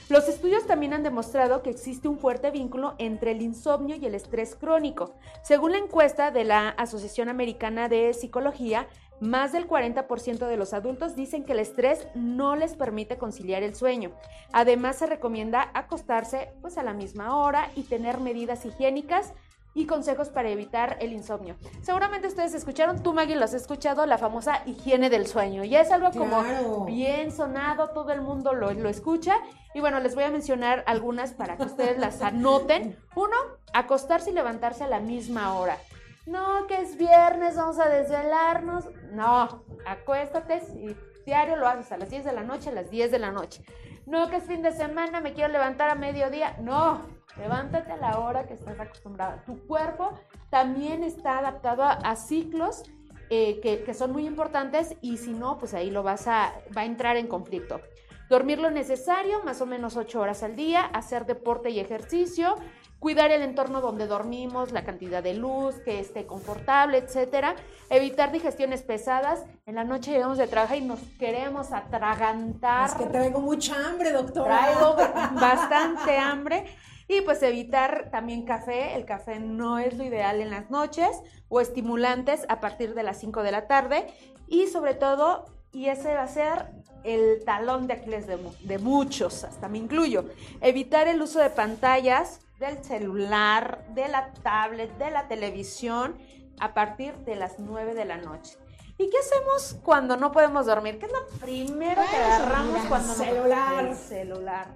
Los 0.09 0.27
estudios 0.27 0.67
también 0.67 0.93
han 0.93 1.03
demostrado 1.03 1.63
que 1.63 1.69
existe 1.69 2.09
un 2.09 2.19
fuerte 2.19 2.51
vínculo 2.51 2.95
entre 2.97 3.31
el 3.31 3.41
insomnio 3.41 3.95
y 3.95 4.05
el 4.05 4.15
estrés 4.15 4.53
crónico. 4.53 5.15
Según 5.43 5.71
la 5.71 5.77
encuesta 5.77 6.29
de 6.29 6.43
la 6.43 6.69
Asociación 6.69 7.29
Americana 7.29 7.87
de 7.87 8.13
Psicología, 8.13 8.87
más 9.23 9.53
del 9.53 9.67
40% 9.67 10.47
de 10.47 10.57
los 10.57 10.73
adultos 10.73 11.15
dicen 11.15 11.43
que 11.43 11.53
el 11.53 11.59
estrés 11.59 12.07
no 12.13 12.55
les 12.55 12.75
permite 12.75 13.17
conciliar 13.17 13.63
el 13.63 13.73
sueño. 13.73 14.11
Además, 14.51 14.97
se 14.97 15.07
recomienda 15.07 15.71
acostarse 15.73 16.51
pues 16.61 16.77
a 16.77 16.83
la 16.83 16.93
misma 16.93 17.37
hora 17.37 17.71
y 17.75 17.83
tener 17.83 18.19
medidas 18.19 18.65
higiénicas 18.65 19.33
y 19.75 19.85
consejos 19.85 20.29
para 20.29 20.49
evitar 20.49 20.97
el 20.99 21.13
insomnio. 21.13 21.55
Seguramente 21.81 22.27
ustedes 22.27 22.53
escucharon, 22.53 23.01
tú 23.01 23.13
Maggie 23.13 23.35
lo 23.35 23.45
has 23.45 23.53
escuchado, 23.53 24.05
la 24.05 24.17
famosa 24.17 24.61
higiene 24.65 25.09
del 25.09 25.25
sueño. 25.25 25.63
Ya 25.63 25.81
es 25.81 25.91
algo 25.91 26.11
como 26.11 26.85
bien 26.85 27.31
sonado, 27.31 27.89
todo 27.89 28.11
el 28.11 28.21
mundo 28.21 28.53
lo, 28.53 28.71
lo 28.73 28.89
escucha. 28.89 29.35
Y 29.73 29.79
bueno, 29.79 29.99
les 29.99 30.15
voy 30.15 30.25
a 30.25 30.29
mencionar 30.31 30.83
algunas 30.85 31.33
para 31.33 31.57
que 31.57 31.63
ustedes 31.63 31.97
las 31.97 32.21
anoten. 32.21 32.97
Uno, 33.15 33.35
acostarse 33.73 34.29
y 34.29 34.33
levantarse 34.33 34.83
a 34.83 34.87
la 34.87 34.99
misma 34.99 35.55
hora 35.55 35.77
no, 36.25 36.67
que 36.67 36.81
es 36.81 36.97
viernes, 36.97 37.55
vamos 37.55 37.79
a 37.79 37.89
desvelarnos. 37.89 38.89
No, 39.11 39.63
acuéstate 39.85 40.61
y 40.75 40.95
diario 41.25 41.55
lo 41.55 41.67
haces 41.67 41.91
a 41.91 41.97
las 41.97 42.09
10 42.09 42.25
de 42.25 42.33
la 42.33 42.43
noche, 42.43 42.69
a 42.69 42.73
las 42.73 42.89
10 42.89 43.11
de 43.11 43.19
la 43.19 43.31
noche. 43.31 43.63
No, 44.05 44.29
que 44.29 44.37
es 44.37 44.43
fin 44.43 44.61
de 44.61 44.71
semana, 44.71 45.21
me 45.21 45.33
quiero 45.33 45.51
levantar 45.51 45.89
a 45.89 45.95
mediodía. 45.95 46.55
No, 46.61 47.01
levántate 47.37 47.91
a 47.91 47.97
la 47.97 48.19
hora 48.19 48.45
que 48.45 48.53
estás 48.53 48.79
acostumbrada. 48.79 49.43
Tu 49.45 49.65
cuerpo 49.67 50.17
también 50.49 51.03
está 51.03 51.39
adaptado 51.39 51.83
a, 51.83 52.15
ciclos 52.15 52.83
eh, 53.29 53.59
que, 53.61 53.83
que, 53.83 53.93
son 53.93 54.11
muy 54.11 54.25
importantes 54.25 54.95
y 55.01 55.17
si 55.17 55.33
no, 55.33 55.57
pues 55.57 55.73
ahí 55.73 55.89
lo 55.89 56.03
vas 56.03 56.27
a, 56.27 56.53
va 56.75 56.81
a 56.81 56.85
entrar 56.85 57.17
en 57.17 57.27
conflicto. 57.27 57.81
Dormir 58.29 58.59
lo 58.59 58.71
necesario, 58.71 59.43
más 59.43 59.61
o 59.61 59.65
menos 59.65 59.97
8 59.97 60.19
horas 60.19 60.43
al 60.43 60.55
día, 60.55 60.85
hacer 60.85 61.25
deporte 61.25 61.69
y 61.69 61.79
ejercicio, 61.79 62.55
cuidar 62.99 63.31
el 63.31 63.41
entorno 63.41 63.81
donde 63.81 64.07
dormimos, 64.07 64.71
la 64.71 64.85
cantidad 64.85 65.21
de 65.21 65.33
luz, 65.33 65.75
que 65.83 65.99
esté 65.99 66.25
confortable, 66.25 66.99
etcétera. 66.99 67.55
Evitar 67.89 68.31
digestiones 68.31 68.81
pesadas. 68.81 69.43
En 69.65 69.75
la 69.75 69.83
noche 69.83 70.11
llegamos 70.11 70.37
de 70.37 70.47
trabajar 70.47 70.77
y 70.77 70.81
nos 70.81 70.99
queremos 71.19 71.73
atragantar. 71.73 72.89
Es 72.89 72.95
que 72.95 73.05
traigo 73.07 73.41
mucha 73.41 73.75
hambre, 73.75 74.13
doctora. 74.13 74.71
Traigo 74.71 74.95
bastante 75.35 76.17
hambre. 76.17 76.65
Y 77.09 77.19
pues 77.21 77.43
evitar 77.43 78.09
también 78.09 78.45
café. 78.45 78.95
El 78.95 79.03
café 79.03 79.37
no 79.37 79.79
es 79.79 79.97
lo 79.97 80.05
ideal 80.05 80.39
en 80.39 80.49
las 80.49 80.71
noches 80.71 81.09
o 81.49 81.59
estimulantes 81.59 82.45
a 82.47 82.61
partir 82.61 82.93
de 82.93 83.03
las 83.03 83.19
5 83.19 83.43
de 83.43 83.51
la 83.51 83.67
tarde. 83.67 84.07
Y 84.47 84.67
sobre 84.67 84.93
todo, 84.93 85.45
y 85.73 85.89
ese 85.89 86.13
va 86.13 86.23
a 86.23 86.27
ser 86.27 86.69
el 87.03 87.43
talón 87.45 87.87
de 87.87 87.93
Aquiles 87.93 88.27
de, 88.27 88.37
de 88.61 88.77
muchos, 88.79 89.43
hasta 89.43 89.67
me 89.67 89.77
incluyo, 89.77 90.25
evitar 90.61 91.07
el 91.07 91.21
uso 91.21 91.39
de 91.39 91.49
pantallas 91.49 92.39
del 92.59 92.83
celular, 92.83 93.85
de 93.89 94.07
la 94.07 94.31
tablet, 94.41 94.97
de 94.97 95.11
la 95.11 95.27
televisión 95.27 96.17
a 96.59 96.73
partir 96.73 97.13
de 97.19 97.35
las 97.35 97.59
9 97.59 97.93
de 97.93 98.05
la 98.05 98.17
noche. 98.17 98.57
¿Y 98.97 99.09
qué 99.09 99.17
hacemos 99.17 99.79
cuando 99.83 100.17
no 100.17 100.31
podemos 100.31 100.65
dormir? 100.65 100.99
¿Qué 100.99 101.07
es 101.07 101.11
lo 101.11 101.39
primero 101.39 102.01
que 102.09 102.15
agarramos 102.15 102.85
cuando 102.85 103.13
celular. 103.13 103.83
no 103.83 103.89
El 103.89 103.95
celular. 103.95 104.67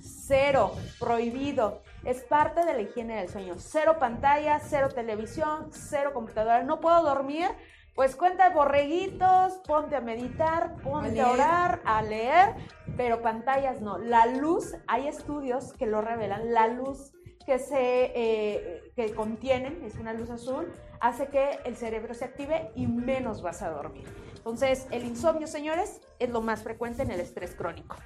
Cero, 0.00 0.72
prohibido. 0.98 1.82
Es 2.04 2.22
parte 2.22 2.64
de 2.64 2.74
la 2.74 2.82
higiene 2.82 3.16
del 3.16 3.28
sueño. 3.28 3.54
Cero 3.58 3.96
pantalla, 3.98 4.60
cero 4.60 4.88
televisión, 4.88 5.70
cero 5.72 6.12
computadora. 6.14 6.62
No 6.62 6.80
puedo 6.80 7.02
dormir. 7.02 7.48
Pues 7.96 8.14
cuenta 8.14 8.50
borreguitos, 8.50 9.54
ponte 9.66 9.96
a 9.96 10.02
meditar, 10.02 10.76
ponte 10.82 11.18
a, 11.18 11.28
a 11.28 11.32
orar, 11.32 11.80
a 11.86 12.02
leer, 12.02 12.54
pero 12.94 13.22
pantallas 13.22 13.80
no. 13.80 13.96
La 13.96 14.26
luz, 14.26 14.74
hay 14.86 15.08
estudios 15.08 15.72
que 15.72 15.86
lo 15.86 16.02
revelan, 16.02 16.52
la 16.52 16.68
luz 16.68 17.14
que, 17.46 17.58
se, 17.58 18.12
eh, 18.14 18.92
que 18.94 19.14
contienen, 19.14 19.82
es 19.82 19.94
una 19.94 20.12
luz 20.12 20.28
azul, 20.28 20.70
hace 21.00 21.28
que 21.28 21.58
el 21.64 21.74
cerebro 21.74 22.12
se 22.12 22.26
active 22.26 22.70
y 22.74 22.86
menos 22.86 23.40
vas 23.40 23.62
a 23.62 23.70
dormir. 23.70 24.06
Entonces, 24.36 24.86
el 24.90 25.04
insomnio, 25.04 25.46
señores, 25.46 26.02
es 26.18 26.28
lo 26.28 26.42
más 26.42 26.62
frecuente 26.62 27.02
en 27.02 27.10
el 27.10 27.20
estrés 27.20 27.54
crónico. 27.54 27.96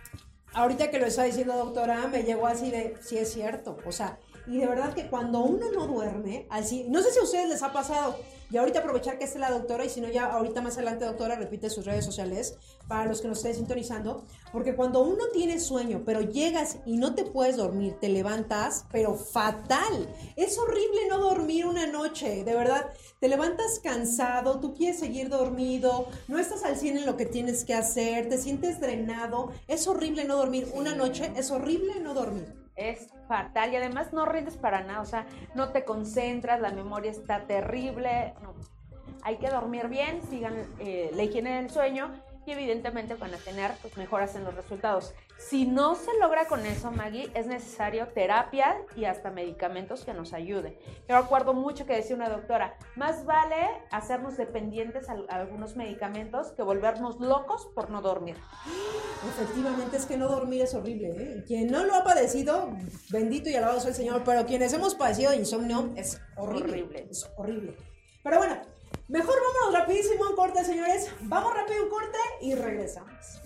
Ahorita 0.53 0.91
que 0.91 1.01
lo 1.01 1.07
está 1.07 1.25
diciendo 1.25 1.57
doctora, 1.57 2.07
me 2.07 2.23
llegó 2.23 2.47
así 2.47 2.71
de, 2.71 2.97
sí 3.01 3.19
es 3.19 3.33
cierto, 3.33 3.77
o 3.85 3.91
sea, 3.93 4.19
y 4.51 4.59
de 4.59 4.67
verdad 4.67 4.95
que 4.95 5.09
cuando 5.09 5.41
uno 5.41 5.71
no 5.73 5.87
duerme, 5.87 6.47
así, 6.51 6.85
no 6.89 7.01
sé 7.03 7.13
si 7.13 7.21
a 7.21 7.23
ustedes 7.23 7.49
les 7.49 7.63
ha 7.63 7.73
pasado, 7.73 8.17
y 8.51 8.57
ahorita 8.57 8.81
aprovechar 8.81 9.17
que 9.17 9.25
esté 9.25 9.39
la 9.39 9.49
doctora, 9.49 9.85
y 9.85 9.89
si 9.89 10.01
no 10.01 10.09
ya 10.09 10.25
ahorita 10.27 10.61
más 10.61 10.75
adelante 10.75 11.05
doctora 11.05 11.37
repite 11.37 11.71
sus 11.71 11.87
redes 11.87 12.05
sociales 12.05 12.57
para 12.89 13.07
los 13.07 13.21
que 13.21 13.29
nos 13.29 13.39
estén 13.39 13.55
sintonizando, 13.55 14.25
porque 14.53 14.75
cuando 14.75 15.03
uno 15.03 15.29
tiene 15.33 15.61
sueño, 15.61 16.03
pero 16.05 16.21
llegas 16.21 16.79
y 16.85 16.97
no 16.97 17.15
te 17.15 17.25
puedes 17.25 17.57
dormir, 17.57 17.95
te 18.01 18.09
levantas, 18.09 18.87
pero 18.91 19.15
fatal. 19.15 20.13
Es 20.35 20.59
horrible 20.59 21.07
no 21.09 21.19
dormir 21.19 21.67
una 21.67 21.87
noche, 21.87 22.43
de 22.43 22.55
verdad. 22.55 22.91
Te 23.21 23.29
levantas 23.29 23.79
cansado, 23.79 24.59
tú 24.59 24.75
quieres 24.75 24.99
seguir 24.99 25.29
dormido, 25.29 26.09
no 26.27 26.41
estás 26.41 26.65
al 26.65 26.77
100 26.77 26.99
en 26.99 27.07
lo 27.07 27.17
que 27.17 27.27
tienes 27.27 27.65
que 27.65 27.75
hacer, 27.75 28.29
te 28.29 28.37
sientes 28.37 28.81
drenado. 28.81 29.53
Es 29.69 29.87
horrible 29.87 30.25
no 30.25 30.37
dormir 30.37 30.69
una 30.75 30.97
noche, 30.97 31.31
es 31.37 31.53
horrible 31.53 32.01
no 32.01 32.15
dormir 32.15 32.60
es 32.77 33.09
fatal 33.29 33.73
y 33.73 33.77
además 33.77 34.13
no 34.13 34.27
rindes 34.27 34.57
para 34.57 34.83
nada, 34.83 35.01
o 35.01 35.07
sea, 35.07 35.27
no 35.55 35.71
te 35.71 35.85
concentras, 35.85 36.61
la 36.61 36.71
memoria 36.71 37.11
está 37.11 37.47
terrible. 37.47 38.35
Hay 39.23 39.37
que 39.37 39.51
dormir 39.51 39.89
bien, 39.89 40.23
sigan 40.23 40.55
eh, 40.79 41.11
la 41.15 41.23
higiene 41.23 41.57
del 41.57 41.71
sueño 41.71 42.11
y 42.47 42.53
evidentemente 42.53 43.15
van 43.15 43.35
a 43.35 43.39
tener 43.39 43.73
pues, 43.83 43.97
mejoras 43.97 44.35
en 44.35 44.45
los 44.45 44.55
resultados. 44.55 45.13
Si 45.39 45.67
no 45.67 45.95
se 45.95 46.11
logra 46.21 46.47
con 46.47 46.67
eso, 46.67 46.91
Maggie, 46.91 47.31
es 47.35 47.47
necesario 47.47 48.09
terapia 48.09 48.77
y 48.95 49.07
hasta 49.07 49.31
medicamentos 49.31 50.05
que 50.05 50.13
nos 50.13 50.35
ayuden. 50.35 50.77
Yo 51.09 51.19
recuerdo 51.19 51.55
mucho 51.55 51.87
que 51.87 51.95
decía 51.95 52.15
una 52.15 52.29
doctora, 52.29 52.77
más 52.95 53.25
vale 53.25 53.57
hacernos 53.91 54.37
dependientes 54.37 55.09
a, 55.09 55.17
algunos 55.29 55.77
medicamentos 55.77 56.53
que 56.53 56.63
volvernos 56.63 57.21
locos 57.21 57.69
por 57.75 57.89
no 57.89 58.03
dormir. 58.03 58.37
Efectivamente, 59.29 59.97
es 59.97 60.05
que 60.05 60.19
no 60.19 60.29
dormir 60.29 60.63
es 60.63 60.75
horrible. 60.75 61.09
¿eh? 61.17 61.45
Quien 61.47 61.71
no 61.71 61.85
lo 61.85 61.95
ha 61.95 62.05
padecido, 62.05 62.71
bendito 63.11 63.49
y 63.49 63.57
alabado 63.57 63.81
sea 63.81 63.91
el 63.91 63.97
Señor, 63.97 64.23
pero 64.25 64.45
quienes 64.45 64.73
hemos 64.75 64.95
padecido 64.95 65.31
de 65.31 65.39
insomnio 65.39 65.91
es 65.97 66.21
horrible. 66.37 66.83
horrible. 66.83 67.09
Es 67.11 67.31
horrible. 67.37 67.77
Pero 68.23 68.37
bueno, 68.37 68.61
Mejor 69.11 69.35
vámonos 69.35 69.81
rapidísimo 69.81 70.23
un 70.31 70.37
corte, 70.37 70.65
señores. 70.65 71.11
Vamos 71.23 71.53
rápido 71.53 71.83
un 71.83 71.91
corte 71.91 72.19
y 72.43 72.55
regresamos. 72.55 73.41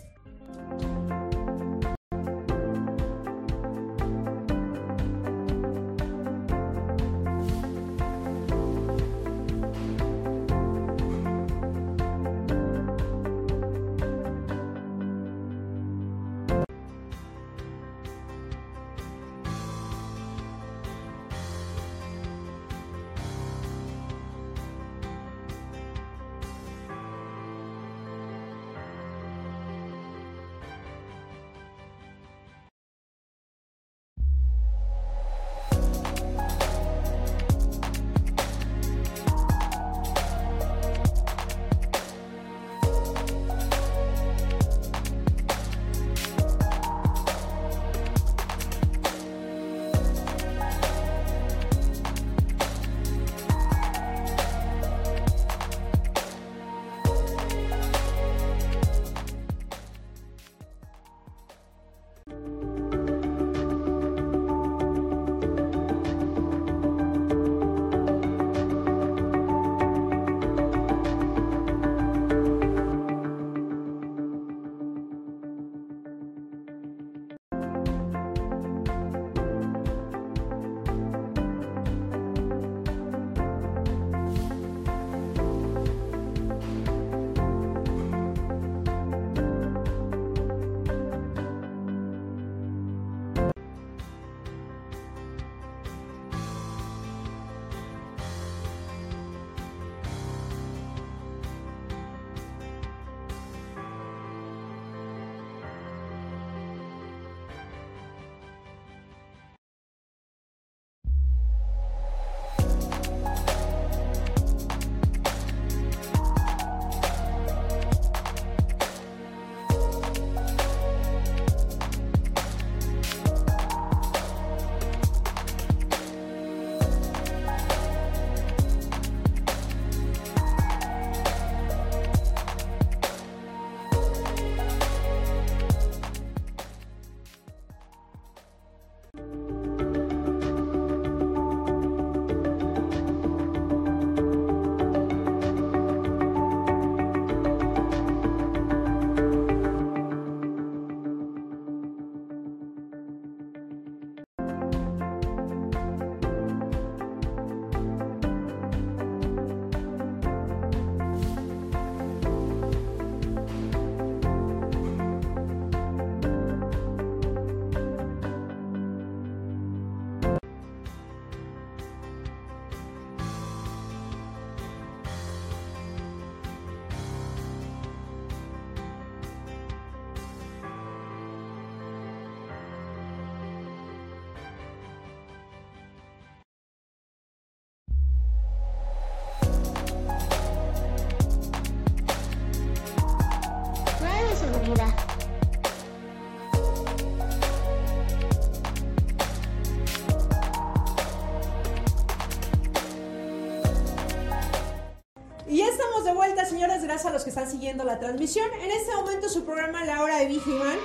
Viendo 207.58 207.84
la 207.84 207.98
transmisión. 207.98 208.46
En 208.60 208.70
este 208.70 208.94
momento 208.94 209.28
su 209.28 209.44
programa 209.44 209.84
La 209.84 210.02
Hora 210.02 210.18
de 210.18 210.26
Vigiman. 210.26 210.78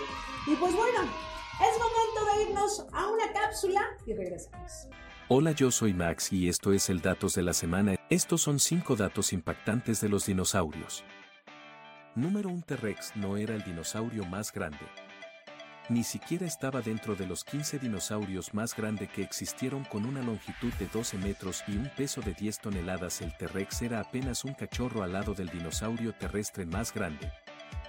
Y 0.47 0.55
pues 0.55 0.73
bueno, 0.73 1.01
es 1.01 1.77
momento 1.77 2.35
de 2.35 2.43
irnos 2.43 2.85
a 2.93 3.07
una 3.07 3.31
cápsula 3.33 3.81
y 4.05 4.13
regresamos. 4.13 4.87
Hola, 5.27 5.51
yo 5.51 5.69
soy 5.69 5.93
Max 5.93 6.31
y 6.31 6.47
esto 6.47 6.73
es 6.73 6.89
el 6.89 7.01
Datos 7.01 7.35
de 7.35 7.43
la 7.43 7.53
Semana. 7.53 7.95
Estos 8.09 8.41
son 8.41 8.59
5 8.59 8.95
datos 8.95 9.33
impactantes 9.33 10.01
de 10.01 10.09
los 10.09 10.25
dinosaurios. 10.25 11.03
Número 12.15 12.49
1 12.49 12.63
T-Rex 12.65 13.15
no 13.15 13.37
era 13.37 13.53
el 13.53 13.63
dinosaurio 13.63 14.25
más 14.25 14.51
grande. 14.51 14.79
Ni 15.89 16.03
siquiera 16.03 16.45
estaba 16.45 16.81
dentro 16.81 17.15
de 17.15 17.25
los 17.25 17.43
15 17.43 17.79
dinosaurios 17.79 18.53
más 18.53 18.75
grandes 18.75 19.09
que 19.09 19.23
existieron 19.23 19.83
con 19.85 20.05
una 20.05 20.21
longitud 20.21 20.71
de 20.73 20.85
12 20.85 21.17
metros 21.17 21.63
y 21.67 21.77
un 21.77 21.89
peso 21.97 22.21
de 22.21 22.35
10 22.35 22.59
toneladas. 22.59 23.21
El 23.21 23.35
T-Rex 23.35 23.81
era 23.81 23.99
apenas 23.99 24.45
un 24.45 24.53
cachorro 24.53 25.01
al 25.01 25.13
lado 25.13 25.33
del 25.33 25.49
dinosaurio 25.49 26.13
terrestre 26.13 26.67
más 26.67 26.93
grande. 26.93 27.31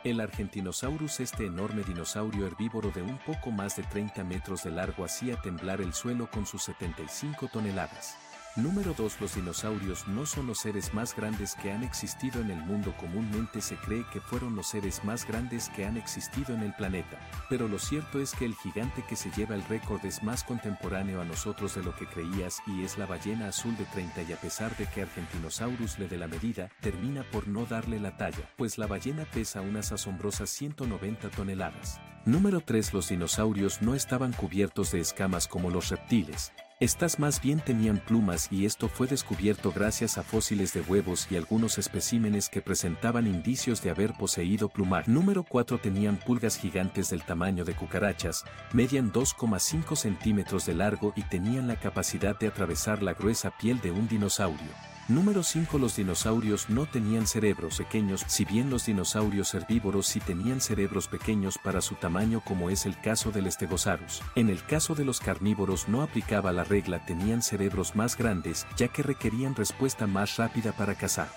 El 0.03 0.20
Argentinosaurus, 0.20 1.20
este 1.20 1.44
enorme 1.44 1.82
dinosaurio 1.82 2.46
herbívoro 2.46 2.90
de 2.90 3.03
un 3.03 3.18
poco 3.18 3.51
más 3.51 3.76
de 3.76 3.82
30 3.82 4.24
metros 4.24 4.64
de 4.64 4.70
largo, 4.70 5.05
hacía 5.05 5.36
temblar 5.42 5.82
el 5.82 5.92
suelo 5.92 6.30
con 6.30 6.46
sus 6.46 6.62
75 6.62 7.48
toneladas. 7.53 8.16
Número 8.57 8.94
2. 8.94 9.20
Los 9.20 9.36
dinosaurios 9.36 10.09
no 10.09 10.26
son 10.26 10.48
los 10.48 10.59
seres 10.59 10.92
más 10.92 11.14
grandes 11.14 11.55
que 11.55 11.70
han 11.70 11.84
existido 11.84 12.40
en 12.40 12.51
el 12.51 12.59
mundo. 12.59 12.92
Comúnmente 12.98 13.61
se 13.61 13.76
cree 13.76 14.05
que 14.12 14.20
fueron 14.20 14.57
los 14.57 14.66
seres 14.66 15.05
más 15.05 15.24
grandes 15.24 15.68
que 15.68 15.86
han 15.86 15.96
existido 15.96 16.53
en 16.53 16.62
el 16.62 16.74
planeta, 16.74 17.20
pero 17.48 17.68
lo 17.68 17.78
cierto 17.78 18.20
es 18.20 18.32
que 18.34 18.44
el 18.44 18.57
gigante 18.57 19.05
que 19.09 19.14
se 19.14 19.30
lleva 19.30 19.55
el 19.55 19.62
récord 19.64 20.05
es 20.05 20.24
más 20.24 20.42
contemporáneo 20.42 21.20
a 21.20 21.24
nosotros 21.24 21.76
de 21.76 21.84
lo 21.84 21.94
que 21.94 22.07
creías 22.07 22.61
y 22.66 22.82
es 22.82 22.98
la 22.98 23.07
ballena 23.07 23.48
azul 23.48 23.76
de 23.76 23.84
30 23.84 24.22
y 24.22 24.32
a 24.32 24.40
pesar 24.40 24.76
de 24.76 24.86
que 24.86 25.03
Argentinosaurus 25.03 26.01
le 26.01 26.09
dé 26.09 26.18
la 26.18 26.26
medida, 26.26 26.70
termina 26.80 27.22
por 27.22 27.46
no 27.46 27.66
darle 27.66 28.01
la 28.01 28.16
talla, 28.16 28.51
pues 28.57 28.78
la 28.78 28.88
ballena 28.88 29.26
pesa 29.26 29.61
unas 29.61 29.92
asombrosas 29.92 30.51
190 30.51 31.30
toneladas. 31.30 32.01
Número 32.26 32.61
3. 32.61 32.92
Los 32.92 33.09
dinosaurios 33.09 33.80
no 33.80 33.94
estaban 33.94 34.32
cubiertos 34.32 34.92
de 34.92 35.01
escamas 35.01 35.48
como 35.48 35.70
los 35.70 35.88
reptiles, 35.88 36.53
estas 36.81 37.18
más 37.18 37.43
bien 37.43 37.61
tenían 37.61 37.99
plumas 37.99 38.49
y 38.51 38.64
esto 38.64 38.89
fue 38.89 39.07
descubierto 39.07 39.70
gracias 39.70 40.16
a 40.16 40.22
fósiles 40.22 40.72
de 40.72 40.81
huevos 40.81 41.28
y 41.31 41.37
algunos 41.37 41.76
especímenes 41.76 42.49
que 42.49 42.62
presentaban 42.62 43.26
indicios 43.26 43.83
de 43.83 43.91
haber 43.91 44.14
poseído 44.14 44.70
plumar. 44.70 45.07
Número 45.07 45.45
4 45.45 45.78
tenían 45.78 46.16
pulgas 46.16 46.57
gigantes 46.57 47.11
del 47.11 47.22
tamaño 47.22 47.66
de 47.66 47.74
cucarachas, 47.74 48.45
medían 48.72 49.12
2,5 49.12 49.95
centímetros 49.95 50.64
de 50.64 50.74
largo 50.74 51.12
y 51.16 51.22
tenían 51.22 51.68
la 51.68 51.76
capacidad 51.76 52.39
de 52.39 52.49
atravesar 52.49 53.03
la 53.03 53.12
gruesa 53.12 53.53
piel 53.59 53.78
de 53.83 53.91
un 53.91 54.09
dinosaurio. 54.09 54.89
Número 55.11 55.43
5 55.43 55.77
Los 55.79 55.97
dinosaurios 55.97 56.71
no 56.71 56.87
tenían 56.87 57.27
cerebros 57.27 57.79
pequeños, 57.79 58.25
si 58.29 58.45
bien 58.45 58.71
los 58.71 58.87
dinosaurios 58.87 59.53
herbívoros 59.55 60.07
sí 60.07 60.21
tenían 60.21 60.61
cerebros 60.61 61.09
pequeños 61.09 61.59
para 61.59 61.81
su 61.81 61.97
tamaño 61.97 62.41
como 62.47 62.71
es 62.71 62.87
el 62.87 62.97
caso 63.01 63.33
del 63.33 63.51
Stegosaurus. 63.51 64.23
En 64.37 64.49
el 64.49 64.65
caso 64.65 64.95
de 64.95 65.05
los 65.05 65.19
carnívoros 65.19 65.89
no 65.89 66.03
aplicaba 66.03 66.53
la 66.53 66.63
regla, 66.63 67.05
tenían 67.07 67.43
cerebros 67.43 67.97
más 67.97 68.17
grandes, 68.17 68.69
ya 68.77 68.87
que 68.87 69.03
requerían 69.03 69.57
respuesta 69.57 70.07
más 70.07 70.37
rápida 70.37 70.71
para 70.71 70.95
cazar. 70.95 71.29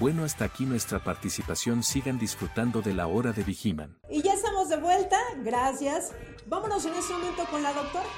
Bueno, 0.00 0.24
hasta 0.24 0.44
aquí 0.44 0.66
nuestra 0.66 0.98
participación. 0.98 1.84
Sigan 1.84 2.18
disfrutando 2.18 2.82
de 2.82 2.94
la 2.94 3.06
hora 3.06 3.32
de 3.32 3.44
Vigiman. 3.44 3.96
Y 4.10 4.22
ya 4.22 4.32
estamos 4.32 4.68
de 4.68 4.76
vuelta, 4.78 5.18
gracias. 5.44 6.10
Vámonos 6.46 6.84
en 6.84 6.94
este 6.94 7.12
momento 7.12 7.44
con 7.48 7.62
la 7.62 7.72
doctora. 7.74 8.08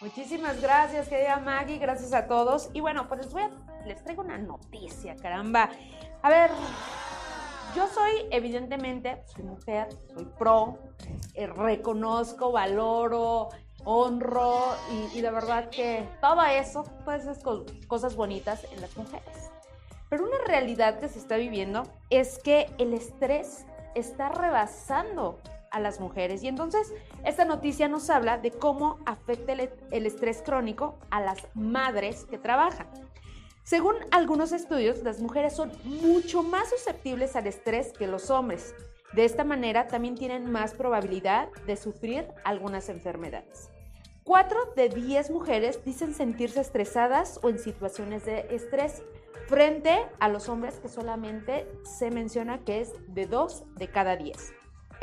Muchísimas 0.00 0.60
gracias, 0.60 1.08
querida 1.08 1.38
Maggie, 1.38 1.78
gracias 1.78 2.12
a 2.12 2.26
todos. 2.26 2.70
Y 2.72 2.80
bueno, 2.80 3.08
pues 3.08 3.20
les 3.20 3.32
voy 3.32 3.42
a, 3.42 3.50
les 3.86 4.02
traigo 4.02 4.22
una 4.22 4.38
noticia, 4.38 5.16
caramba. 5.16 5.70
A 6.22 6.28
ver, 6.28 6.50
yo 7.74 7.86
soy, 7.88 8.26
evidentemente, 8.30 9.22
soy 9.26 9.44
mujer, 9.44 9.88
soy 10.14 10.26
pro, 10.38 10.78
eh, 11.34 11.46
reconozco, 11.46 12.52
valoro, 12.52 13.48
honro 13.84 14.74
y, 14.90 15.18
y, 15.18 15.20
de 15.20 15.30
verdad 15.30 15.70
que 15.70 16.08
todo 16.20 16.42
eso, 16.42 16.84
pues 17.04 17.26
es 17.26 17.38
cosas 17.86 18.16
bonitas 18.16 18.64
en 18.72 18.80
las 18.80 18.96
mujeres. 18.96 19.50
Pero 20.08 20.24
una 20.24 20.38
realidad 20.46 20.98
que 21.00 21.08
se 21.08 21.18
está 21.18 21.36
viviendo 21.36 21.82
es 22.10 22.38
que 22.38 22.70
el 22.78 22.94
estrés 22.94 23.66
está 23.94 24.28
rebasando 24.28 25.40
a 25.74 25.80
las 25.80 26.00
mujeres. 26.00 26.42
Y 26.42 26.48
entonces 26.48 26.92
esta 27.24 27.44
noticia 27.44 27.88
nos 27.88 28.08
habla 28.08 28.38
de 28.38 28.52
cómo 28.52 28.98
afecta 29.04 29.52
el, 29.52 30.06
estrés 30.06 30.40
crónico 30.42 30.98
a 31.10 31.20
las 31.20 31.38
madres 31.54 32.24
que 32.24 32.38
trabajan. 32.38 32.86
Según 33.64 33.96
algunos 34.10 34.52
estudios, 34.52 35.02
las 35.02 35.20
mujeres 35.20 35.54
son 35.54 35.72
mucho 35.84 36.42
más 36.42 36.70
susceptibles 36.70 37.34
al 37.34 37.46
estrés 37.46 37.92
que 37.92 38.06
los 38.06 38.30
hombres. 38.30 38.74
De 39.14 39.24
esta 39.24 39.42
manera 39.42 39.88
también 39.88 40.14
tienen 40.14 40.50
más 40.50 40.74
probabilidad 40.74 41.48
de 41.66 41.76
sufrir 41.76 42.28
algunas 42.44 42.88
enfermedades. 42.88 43.70
Cuatro 44.22 44.58
de 44.76 44.88
diez 44.88 45.30
mujeres 45.30 45.84
dicen 45.84 46.14
sentirse 46.14 46.60
estresadas 46.60 47.40
o 47.42 47.48
en 47.48 47.58
situaciones 47.58 48.24
de 48.24 48.46
estrés, 48.50 49.02
frente 49.48 50.06
a 50.20 50.28
los 50.28 50.48
hombres 50.48 50.76
que 50.76 50.88
solamente 50.88 51.66
se 51.82 52.10
menciona 52.10 52.64
que 52.64 52.80
es 52.80 52.92
de 53.08 53.26
dos 53.26 53.64
de 53.76 53.88
cada 53.88 54.16
diez. 54.16 54.54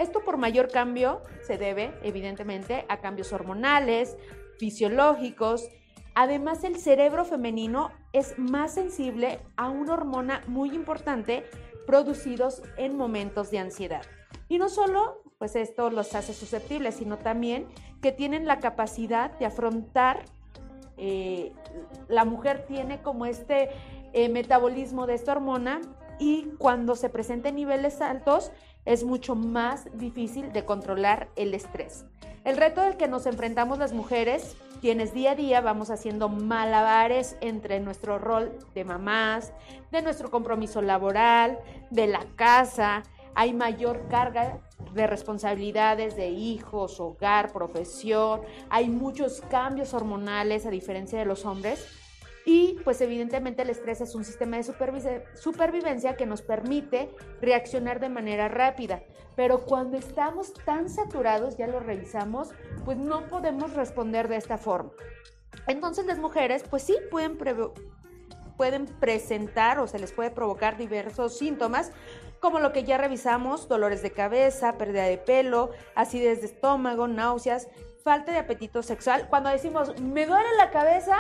Esto 0.02 0.24
por 0.24 0.38
mayor 0.38 0.72
cambio 0.72 1.22
se 1.46 1.60
debe, 1.60 1.94
evidentemente, 2.02 2.86
a 2.90 2.98
cambios 3.02 3.32
hormonales, 3.34 4.18
fisiológicos. 4.58 5.70
Además, 6.16 6.64
el 6.64 6.78
cerebro 6.78 7.24
femenino 7.24 7.92
es 8.12 8.40
más 8.40 8.74
sensible 8.74 9.40
a 9.58 9.70
una 9.70 9.94
hormona 9.94 10.42
muy 10.48 10.74
importante 10.74 11.46
producidos 11.86 12.64
en 12.78 12.98
momentos 12.98 13.52
de 13.52 13.60
ansiedad. 13.60 14.02
Y 14.50 14.58
no 14.58 14.70
solo, 14.70 15.22
pues 15.38 15.56
esto 15.56 15.92
los 15.92 16.16
hace 16.16 16.34
susceptibles, 16.34 16.96
sino 16.96 17.20
también 17.20 17.68
que 18.02 18.12
tienen 18.12 18.48
la 18.48 18.60
capacidad 18.60 19.38
de 19.38 19.46
afrontar, 19.46 20.26
eh, 20.98 21.54
la 22.08 22.26
mujer 22.26 22.66
tiene 22.68 23.04
como 23.04 23.28
este 23.28 23.70
eh, 24.14 24.30
metabolismo 24.30 25.06
de 25.06 25.14
esta 25.14 25.34
hormona 25.34 25.80
y 26.18 26.52
cuando 26.58 26.96
se 26.96 27.10
presenta 27.10 27.52
niveles 27.52 28.00
altos, 28.00 28.52
es 28.86 29.04
mucho 29.04 29.36
más 29.36 29.88
difícil 29.98 30.52
de 30.54 30.66
controlar 30.66 31.30
el 31.36 31.54
estrés. 31.54 32.06
El 32.44 32.58
reto 32.58 32.82
del 32.82 32.98
que 32.98 33.08
nos 33.08 33.28
enfrentamos 33.28 33.78
las 33.78 33.94
mujeres, 33.94 34.58
quienes 34.82 35.14
día 35.14 35.32
a 35.32 35.36
día 35.36 35.62
vamos 35.62 35.92
haciendo 35.92 36.28
malabares 36.28 37.38
entre 37.42 37.80
nuestro 37.80 38.18
rol 38.18 38.58
de 38.74 38.84
mamás, 38.84 39.54
de 39.92 40.02
nuestro 40.02 40.32
compromiso 40.32 40.82
laboral, 40.82 41.60
de 41.92 42.08
la 42.08 42.26
casa, 42.36 43.04
hay 43.36 43.54
mayor 43.54 44.08
carga 44.10 44.60
de 44.94 45.08
responsabilidades 45.08 46.16
de 46.16 46.30
hijos, 46.30 47.00
hogar, 47.00 47.54
profesión, 47.54 48.42
hay 48.70 48.90
muchos 48.90 49.42
cambios 49.50 49.94
hormonales 49.94 50.66
a 50.66 50.72
diferencia 50.72 51.20
de 51.20 51.26
los 51.26 51.46
hombres 51.46 52.01
y 52.46 52.80
pues 52.84 53.02
evidentemente 53.02 53.62
el 53.62 53.70
estrés 53.70 54.02
es 54.02 54.16
un 54.16 54.24
sistema 54.24 54.58
de 54.58 54.64
supervivencia 55.36 56.16
que 56.16 56.26
nos 56.26 56.42
permite 56.42 57.10
reaccionar 57.40 58.00
de 58.00 58.10
manera 58.10 58.48
rápida. 58.48 59.04
Pero 59.36 59.66
cuando 59.66 59.98
estamos 59.98 60.54
tan 60.66 60.90
saturados, 60.90 61.58
ya 61.58 61.68
lo 61.68 61.80
revisamos, 61.80 62.50
pues 62.84 62.98
no 62.98 63.28
podemos 63.28 63.74
responder 63.74 64.28
de 64.28 64.38
esta 64.38 64.58
forma. 64.58 64.92
Entonces 65.68 66.06
las 66.06 66.18
mujeres 66.18 66.64
pues 66.70 66.84
sí 66.84 66.98
pueden, 67.10 67.38
pueden 68.58 68.86
presentar 68.86 69.80
o 69.80 69.88
se 69.88 70.00
les 70.00 70.12
puede 70.12 70.32
provocar 70.32 70.78
diversos 70.78 71.38
síntomas 71.38 71.92
como 72.40 72.60
lo 72.60 72.74
que 72.74 72.84
ya 72.84 72.98
revisamos, 72.98 73.68
dolores 73.68 74.02
de 74.02 74.12
cabeza, 74.12 74.78
pérdida 74.78 75.04
de 75.04 75.20
pelo, 75.20 75.70
acidez 75.94 76.42
de 76.42 76.48
estómago, 76.48 77.08
náuseas, 77.08 77.68
falta 78.04 78.32
de 78.32 78.40
apetito 78.40 78.82
sexual. 78.82 79.28
Cuando 79.30 79.52
decimos, 79.52 80.00
me 80.02 80.26
duele 80.26 80.50
la 80.58 80.72
cabeza, 80.72 81.16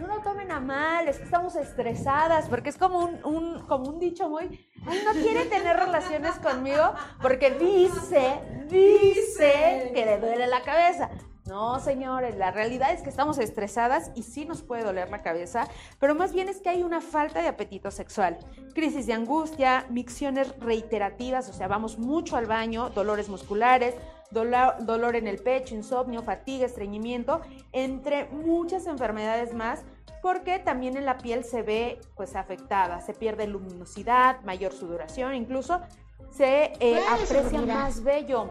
no 0.00 0.06
lo 0.06 0.20
tomen 0.22 0.50
a 0.50 0.60
mal, 0.60 1.08
es 1.08 1.18
que 1.18 1.24
estamos 1.24 1.54
estresadas, 1.56 2.48
porque 2.48 2.70
es 2.70 2.76
como 2.76 3.00
un, 3.00 3.60
como 3.66 3.90
un 3.90 3.98
dicho 3.98 4.28
muy, 4.28 4.68
no 4.84 5.12
quiere 5.12 5.44
tener 5.46 5.76
relaciones 5.76 6.32
conmigo 6.36 6.94
porque 7.20 7.50
dice, 7.50 8.40
dice 8.68 9.90
que 9.94 10.04
le 10.04 10.18
duele 10.18 10.46
la 10.46 10.62
cabeza. 10.62 11.10
No, 11.46 11.80
señores, 11.80 12.36
la 12.36 12.52
realidad 12.52 12.92
es 12.92 13.02
que 13.02 13.10
estamos 13.10 13.36
estresadas 13.38 14.12
y 14.14 14.22
sí 14.22 14.44
nos 14.44 14.62
puede 14.62 14.84
doler 14.84 15.10
la 15.10 15.22
cabeza, 15.22 15.66
pero 15.98 16.14
más 16.14 16.32
bien 16.32 16.48
es 16.48 16.60
que 16.60 16.68
hay 16.68 16.84
una 16.84 17.00
falta 17.00 17.42
de 17.42 17.48
apetito 17.48 17.90
sexual, 17.90 18.38
crisis 18.74 19.06
de 19.06 19.12
angustia, 19.12 19.86
micciones 19.90 20.56
reiterativas, 20.60 21.48
o 21.48 21.52
sea, 21.52 21.66
vamos 21.66 21.98
mucho 21.98 22.36
al 22.36 22.46
baño, 22.46 22.90
dolores 22.90 23.28
musculares, 23.28 23.96
dolor, 24.32 25.16
en 25.16 25.26
el 25.26 25.38
pecho, 25.38 25.74
insomnio, 25.74 26.22
fatiga, 26.22 26.66
estreñimiento, 26.66 27.40
entre 27.72 28.26
muchas 28.26 28.86
enfermedades 28.86 29.54
más, 29.54 29.84
porque 30.22 30.58
también 30.58 30.96
en 30.96 31.04
la 31.04 31.18
piel 31.18 31.44
se 31.44 31.62
ve 31.62 32.00
pues 32.16 32.36
afectada, 32.36 33.00
se 33.00 33.14
pierde 33.14 33.46
luminosidad, 33.46 34.40
mayor 34.42 34.72
sudoración, 34.72 35.34
incluso 35.34 35.80
se 36.30 36.72
eh, 36.80 37.00
aprecia 37.10 37.60
más 37.62 38.02
bello. 38.02 38.50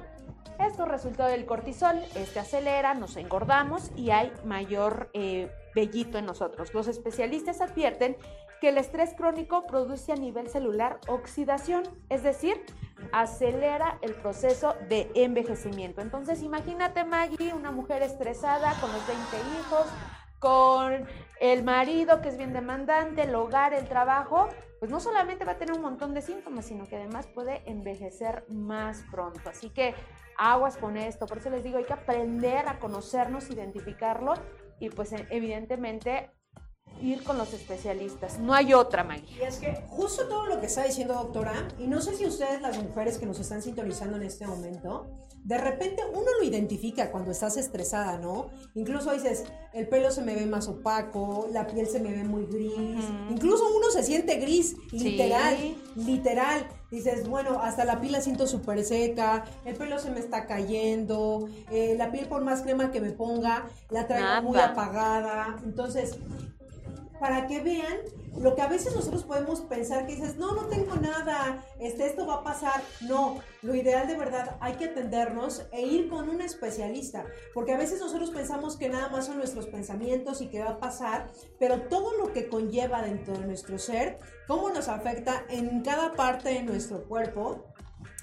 Esto 0.59 0.85
resultado 0.85 1.29
del 1.29 1.45
cortisol, 1.45 1.97
este 2.15 2.39
acelera, 2.39 2.93
nos 2.93 3.17
engordamos 3.17 3.91
y 3.95 4.11
hay 4.11 4.31
mayor 4.45 5.09
eh, 5.13 5.51
vellito 5.73 6.17
en 6.17 6.25
nosotros. 6.25 6.73
Los 6.73 6.87
especialistas 6.87 7.61
advierten 7.61 8.15
que 8.61 8.69
el 8.69 8.77
estrés 8.77 9.15
crónico 9.15 9.65
produce 9.65 10.11
a 10.11 10.15
nivel 10.15 10.47
celular 10.47 10.99
oxidación, 11.07 11.83
es 12.09 12.21
decir, 12.21 12.63
acelera 13.11 13.97
el 14.03 14.13
proceso 14.13 14.75
de 14.87 15.11
envejecimiento. 15.15 16.01
Entonces, 16.01 16.43
imagínate, 16.43 17.03
Maggie, 17.03 17.53
una 17.55 17.71
mujer 17.71 18.03
estresada 18.03 18.79
con 18.79 18.91
los 18.91 19.05
20 19.07 19.37
hijos, 19.59 19.87
con 20.37 21.07
el 21.39 21.63
marido 21.63 22.21
que 22.21 22.29
es 22.29 22.37
bien 22.37 22.53
demandante, 22.53 23.23
el 23.23 23.33
hogar, 23.33 23.73
el 23.73 23.87
trabajo, 23.87 24.47
pues 24.79 24.91
no 24.91 24.99
solamente 24.99 25.45
va 25.45 25.53
a 25.53 25.57
tener 25.57 25.75
un 25.75 25.81
montón 25.81 26.13
de 26.13 26.21
síntomas, 26.21 26.65
sino 26.65 26.87
que 26.87 26.95
además 26.95 27.27
puede 27.27 27.61
envejecer 27.69 28.45
más 28.49 29.03
pronto. 29.11 29.49
Así 29.49 29.69
que 29.69 29.95
aguas 30.37 30.77
con 30.77 30.97
esto, 30.97 31.25
por 31.25 31.37
eso 31.39 31.49
les 31.49 31.63
digo, 31.63 31.77
hay 31.77 31.85
que 31.85 31.93
aprender 31.93 32.67
a 32.67 32.79
conocernos, 32.79 33.49
identificarlo 33.49 34.33
y 34.79 34.89
pues 34.89 35.13
evidentemente 35.29 36.31
ir 37.01 37.23
con 37.23 37.37
los 37.37 37.53
especialistas. 37.53 38.39
No 38.39 38.53
hay 38.53 38.73
otra, 38.73 39.03
Maggie. 39.03 39.37
Y 39.37 39.41
es 39.41 39.57
que 39.57 39.83
justo 39.87 40.27
todo 40.27 40.45
lo 40.45 40.59
que 40.59 40.67
está 40.67 40.83
diciendo 40.83 41.13
doctora, 41.13 41.67
y 41.77 41.87
no 41.87 42.01
sé 42.01 42.15
si 42.15 42.25
ustedes, 42.25 42.61
las 42.61 42.77
mujeres 42.81 43.17
que 43.17 43.25
nos 43.25 43.39
están 43.39 43.61
sintonizando 43.61 44.17
en 44.17 44.23
este 44.23 44.45
momento, 44.45 45.09
de 45.43 45.57
repente 45.57 46.03
uno 46.11 46.27
lo 46.39 46.45
identifica 46.45 47.11
cuando 47.11 47.31
estás 47.31 47.57
estresada, 47.57 48.17
¿no? 48.17 48.51
Incluso 48.75 49.11
dices, 49.11 49.45
el 49.73 49.87
pelo 49.87 50.11
se 50.11 50.21
me 50.21 50.35
ve 50.35 50.45
más 50.45 50.67
opaco, 50.67 51.47
la 51.51 51.67
piel 51.67 51.87
se 51.87 51.99
me 51.99 52.11
ve 52.11 52.23
muy 52.23 52.45
gris, 52.45 53.03
incluso 53.29 53.63
uno 53.75 53.89
se 53.91 54.03
siente 54.03 54.35
gris, 54.35 54.75
literal, 54.91 55.55
literal. 55.95 56.67
Dices, 56.91 57.27
bueno, 57.27 57.61
hasta 57.61 57.85
la 57.85 58.01
piel 58.01 58.11
la 58.11 58.21
siento 58.21 58.47
súper 58.47 58.83
seca, 58.83 59.45
el 59.65 59.75
pelo 59.75 59.97
se 59.97 60.11
me 60.11 60.19
está 60.19 60.45
cayendo, 60.45 61.47
eh, 61.71 61.95
la 61.97 62.11
piel 62.11 62.27
por 62.27 62.43
más 62.43 62.61
crema 62.63 62.91
que 62.91 62.99
me 62.99 63.11
ponga, 63.11 63.65
la 63.89 64.07
traigo 64.07 64.49
muy 64.49 64.59
apagada. 64.59 65.57
Entonces, 65.63 66.17
para 67.21 67.45
que 67.45 67.61
vean 67.61 67.99
lo 68.39 68.55
que 68.55 68.63
a 68.63 68.67
veces 68.67 68.95
nosotros 68.95 69.23
podemos 69.23 69.61
pensar 69.61 70.07
que 70.07 70.15
dices, 70.15 70.37
no, 70.37 70.55
no 70.55 70.65
tengo 70.65 70.95
nada, 70.95 71.63
este, 71.79 72.07
esto 72.07 72.25
va 72.25 72.37
a 72.37 72.43
pasar. 72.43 72.81
No, 73.01 73.37
lo 73.61 73.75
ideal 73.75 74.07
de 74.07 74.17
verdad 74.17 74.57
hay 74.59 74.73
que 74.73 74.85
atendernos 74.85 75.67
e 75.71 75.83
ir 75.83 76.09
con 76.09 76.29
un 76.29 76.41
especialista, 76.41 77.23
porque 77.53 77.73
a 77.73 77.77
veces 77.77 77.99
nosotros 77.99 78.31
pensamos 78.31 78.75
que 78.75 78.89
nada 78.89 79.09
más 79.09 79.27
son 79.27 79.37
nuestros 79.37 79.67
pensamientos 79.67 80.41
y 80.41 80.47
que 80.47 80.63
va 80.63 80.71
a 80.71 80.79
pasar, 80.79 81.29
pero 81.59 81.81
todo 81.81 82.17
lo 82.17 82.33
que 82.33 82.49
conlleva 82.49 83.03
dentro 83.03 83.37
de 83.37 83.45
nuestro 83.45 83.77
ser, 83.77 84.17
cómo 84.47 84.71
nos 84.71 84.87
afecta 84.87 85.45
en 85.47 85.83
cada 85.83 86.13
parte 86.13 86.49
de 86.49 86.63
nuestro 86.63 87.03
cuerpo. 87.03 87.67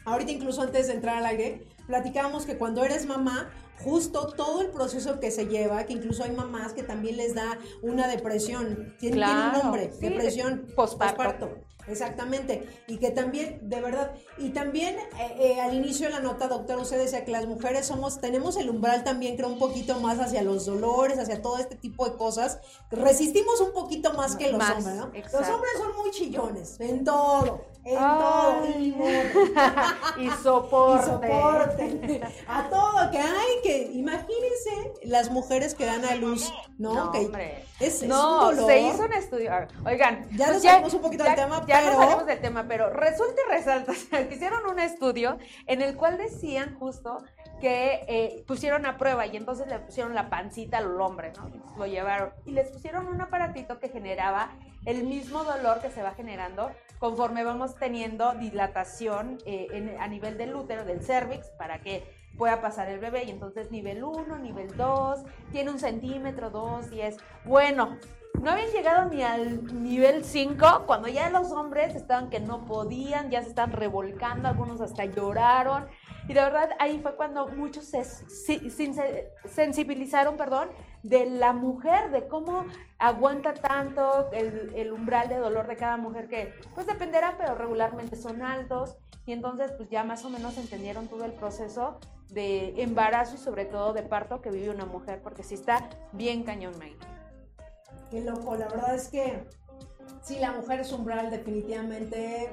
Ahorita 0.07 0.33
incluso 0.33 0.63
antes 0.63 0.89
de 0.89 0.95
entrar 0.95 1.19
al 1.19 1.27
aire, 1.27 1.69
platicábamos 1.87 2.47
que 2.47 2.59
cuando 2.59 2.83
eres 2.83 3.07
mamá, 3.07 3.49
justo 3.83 4.33
todo 4.37 4.61
el 4.63 4.69
proceso 4.69 5.21
que 5.21 5.31
se 5.31 5.47
lleva, 5.47 5.85
que 5.85 5.95
incluso 5.95 6.25
hay 6.25 6.33
mamás 6.33 6.73
que 6.73 6.83
también 6.83 7.17
les 7.17 7.35
da 7.35 7.59
una 7.83 8.09
depresión, 8.09 8.95
tiene, 8.99 9.25
un 9.25 9.53
nombre, 9.53 9.91
depresión 10.01 10.67
postparto. 10.75 11.51
Exactamente, 11.89 12.69
y 12.87 12.99
que 12.99 13.11
también, 13.11 13.61
de 13.63 13.81
verdad, 13.81 14.13
y 14.37 14.51
también 14.51 14.97
eh, 14.97 15.37
eh, 15.39 15.61
al 15.61 15.75
inicio 15.75 16.07
de 16.07 16.13
la 16.13 16.21
nota, 16.21 16.47
doctor, 16.47 16.79
usted 16.79 16.99
decía 16.99 17.25
que 17.25 17.33
las 17.33 17.47
mujeres 17.47 17.87
somos, 17.87 18.21
tenemos 18.21 18.57
el 18.59 18.69
umbral 18.69 19.05
también, 19.05 19.37
creo, 19.37 19.49
un 19.49 19.59
poquito 19.59 19.99
más 19.99 20.19
hacia 20.19 20.43
los 20.43 20.67
dolores, 20.67 21.19
hacia 21.19 21.41
todo 21.41 21.57
este 21.59 21.77
tipo 21.77 22.09
de 22.09 22.17
cosas, 22.17 22.59
resistimos 22.91 23.61
un 23.61 23.73
poquito 23.73 24.13
más 24.13 24.37
que 24.37 24.53
los 24.53 24.63
hombres, 24.63 24.97
¿no? 24.97 25.07
Los 25.07 25.49
hombres 25.49 25.73
son 25.79 25.97
muy 25.97 26.11
chillones, 26.11 26.79
en 26.79 27.05
todo, 27.05 27.63
en 27.85 27.97
todo, 27.97 28.65
y 30.19 30.31
soporte. 30.43 31.03
y 31.03 31.11
soporte, 31.11 32.21
a 32.47 32.69
todo, 32.69 33.11
que 33.11 33.19
hay, 33.19 33.63
que 33.63 33.91
imagínense 33.93 34.93
las 35.05 35.31
mujeres 35.31 35.75
que 35.75 35.87
dan 35.87 36.05
a 36.05 36.15
luz, 36.15 36.53
¿no? 36.77 36.95
no 36.95 37.13
que 37.13 37.65
Es, 37.81 38.03
no, 38.03 38.53
se 38.53 38.81
hizo 38.81 39.05
un 39.05 39.13
estudio, 39.13 39.53
oigan, 39.87 40.29
ya 40.37 40.53
nos 40.53 40.63
pues 40.63 40.95
un 40.95 41.03
poquito 41.03 41.25
del 41.25 41.35
tema, 41.35 41.65
ya 41.67 41.83
no 41.83 41.97
salimos 41.97 42.27
del 42.27 42.41
tema, 42.41 42.67
pero 42.69 42.91
resulta 42.91 43.41
y 43.47 43.53
resalta, 43.53 43.93
hicieron 44.33 44.67
un 44.67 44.79
estudio 44.79 45.39
en 45.67 45.83
el 45.83 45.97
cual 45.97 46.19
decían 46.19 46.77
justo 46.79 47.23
que 47.61 48.05
eh, 48.09 48.45
pusieron 48.47 48.87
a 48.87 48.99
prueba 48.99 49.27
y 49.27 49.37
entonces 49.37 49.67
le 49.67 49.79
pusieron 49.79 50.15
la 50.15 50.31
pancita 50.31 50.79
al 50.79 51.01
hombre, 51.01 51.33
¿no? 51.37 51.51
Lo 51.77 51.87
llevaron 51.87 52.31
y 52.45 52.53
les 52.53 52.71
pusieron 52.71 53.07
un 53.07 53.21
aparatito 53.21 53.79
que 53.79 53.89
generaba 53.89 54.51
el 54.87 55.05
mismo 55.05 55.45
dolor 55.45 55.81
que 55.81 55.91
se 55.91 56.03
va 56.03 56.13
generando 56.13 56.71
conforme 56.99 57.45
vamos 57.45 57.77
teniendo 57.77 58.33
dilatación 58.33 59.39
eh, 59.47 59.97
a 60.01 60.09
nivel 60.09 60.37
del 60.39 60.55
útero, 60.55 60.85
del 60.85 61.03
cervix, 61.03 61.49
para 61.51 61.81
que 61.81 62.05
pueda 62.37 62.61
pasar 62.61 62.89
el 62.89 62.99
bebé. 62.99 63.25
Y 63.25 63.31
entonces 63.31 63.71
nivel 63.71 64.03
1, 64.03 64.39
nivel 64.39 64.77
2, 64.77 65.21
tiene 65.53 65.71
un 65.71 65.79
centímetro, 65.79 66.51
2, 66.51 66.91
10. 66.91 67.17
Bueno, 67.45 67.99
no 68.41 68.51
habían 68.51 68.71
llegado 68.71 69.11
ni 69.11 69.23
al 69.23 69.83
nivel 69.83 70.25
5 70.25 70.85
cuando 70.87 71.09
ya 71.09 71.29
los 71.31 71.51
hombres 71.51 71.95
estaban 71.95 72.31
que 72.31 72.41
no 72.41 72.65
podían, 72.67 73.31
ya 73.31 73.43
se 73.43 73.49
están 73.49 73.73
revolcando, 73.73 74.49
algunos 74.49 74.81
hasta 74.81 75.05
lloraron. 75.05 75.87
Y 76.29 76.35
de 76.35 76.41
verdad 76.41 76.71
ahí 76.79 77.01
fue 77.01 77.17
cuando 77.17 77.49
muchos 77.49 77.87
se, 77.87 78.05
sensibilizaron, 79.49 80.37
perdón, 80.37 80.69
de 81.03 81.25
la 81.25 81.55
mujer, 81.55 82.11
de 82.11 82.29
cómo 82.29 82.67
aguanta 82.99 83.55
tanto 83.55 84.31
el, 84.33 84.73
el, 84.77 84.93
umbral 84.93 85.31
de 85.31 85.37
dolor 85.37 85.67
de 85.67 85.77
cada 85.77 85.97
mujer, 85.97 86.29
que 86.29 86.53
pues 86.75 86.87
dependerá, 86.87 87.37
pero 87.39 87.55
regularmente 87.55 88.15
son 88.15 88.43
altos. 88.43 88.99
Y 89.25 89.33
entonces 89.33 89.73
pues 89.73 89.89
ya 89.89 90.05
más 90.05 90.25
o 90.27 90.31
menos 90.31 90.59
entendieron 90.59 91.09
todo 91.09 91.25
el 91.25 91.33
proceso 91.33 91.99
de 92.31 92.83
embarazo 92.83 93.37
y 93.37 93.39
sobre 93.39 93.65
todo 93.65 93.95
de 93.95 94.03
parto 94.03 94.43
que 94.43 94.51
vive 94.51 94.69
una 94.69 94.85
mujer, 94.85 95.23
porque 95.23 95.43
sí 95.43 95.55
está 95.55 95.89
bien 96.13 96.45
cañón, 96.45 96.79
May. 96.79 96.95
Qué 98.11 98.21
loco, 98.21 98.55
la 98.55 98.69
verdad 98.69 98.95
es 98.95 99.09
que 99.09 99.47
sí, 100.23 100.39
la 100.39 100.53
mujer 100.53 100.81
es 100.81 100.93
umbral, 100.93 101.31
definitivamente. 101.31 102.51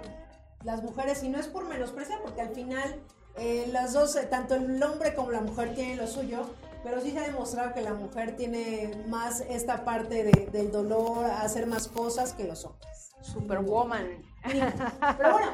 Las 0.64 0.82
mujeres, 0.82 1.24
y 1.24 1.30
no 1.30 1.40
es 1.40 1.48
por 1.48 1.68
menospreciar, 1.68 2.22
porque 2.24 2.42
al 2.42 2.50
final 2.50 3.02
eh, 3.38 3.68
las 3.72 3.94
dos, 3.94 4.16
eh, 4.16 4.28
tanto 4.30 4.56
el 4.56 4.82
hombre 4.82 5.14
como 5.14 5.32
la 5.32 5.42
mujer 5.42 5.76
tienen 5.76 5.98
lo 5.98 6.08
suyo, 6.08 6.46
pero 6.84 7.02
sí 7.02 7.12
se 7.12 7.20
ha 7.20 7.24
demostrado 7.24 7.74
que 7.74 7.82
la 7.82 7.94
mujer 7.94 8.36
tiene 8.36 9.04
más 9.08 9.42
esta 9.42 9.84
parte 9.84 10.24
del 10.52 10.72
dolor, 10.72 11.26
hacer 11.26 11.68
más 11.68 11.88
cosas 11.88 12.34
que 12.34 12.46
los 12.46 12.64
hombres. 12.64 13.12
Superwoman. 13.22 14.24
Pero 14.44 15.32
bueno, 15.32 15.48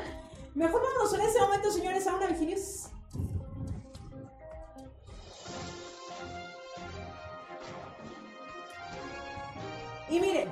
mejor 0.53 0.81
vámonos 0.83 1.13
en 1.13 1.21
este 1.21 1.39
momento, 1.39 1.71
señores, 1.71 2.05
a 2.05 2.15
una 2.15 2.27
Virginius. 2.27 2.87
Y 10.09 10.19
miren, 10.19 10.49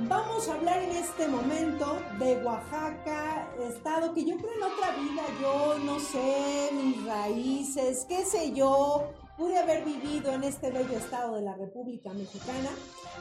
vamos 0.00 0.48
a 0.48 0.54
hablar 0.54 0.82
en 0.82 0.90
este 0.90 1.26
momento 1.28 1.98
de 2.18 2.42
Oaxaca, 2.44 3.48
estado 3.60 4.12
que 4.12 4.24
yo 4.24 4.36
creo 4.36 4.52
en 4.54 4.62
otra 4.62 4.90
vida, 4.96 5.22
yo 5.40 5.78
no 5.78 5.98
sé, 5.98 6.70
mis 6.72 7.04
raíces, 7.06 8.04
qué 8.08 8.24
sé 8.24 8.52
yo, 8.52 9.10
pude 9.36 9.58
haber 9.58 9.84
vivido 9.84 10.32
en 10.32 10.44
este 10.44 10.70
bello 10.70 10.96
estado 10.96 11.36
de 11.36 11.42
la 11.42 11.54
República 11.54 12.12
Mexicana. 12.12 12.70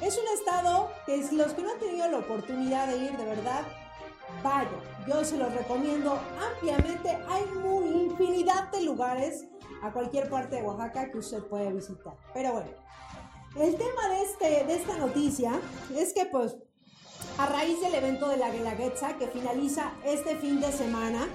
Es 0.01 0.17
un 0.17 0.27
estado 0.37 0.89
que 1.05 1.17
los 1.31 1.53
que 1.53 1.61
no 1.61 1.71
han 1.71 1.79
tenido 1.79 2.09
la 2.09 2.19
oportunidad 2.19 2.87
de 2.87 2.97
ir 2.97 3.17
de 3.17 3.25
verdad, 3.25 3.63
vaya, 4.43 4.69
yo 5.07 5.23
se 5.23 5.37
los 5.37 5.53
recomiendo 5.53 6.19
ampliamente. 6.53 7.17
Hay 7.29 7.45
muy 7.61 8.03
infinidad 8.03 8.69
de 8.71 8.83
lugares 8.83 9.45
a 9.81 9.91
cualquier 9.91 10.29
parte 10.29 10.57
de 10.57 10.63
Oaxaca 10.63 11.11
que 11.11 11.19
usted 11.19 11.43
puede 11.43 11.71
visitar. 11.71 12.15
Pero 12.33 12.53
bueno, 12.53 12.69
el 13.55 13.75
tema 13.77 14.09
de, 14.09 14.23
este, 14.23 14.65
de 14.65 14.75
esta 14.75 14.97
noticia 14.97 15.53
es 15.95 16.13
que 16.13 16.25
pues 16.25 16.57
a 17.37 17.45
raíz 17.47 17.81
del 17.81 17.95
evento 17.95 18.29
de 18.29 18.37
la 18.37 18.49
Guelaguetza 18.49 19.17
que 19.17 19.27
finaliza 19.27 19.93
este 20.05 20.37
fin 20.37 20.61
de 20.61 20.71
semana, 20.71 21.27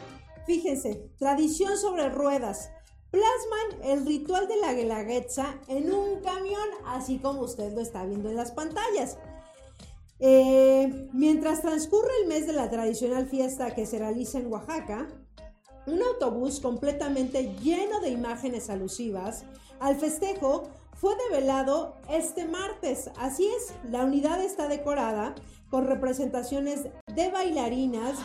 fíjense, 0.47 1.11
tradición 1.19 1.77
sobre 1.77 2.09
ruedas, 2.09 2.71
plasman 3.11 3.83
el 3.91 4.07
ritual 4.07 4.49
de 4.49 4.57
la 4.57 4.73
Guelaguetza 4.73 5.61
en 5.69 5.93
un 5.93 6.21
camión, 6.21 6.67
así 6.87 7.19
como 7.19 7.43
usted 7.43 7.73
lo 7.75 7.81
está 7.81 8.05
viendo 8.07 8.31
en 8.31 8.37
las 8.37 8.53
pantallas. 8.53 9.19
Eh, 10.21 11.09
mientras 11.13 11.61
transcurre 11.61 12.11
el 12.23 12.29
mes 12.29 12.47
de 12.47 12.53
la 12.53 12.71
tradicional 12.71 13.27
fiesta 13.27 13.75
que 13.75 13.87
se 13.87 13.99
realiza 13.99 14.39
en 14.39 14.51
Oaxaca, 14.53 15.09
un 15.87 16.03
autobús 16.03 16.61
completamente 16.61 17.55
lleno 17.63 18.01
de 18.01 18.11
imágenes 18.11 18.71
alusivas 18.71 19.45
al 19.81 19.97
festejo 19.97 20.69
fue 21.01 21.17
develado 21.31 21.97
este 22.11 22.47
martes. 22.47 23.11
Así 23.17 23.47
es, 23.47 23.73
la 23.91 24.05
unidad 24.05 24.41
está 24.43 24.69
decorada 24.69 25.35
con 25.71 25.87
representaciones 25.87 26.89
de 27.15 27.31
bailarinas, 27.31 28.19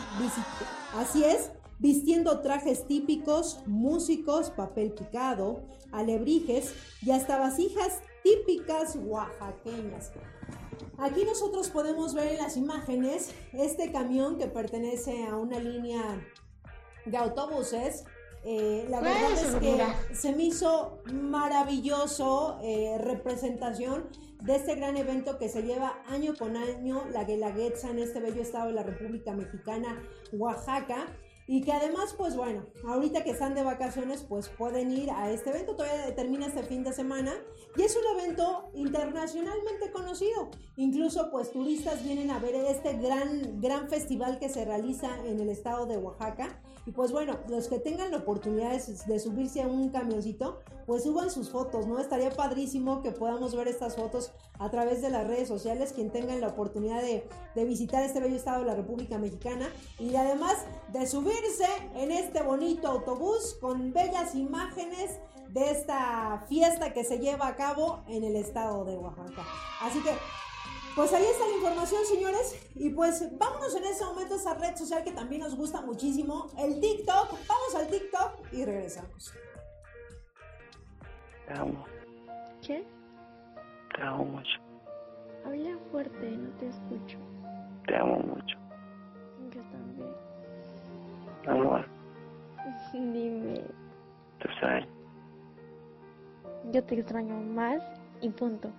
así 0.94 1.24
es, 1.24 1.52
vistiendo 1.78 2.40
trajes 2.40 2.86
típicos, 2.86 3.60
músicos, 3.66 4.50
papel 4.50 4.92
picado, 4.92 5.62
alebrijes 5.90 6.74
y 7.00 7.12
hasta 7.12 7.38
vasijas 7.38 8.00
típicas 8.22 8.98
oaxaqueñas. 9.06 10.12
Aquí 10.98 11.24
nosotros 11.24 11.70
podemos 11.70 12.12
ver 12.12 12.32
en 12.32 12.38
las 12.38 12.58
imágenes 12.58 13.30
este 13.54 13.90
camión 13.90 14.36
que 14.36 14.48
pertenece 14.48 15.26
a 15.26 15.36
una 15.36 15.58
línea 15.58 16.02
de 17.06 17.16
autobuses 17.16 18.04
Eh, 18.48 18.86
la 18.88 19.00
verdad 19.00 19.32
es 19.32 19.56
que 19.56 20.14
se 20.14 20.32
me 20.32 20.44
hizo 20.44 21.02
maravilloso 21.12 22.60
eh, 22.62 22.96
representación 22.96 24.08
de 24.40 24.54
este 24.54 24.76
gran 24.76 24.96
evento 24.96 25.36
que 25.36 25.48
se 25.48 25.62
lleva 25.62 26.00
año 26.06 26.32
con 26.38 26.56
año, 26.56 27.06
la 27.10 27.24
Guelaguetza 27.24 27.90
en 27.90 27.98
este 27.98 28.20
bello 28.20 28.40
estado 28.42 28.68
de 28.68 28.74
la 28.74 28.84
República 28.84 29.32
Mexicana, 29.32 30.00
Oaxaca. 30.32 31.06
Y 31.48 31.62
que 31.62 31.72
además, 31.72 32.14
pues 32.16 32.36
bueno, 32.36 32.66
ahorita 32.88 33.22
que 33.22 33.30
están 33.30 33.54
de 33.54 33.62
vacaciones, 33.62 34.24
pues 34.28 34.48
pueden 34.48 34.90
ir 34.90 35.10
a 35.10 35.30
este 35.30 35.50
evento, 35.50 35.76
todavía 35.76 36.14
termina 36.14 36.46
este 36.46 36.64
fin 36.64 36.82
de 36.82 36.92
semana. 36.92 37.32
Y 37.76 37.82
es 37.82 37.96
un 37.96 38.20
evento 38.20 38.70
internacionalmente 38.74 39.90
conocido. 39.92 40.50
Incluso 40.76 41.30
pues 41.30 41.52
turistas 41.52 42.02
vienen 42.04 42.30
a 42.30 42.38
ver 42.38 42.54
este 42.54 42.94
gran, 42.94 43.60
gran 43.60 43.88
festival 43.88 44.38
que 44.38 44.48
se 44.48 44.64
realiza 44.64 45.08
en 45.24 45.40
el 45.40 45.48
estado 45.48 45.86
de 45.86 45.98
Oaxaca. 45.98 46.60
Y 46.86 46.92
pues 46.92 47.10
bueno, 47.10 47.36
los 47.48 47.66
que 47.66 47.80
tengan 47.80 48.12
la 48.12 48.18
oportunidad 48.18 48.72
de 48.72 49.18
subirse 49.18 49.60
a 49.60 49.66
un 49.66 49.88
camioncito, 49.90 50.60
pues 50.86 51.02
suban 51.02 51.30
sus 51.32 51.50
fotos, 51.50 51.86
¿no? 51.86 51.98
Estaría 51.98 52.30
padrísimo 52.30 53.02
que 53.02 53.10
podamos 53.10 53.56
ver 53.56 53.66
estas 53.66 53.96
fotos 53.96 54.30
a 54.60 54.70
través 54.70 55.02
de 55.02 55.10
las 55.10 55.26
redes 55.26 55.48
sociales, 55.48 55.92
quien 55.92 56.10
tenga 56.10 56.36
la 56.36 56.46
oportunidad 56.46 57.02
de, 57.02 57.28
de 57.56 57.64
visitar 57.64 58.04
este 58.04 58.20
bello 58.20 58.36
estado 58.36 58.60
de 58.60 58.66
la 58.66 58.76
República 58.76 59.18
Mexicana 59.18 59.68
y 59.98 60.14
además 60.14 60.64
de 60.92 61.06
subirse 61.08 61.66
en 61.96 62.12
este 62.12 62.42
bonito 62.42 62.86
autobús 62.86 63.56
con 63.60 63.92
bellas 63.92 64.36
imágenes 64.36 65.18
de 65.48 65.70
esta 65.70 66.44
fiesta 66.48 66.92
que 66.92 67.02
se 67.02 67.18
lleva 67.18 67.48
a 67.48 67.56
cabo 67.56 68.04
en 68.06 68.22
el 68.22 68.36
estado 68.36 68.84
de 68.84 68.96
Oaxaca. 68.96 69.44
Así 69.82 70.00
que 70.02 70.10
pues 70.96 71.12
ahí 71.12 71.24
está 71.24 71.46
la 71.46 71.54
información, 71.54 72.04
señores. 72.06 72.68
Y 72.74 72.90
pues 72.90 73.28
vámonos 73.38 73.76
en 73.76 73.84
ese 73.84 74.04
momento 74.04 74.34
a 74.34 74.36
esa 74.38 74.54
red 74.54 74.74
social 74.76 75.04
que 75.04 75.12
también 75.12 75.42
nos 75.42 75.54
gusta 75.54 75.82
muchísimo, 75.82 76.48
el 76.58 76.80
TikTok. 76.80 77.30
Vamos 77.46 77.74
al 77.76 77.86
TikTok 77.88 78.52
y 78.52 78.64
regresamos. 78.64 79.32
Te 81.46 81.52
amo. 81.52 81.84
¿Qué? 82.66 82.84
Te 83.94 84.02
amo 84.02 84.24
mucho. 84.24 84.58
Habla 85.44 85.78
fuerte, 85.92 86.30
no 86.30 86.50
te 86.58 86.66
escucho. 86.68 87.18
Te 87.86 87.96
amo 87.96 88.18
mucho. 88.18 88.56
Que 89.50 89.60
también. 89.60 90.14
Amor, 91.46 91.86
Dime. 92.92 93.62
tú 94.40 94.48
sabes. 94.60 94.84
Yo 96.72 96.82
te 96.82 96.96
extraño 96.96 97.36
más 97.36 97.80
y 98.20 98.30
punto. 98.30 98.72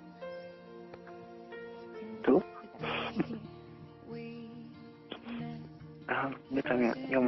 ¿Tú? 2.27 2.43
Ajá, 6.07 6.31
yo 6.51 6.63
también, 6.63 6.95
yo 7.09 7.21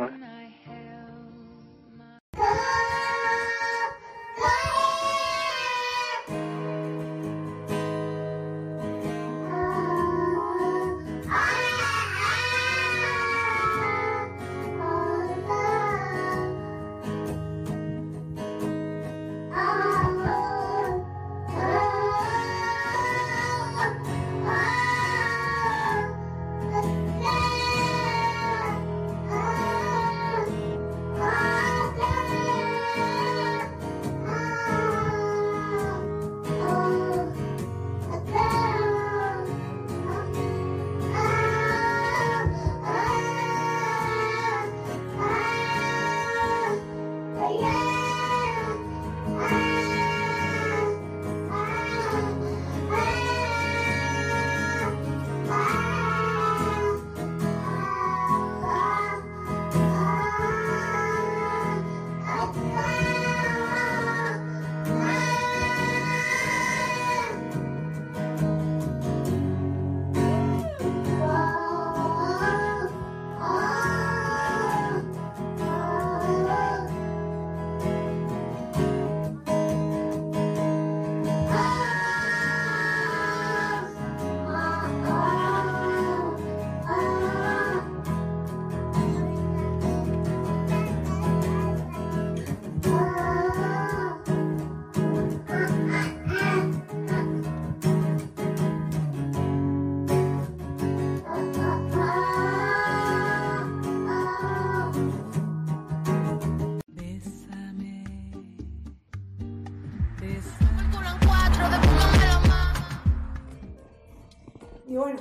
Y 114.90 114.98
bueno, 114.98 115.20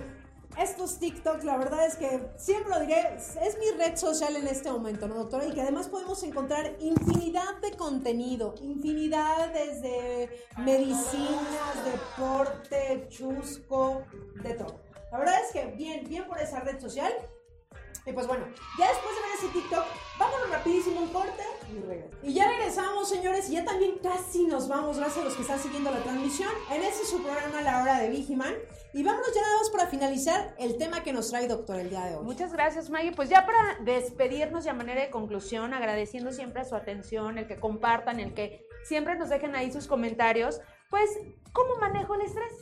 estos 0.57 0.99
TikToks, 0.99 1.45
la 1.45 1.59
verdad 1.59 1.85
es 1.85 1.97
que 1.97 2.27
siempre 2.39 2.71
lo 2.71 2.81
diré, 2.81 3.17
es 3.17 3.59
mi 3.59 3.71
red 3.77 3.97
social 3.97 4.35
en 4.35 4.49
este 4.49 4.73
momento, 4.73 5.07
¿no, 5.07 5.17
doctora? 5.17 5.45
Y 5.45 5.53
que 5.53 5.61
además 5.61 5.89
podemos 5.89 6.23
encontrar 6.23 6.75
infinidad 6.81 7.55
de 7.61 7.77
contenido, 7.77 8.55
infinidad 8.63 9.53
desde 9.53 10.47
medicinas, 10.57 11.85
deporte, 11.85 13.09
chusco, 13.11 14.05
de 14.43 14.55
todo. 14.55 14.81
La 15.13 15.19
verdad 15.19 15.35
es 15.45 15.53
que 15.53 15.67
bien, 15.77 16.09
bien 16.09 16.27
por 16.27 16.39
esa 16.39 16.61
red 16.61 16.81
social. 16.81 17.13
Y 18.07 18.13
pues 18.13 18.27
bueno, 18.27 18.47
ya 18.79 18.89
después 18.89 19.15
de 19.15 19.21
ver 19.21 19.31
ese 19.37 19.49
TikTok, 19.49 19.85
vámonos 20.19 20.51
rapidísimo 20.51 21.03
un 21.03 21.09
corte 21.09 21.43
y 21.73 21.81
regresamos. 21.81 22.25
Y 22.25 22.35
ya 22.35 22.49
regresamos, 22.49 23.09
señores, 23.09 23.49
y 23.51 23.55
ya 23.55 23.65
también 23.65 23.99
casi 24.03 24.47
nos 24.47 24.69
vamos, 24.69 24.99
gracias 24.99 25.19
a 25.19 25.25
los 25.25 25.35
que 25.35 25.43
están 25.43 25.59
siguiendo 25.59 25.91
la 25.91 26.03
transmisión, 26.03 26.51
en 26.71 26.83
este 26.83 27.07
su 27.07 27.23
programa 27.23 27.63
La 27.63 27.83
Hora 27.83 28.01
de 28.01 28.11
Vigiman. 28.11 28.55
Y 28.95 29.03
vámonos 29.03 29.35
ya 29.35 29.43
nada 29.43 29.59
más 29.59 29.71
para 29.71 29.87
finalizar 29.87 30.55
el 30.59 30.79
tema 30.79 31.03
que 31.03 31.13
nos 31.13 31.29
trae 31.29 31.47
doctor 31.47 31.79
el 31.79 31.91
día 31.91 32.07
de 32.07 32.17
hoy. 32.17 32.25
Muchas 32.25 32.53
gracias, 32.53 32.89
Maggie. 32.89 33.13
Pues 33.13 33.29
ya 33.29 33.45
para 33.45 33.79
despedirnos 33.85 34.65
y 34.65 34.71
a 34.71 34.75
manera 34.75 35.03
de 35.03 35.11
conclusión, 35.11 35.75
agradeciendo 35.75 36.33
siempre 36.33 36.65
su 36.65 36.75
atención, 36.75 37.39
el 37.39 37.47
que 37.47 37.61
compartan, 37.61 38.19
el 38.19 38.33
que 38.35 38.67
siempre 38.85 39.17
nos 39.17 39.29
dejen 39.29 39.55
ahí 39.55 39.71
sus 39.71 39.87
comentarios, 39.87 40.61
pues, 40.91 41.11
¿cómo 41.53 41.77
manejo 41.77 42.15
el 42.15 42.23
estrés? 42.23 42.53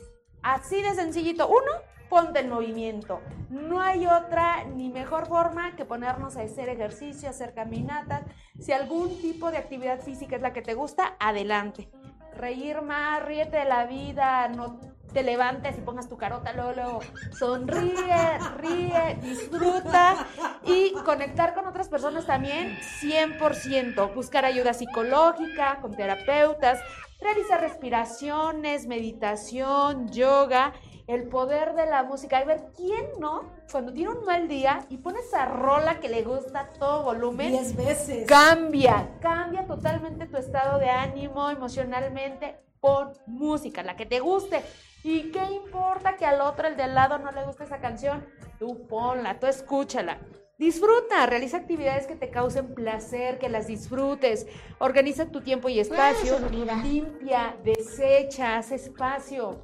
Así 0.43 0.81
de 0.81 0.93
sencillito. 0.95 1.47
Uno, 1.47 1.71
ponte 2.09 2.39
en 2.39 2.49
movimiento. 2.49 3.21
No 3.49 3.81
hay 3.81 4.07
otra 4.07 4.63
ni 4.63 4.89
mejor 4.89 5.27
forma 5.27 5.75
que 5.75 5.85
ponernos 5.85 6.37
a 6.37 6.41
hacer 6.41 6.69
ejercicio, 6.69 7.29
hacer 7.29 7.53
caminatas. 7.53 8.23
Si 8.59 8.71
algún 8.71 9.21
tipo 9.21 9.51
de 9.51 9.57
actividad 9.57 10.01
física 10.01 10.35
es 10.35 10.41
la 10.41 10.53
que 10.53 10.61
te 10.61 10.73
gusta, 10.73 11.15
adelante. 11.19 11.89
Reír 12.33 12.81
más, 12.81 13.23
ríete 13.25 13.57
de 13.57 13.65
la 13.65 13.85
vida, 13.85 14.47
no 14.49 14.79
te 15.11 15.23
levantes 15.23 15.77
y 15.77 15.81
pongas 15.81 16.07
tu 16.07 16.17
carota, 16.17 16.53
luego 16.53 16.99
sonríe, 17.31 18.37
ríe, 18.57 19.17
disfruta 19.21 20.27
y 20.63 20.93
conectar 21.05 21.55
con 21.55 21.65
otras 21.65 21.89
personas 21.89 22.25
también 22.25 22.77
100%. 23.01 24.13
Buscar 24.13 24.45
ayuda 24.45 24.73
psicológica, 24.73 25.79
con 25.81 25.95
terapeutas, 25.95 26.79
realizar 27.19 27.61
respiraciones, 27.61 28.85
meditación, 28.85 30.07
yoga 30.09 30.73
el 31.07 31.23
poder 31.29 31.73
de 31.73 31.85
la 31.85 32.03
música. 32.03 32.41
Y 32.41 32.45
ver 32.45 32.63
quién 32.75 33.05
no, 33.19 33.49
cuando 33.71 33.93
tiene 33.93 34.11
un 34.11 34.25
mal 34.25 34.47
día 34.47 34.85
y 34.89 34.97
pone 34.97 35.19
esa 35.19 35.45
rola 35.45 35.99
que 35.99 36.09
le 36.09 36.23
gusta 36.23 36.59
a 36.59 36.69
todo 36.69 37.03
volumen, 37.03 37.51
Diez 37.51 37.75
veces. 37.75 38.27
cambia, 38.27 39.09
cambia 39.21 39.65
totalmente 39.65 40.27
tu 40.27 40.37
estado 40.37 40.79
de 40.79 40.89
ánimo 40.89 41.49
emocionalmente. 41.49 42.59
Pon 42.79 43.11
música, 43.25 43.81
la 43.81 43.95
que 43.95 44.05
te 44.05 44.19
guste. 44.19 44.61
¿Y 45.03 45.31
qué 45.31 45.43
importa 45.51 46.15
que 46.15 46.25
al 46.25 46.41
otro, 46.41 46.67
el 46.67 46.75
de 46.77 46.83
al 46.83 46.93
lado, 46.93 47.17
no 47.17 47.31
le 47.31 47.43
guste 47.45 47.63
esa 47.63 47.79
canción? 47.79 48.25
Tú 48.59 48.85
ponla, 48.87 49.39
tú 49.39 49.47
escúchala. 49.47 50.19
Disfruta, 50.59 51.25
realiza 51.27 51.57
actividades 51.57 52.07
que 52.07 52.15
te 52.15 52.29
causen 52.29 52.73
placer, 52.73 53.37
que 53.37 53.47
las 53.47 53.67
disfrutes. 53.67 54.47
Organiza 54.79 55.27
tu 55.27 55.41
tiempo 55.41 55.69
y 55.69 55.79
espacio. 55.79 56.37
Limpia, 56.83 57.55
desecha, 57.63 58.57
haz 58.57 58.71
espacio. 58.71 59.61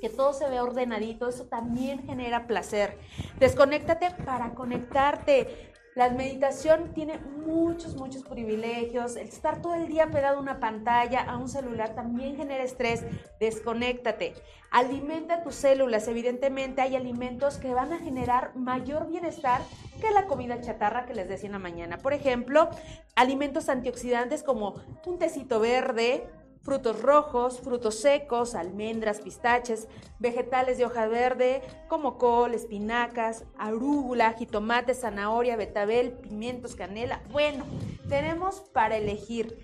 Que 0.00 0.08
todo 0.08 0.32
se 0.32 0.48
vea 0.48 0.62
ordenadito, 0.62 1.28
eso 1.28 1.44
también 1.44 2.04
genera 2.06 2.46
placer. 2.46 2.98
Desconéctate 3.38 4.10
para 4.24 4.54
conectarte. 4.54 5.70
La 5.96 6.08
meditación 6.08 6.94
tiene 6.94 7.18
muchos, 7.18 7.96
muchos 7.96 8.22
privilegios. 8.22 9.16
El 9.16 9.28
estar 9.28 9.60
todo 9.60 9.74
el 9.74 9.88
día 9.88 10.06
pegado 10.06 10.38
a 10.38 10.40
una 10.40 10.60
pantalla, 10.60 11.20
a 11.20 11.36
un 11.36 11.48
celular, 11.48 11.94
también 11.94 12.36
genera 12.36 12.62
estrés. 12.62 13.04
Desconéctate. 13.40 14.34
Alimenta 14.70 15.42
tus 15.42 15.56
células. 15.56 16.06
Evidentemente 16.06 16.80
hay 16.80 16.94
alimentos 16.94 17.58
que 17.58 17.74
van 17.74 17.92
a 17.92 17.98
generar 17.98 18.54
mayor 18.54 19.08
bienestar 19.08 19.62
que 20.00 20.10
la 20.12 20.26
comida 20.26 20.60
chatarra 20.60 21.06
que 21.06 21.14
les 21.14 21.28
decía 21.28 21.48
en 21.48 21.52
la 21.52 21.58
mañana. 21.58 21.98
Por 21.98 22.12
ejemplo, 22.12 22.70
alimentos 23.16 23.68
antioxidantes 23.68 24.44
como 24.44 24.76
un 25.04 25.18
tecito 25.18 25.58
verde, 25.58 26.24
frutos 26.62 27.00
rojos, 27.00 27.60
frutos 27.60 28.00
secos, 28.00 28.54
almendras, 28.54 29.20
pistaches, 29.20 29.88
vegetales 30.18 30.78
de 30.78 30.84
hoja 30.84 31.06
verde 31.08 31.62
como 31.88 32.18
col, 32.18 32.54
espinacas, 32.54 33.44
arúgula, 33.58 34.32
jitomate, 34.34 34.94
zanahoria, 34.94 35.56
betabel, 35.56 36.12
pimientos, 36.12 36.74
canela. 36.74 37.22
Bueno, 37.30 37.64
tenemos 38.08 38.60
para 38.72 38.96
elegir 38.96 39.58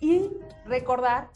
y 0.00 0.30
recordar 0.66 1.30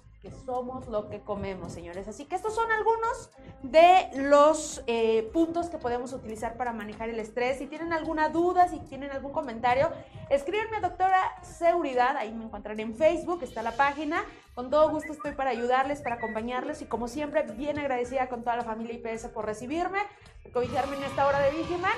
somos 0.44 0.88
lo 0.88 1.08
que 1.08 1.20
comemos, 1.20 1.72
señores. 1.72 2.08
Así 2.08 2.24
que 2.24 2.36
estos 2.36 2.54
son 2.54 2.70
algunos 2.70 3.30
de 3.62 4.08
los 4.14 4.82
eh, 4.86 5.28
puntos 5.32 5.68
que 5.68 5.78
podemos 5.78 6.12
utilizar 6.12 6.56
para 6.56 6.72
manejar 6.72 7.08
el 7.08 7.18
estrés. 7.18 7.58
Si 7.58 7.66
tienen 7.66 7.92
alguna 7.92 8.28
duda, 8.28 8.68
si 8.68 8.78
tienen 8.80 9.10
algún 9.10 9.32
comentario, 9.32 9.90
escríbenme 10.30 10.78
a 10.78 10.80
doctora 10.80 11.20
Seguridad, 11.42 12.16
ahí 12.16 12.32
me 12.32 12.44
encontrarán 12.44 12.80
en 12.80 12.94
Facebook, 12.94 13.42
está 13.42 13.62
la 13.62 13.72
página. 13.72 14.24
Con 14.54 14.70
todo 14.70 14.90
gusto 14.90 15.12
estoy 15.12 15.32
para 15.32 15.50
ayudarles, 15.50 16.00
para 16.00 16.16
acompañarles 16.16 16.80
y 16.82 16.86
como 16.86 17.08
siempre, 17.08 17.42
bien 17.42 17.78
agradecida 17.78 18.28
con 18.28 18.42
toda 18.42 18.56
la 18.56 18.64
familia 18.64 18.94
IPS 18.94 19.28
por 19.28 19.44
recibirme, 19.44 19.98
por 20.42 20.52
cobijarme 20.52 20.96
en 20.96 21.04
esta 21.04 21.26
hora 21.26 21.40
de 21.40 21.50
víctima 21.50 21.88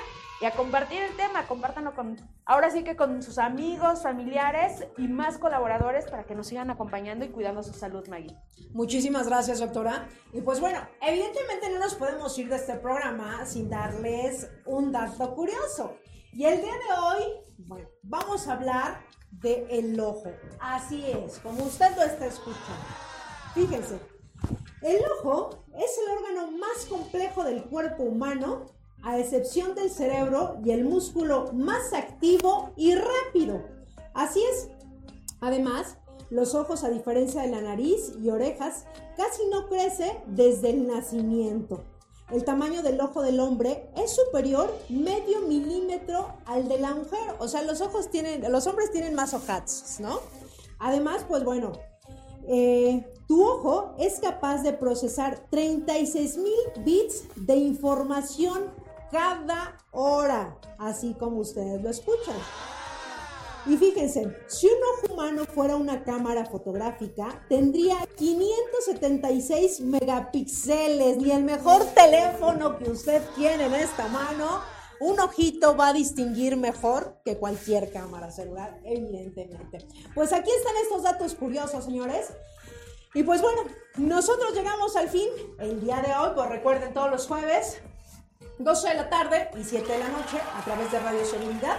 y 0.41 0.45
a 0.45 0.51
compartir 0.51 1.01
el 1.01 1.15
tema, 1.17 1.47
compártanlo 1.47 1.93
con, 1.93 2.17
ahora 2.45 2.71
sí 2.71 2.83
que 2.83 2.95
con 2.95 3.21
sus 3.21 3.37
amigos, 3.37 4.03
familiares 4.03 4.87
y 4.97 5.07
más 5.09 5.37
colaboradores 5.37 6.05
para 6.05 6.23
que 6.23 6.33
nos 6.33 6.47
sigan 6.47 6.69
acompañando 6.69 7.25
y 7.25 7.29
cuidando 7.29 7.61
su 7.61 7.73
salud, 7.73 8.07
Maggie. 8.07 8.37
Muchísimas 8.71 9.27
gracias, 9.27 9.59
doctora. 9.59 10.07
Y 10.31 10.41
pues 10.41 10.61
bueno, 10.61 10.79
evidentemente 11.01 11.69
no 11.69 11.79
nos 11.79 11.95
podemos 11.95 12.37
ir 12.37 12.47
de 12.47 12.55
este 12.55 12.75
programa 12.75 13.45
sin 13.45 13.69
darles 13.69 14.49
un 14.65 14.93
dato 14.93 15.35
curioso. 15.35 15.97
Y 16.31 16.45
el 16.45 16.61
día 16.61 16.73
de 16.73 17.01
hoy, 17.01 17.23
bueno, 17.57 17.89
vamos 18.03 18.47
a 18.47 18.53
hablar 18.53 19.01
de 19.31 19.67
el 19.69 19.99
ojo. 19.99 20.31
Así 20.61 21.05
es, 21.11 21.39
como 21.39 21.63
usted 21.65 21.93
lo 21.97 22.03
está 22.03 22.27
escuchando. 22.27 22.85
Fíjense, 23.53 23.99
el 24.81 24.99
ojo 25.19 25.65
es 25.77 25.99
el 25.99 26.17
órgano 26.17 26.57
más 26.57 26.85
complejo 26.85 27.43
del 27.43 27.63
cuerpo 27.63 28.03
humano 28.03 28.78
a 29.03 29.19
excepción 29.19 29.75
del 29.75 29.89
cerebro 29.89 30.57
y 30.63 30.71
el 30.71 30.85
músculo 30.85 31.51
más 31.53 31.93
activo 31.93 32.71
y 32.75 32.95
rápido. 32.95 33.63
Así 34.13 34.41
es. 34.51 34.69
Además, 35.41 35.95
los 36.29 36.53
ojos, 36.55 36.83
a 36.83 36.89
diferencia 36.89 37.41
de 37.41 37.49
la 37.49 37.61
nariz 37.61 38.13
y 38.21 38.29
orejas, 38.29 38.85
casi 39.15 39.47
no 39.47 39.67
crece 39.67 40.21
desde 40.27 40.71
el 40.71 40.87
nacimiento. 40.87 41.83
El 42.31 42.43
tamaño 42.43 42.83
del 42.83 43.01
ojo 43.01 43.23
del 43.23 43.39
hombre 43.39 43.89
es 43.97 44.15
superior 44.15 44.71
medio 44.89 45.41
milímetro 45.41 46.27
al 46.45 46.67
de 46.67 46.79
la 46.79 46.93
mujer. 46.93 47.35
O 47.39 47.47
sea, 47.47 47.63
los 47.63 47.81
ojos 47.81 48.11
tienen, 48.11 48.51
los 48.51 48.67
hombres 48.67 48.91
tienen 48.91 49.15
más 49.15 49.33
ojazos, 49.33 49.99
¿no? 49.99 50.19
Además, 50.77 51.25
pues 51.27 51.43
bueno, 51.43 51.71
eh, 52.47 53.11
tu 53.27 53.43
ojo 53.43 53.95
es 53.97 54.19
capaz 54.19 54.61
de 54.61 54.73
procesar 54.73 55.45
36 55.49 56.37
mil 56.37 56.83
bits 56.85 57.23
de 57.35 57.55
información 57.55 58.65
cada 59.11 59.77
hora, 59.91 60.57
así 60.77 61.15
como 61.19 61.37
ustedes 61.39 61.81
lo 61.81 61.89
escuchan. 61.89 62.35
Y 63.65 63.77
fíjense, 63.77 64.35
si 64.47 64.67
un 64.67 64.73
ojo 64.93 65.13
humano 65.13 65.45
fuera 65.45 65.75
una 65.75 66.03
cámara 66.03 66.45
fotográfica, 66.45 67.45
tendría 67.49 67.97
576 68.15 69.81
megapíxeles, 69.81 71.17
ni 71.17 71.31
el 71.31 71.43
mejor 71.43 71.83
teléfono 71.93 72.77
que 72.77 72.89
usted 72.89 73.21
tiene 73.35 73.65
en 73.65 73.75
esta 73.75 74.07
mano, 74.07 74.61
un 75.01 75.19
ojito 75.19 75.75
va 75.75 75.89
a 75.89 75.93
distinguir 75.93 76.57
mejor 76.57 77.21
que 77.23 77.37
cualquier 77.37 77.91
cámara 77.91 78.31
celular, 78.31 78.79
evidentemente. 78.83 79.85
Pues 80.15 80.33
aquí 80.33 80.49
están 80.51 80.75
estos 80.83 81.03
datos 81.03 81.35
curiosos, 81.35 81.85
señores. 81.85 82.27
Y 83.13 83.23
pues 83.23 83.41
bueno, 83.41 83.63
nosotros 83.97 84.53
llegamos 84.53 84.95
al 84.95 85.09
fin 85.09 85.27
el 85.59 85.81
día 85.81 86.01
de 86.01 86.13
hoy, 86.13 86.31
pues 86.35 86.49
recuerden 86.49 86.93
todos 86.93 87.09
los 87.09 87.27
jueves 87.27 87.81
12 88.59 88.89
de 88.89 88.93
la 88.93 89.09
tarde 89.09 89.49
y 89.57 89.63
7 89.63 89.89
de 89.89 89.99
la 89.99 90.09
noche 90.09 90.37
a 90.53 90.61
través 90.65 90.91
de 90.91 90.99
Radio 90.99 91.25
Seguridad. 91.25 91.77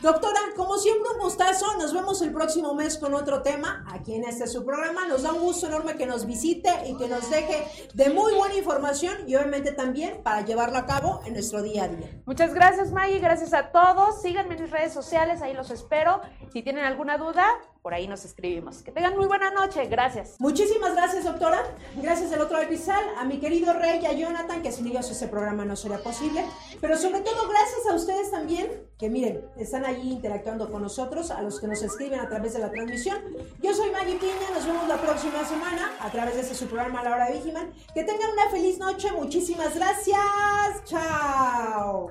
Doctora, 0.00 0.38
como 0.56 0.78
siempre 0.78 1.10
un 1.14 1.20
gustazo, 1.20 1.76
nos 1.76 1.92
vemos 1.92 2.22
el 2.22 2.32
próximo 2.32 2.72
mes 2.72 2.96
con 2.96 3.12
otro 3.14 3.42
tema 3.42 3.84
aquí 3.92 4.14
en 4.14 4.24
este 4.24 4.46
su 4.46 4.64
programa. 4.64 5.06
Nos 5.06 5.24
da 5.24 5.32
un 5.32 5.40
gusto 5.40 5.66
enorme 5.66 5.96
que 5.96 6.06
nos 6.06 6.24
visite 6.24 6.70
y 6.86 6.96
que 6.96 7.08
nos 7.08 7.28
deje 7.28 7.66
de 7.92 8.08
muy 8.10 8.32
buena 8.32 8.54
información 8.54 9.12
y 9.26 9.34
obviamente 9.34 9.72
también 9.72 10.22
para 10.22 10.42
llevarlo 10.42 10.78
a 10.78 10.86
cabo 10.86 11.20
en 11.26 11.34
nuestro 11.34 11.62
día 11.62 11.84
a 11.84 11.88
día. 11.88 12.08
Muchas 12.24 12.54
gracias 12.54 12.92
Maggie, 12.92 13.18
gracias 13.18 13.52
a 13.52 13.72
todos. 13.72 14.22
Síganme 14.22 14.54
en 14.54 14.62
mis 14.62 14.70
redes 14.70 14.94
sociales, 14.94 15.42
ahí 15.42 15.52
los 15.52 15.70
espero. 15.70 16.22
Si 16.52 16.62
tienen 16.62 16.84
alguna 16.84 17.18
duda, 17.18 17.46
por 17.82 17.94
ahí 17.94 18.06
nos 18.06 18.24
escribimos. 18.24 18.82
Que 18.82 18.92
tengan 18.92 19.16
muy 19.16 19.26
buena 19.26 19.50
noche, 19.50 19.86
gracias. 19.86 20.36
Muchísimas 20.38 20.94
gracias, 20.94 21.24
doctora. 21.24 21.62
Gracias 21.96 22.30
del 22.30 22.40
otro 22.40 22.58
lado 22.58 22.70
a 23.18 23.24
mi 23.24 23.38
querido 23.38 23.72
Rey 23.72 24.00
y 24.02 24.06
a 24.06 24.12
Jonathan, 24.12 24.62
que 24.62 24.72
sin 24.72 24.86
ellos 24.86 25.10
ese 25.10 25.28
programa 25.28 25.64
no 25.64 25.76
sería 25.76 25.98
posible. 25.98 26.44
Pero 26.80 26.96
sobre 26.96 27.20
todo, 27.20 27.48
gracias 27.48 27.86
a 27.90 27.94
ustedes 27.94 28.30
también, 28.30 28.88
que 28.98 29.08
miren, 29.08 29.44
están 29.56 29.84
allí 29.84 30.12
interactuando 30.12 30.70
con 30.70 30.82
nosotros, 30.82 31.30
a 31.30 31.42
los 31.42 31.60
que 31.60 31.66
nos 31.66 31.82
escriben 31.82 32.20
a 32.20 32.28
través 32.28 32.52
de 32.52 32.60
la 32.60 32.70
transmisión. 32.70 33.18
Yo 33.62 33.74
soy 33.74 33.90
Maggie 33.90 34.16
Piña, 34.16 34.50
nos 34.54 34.66
vemos 34.66 34.86
la 34.88 35.00
próxima 35.00 35.44
semana 35.44 35.90
a 36.00 36.10
través 36.10 36.34
de 36.34 36.40
ese 36.42 36.54
su 36.54 36.66
programa 36.66 37.02
La 37.02 37.14
Hora 37.14 37.26
de 37.26 37.38
Vigiman. 37.38 37.72
Que 37.94 38.04
tengan 38.04 38.30
una 38.32 38.50
feliz 38.50 38.78
noche, 38.78 39.10
muchísimas 39.12 39.74
gracias. 39.74 40.84
Chao. 40.84 42.10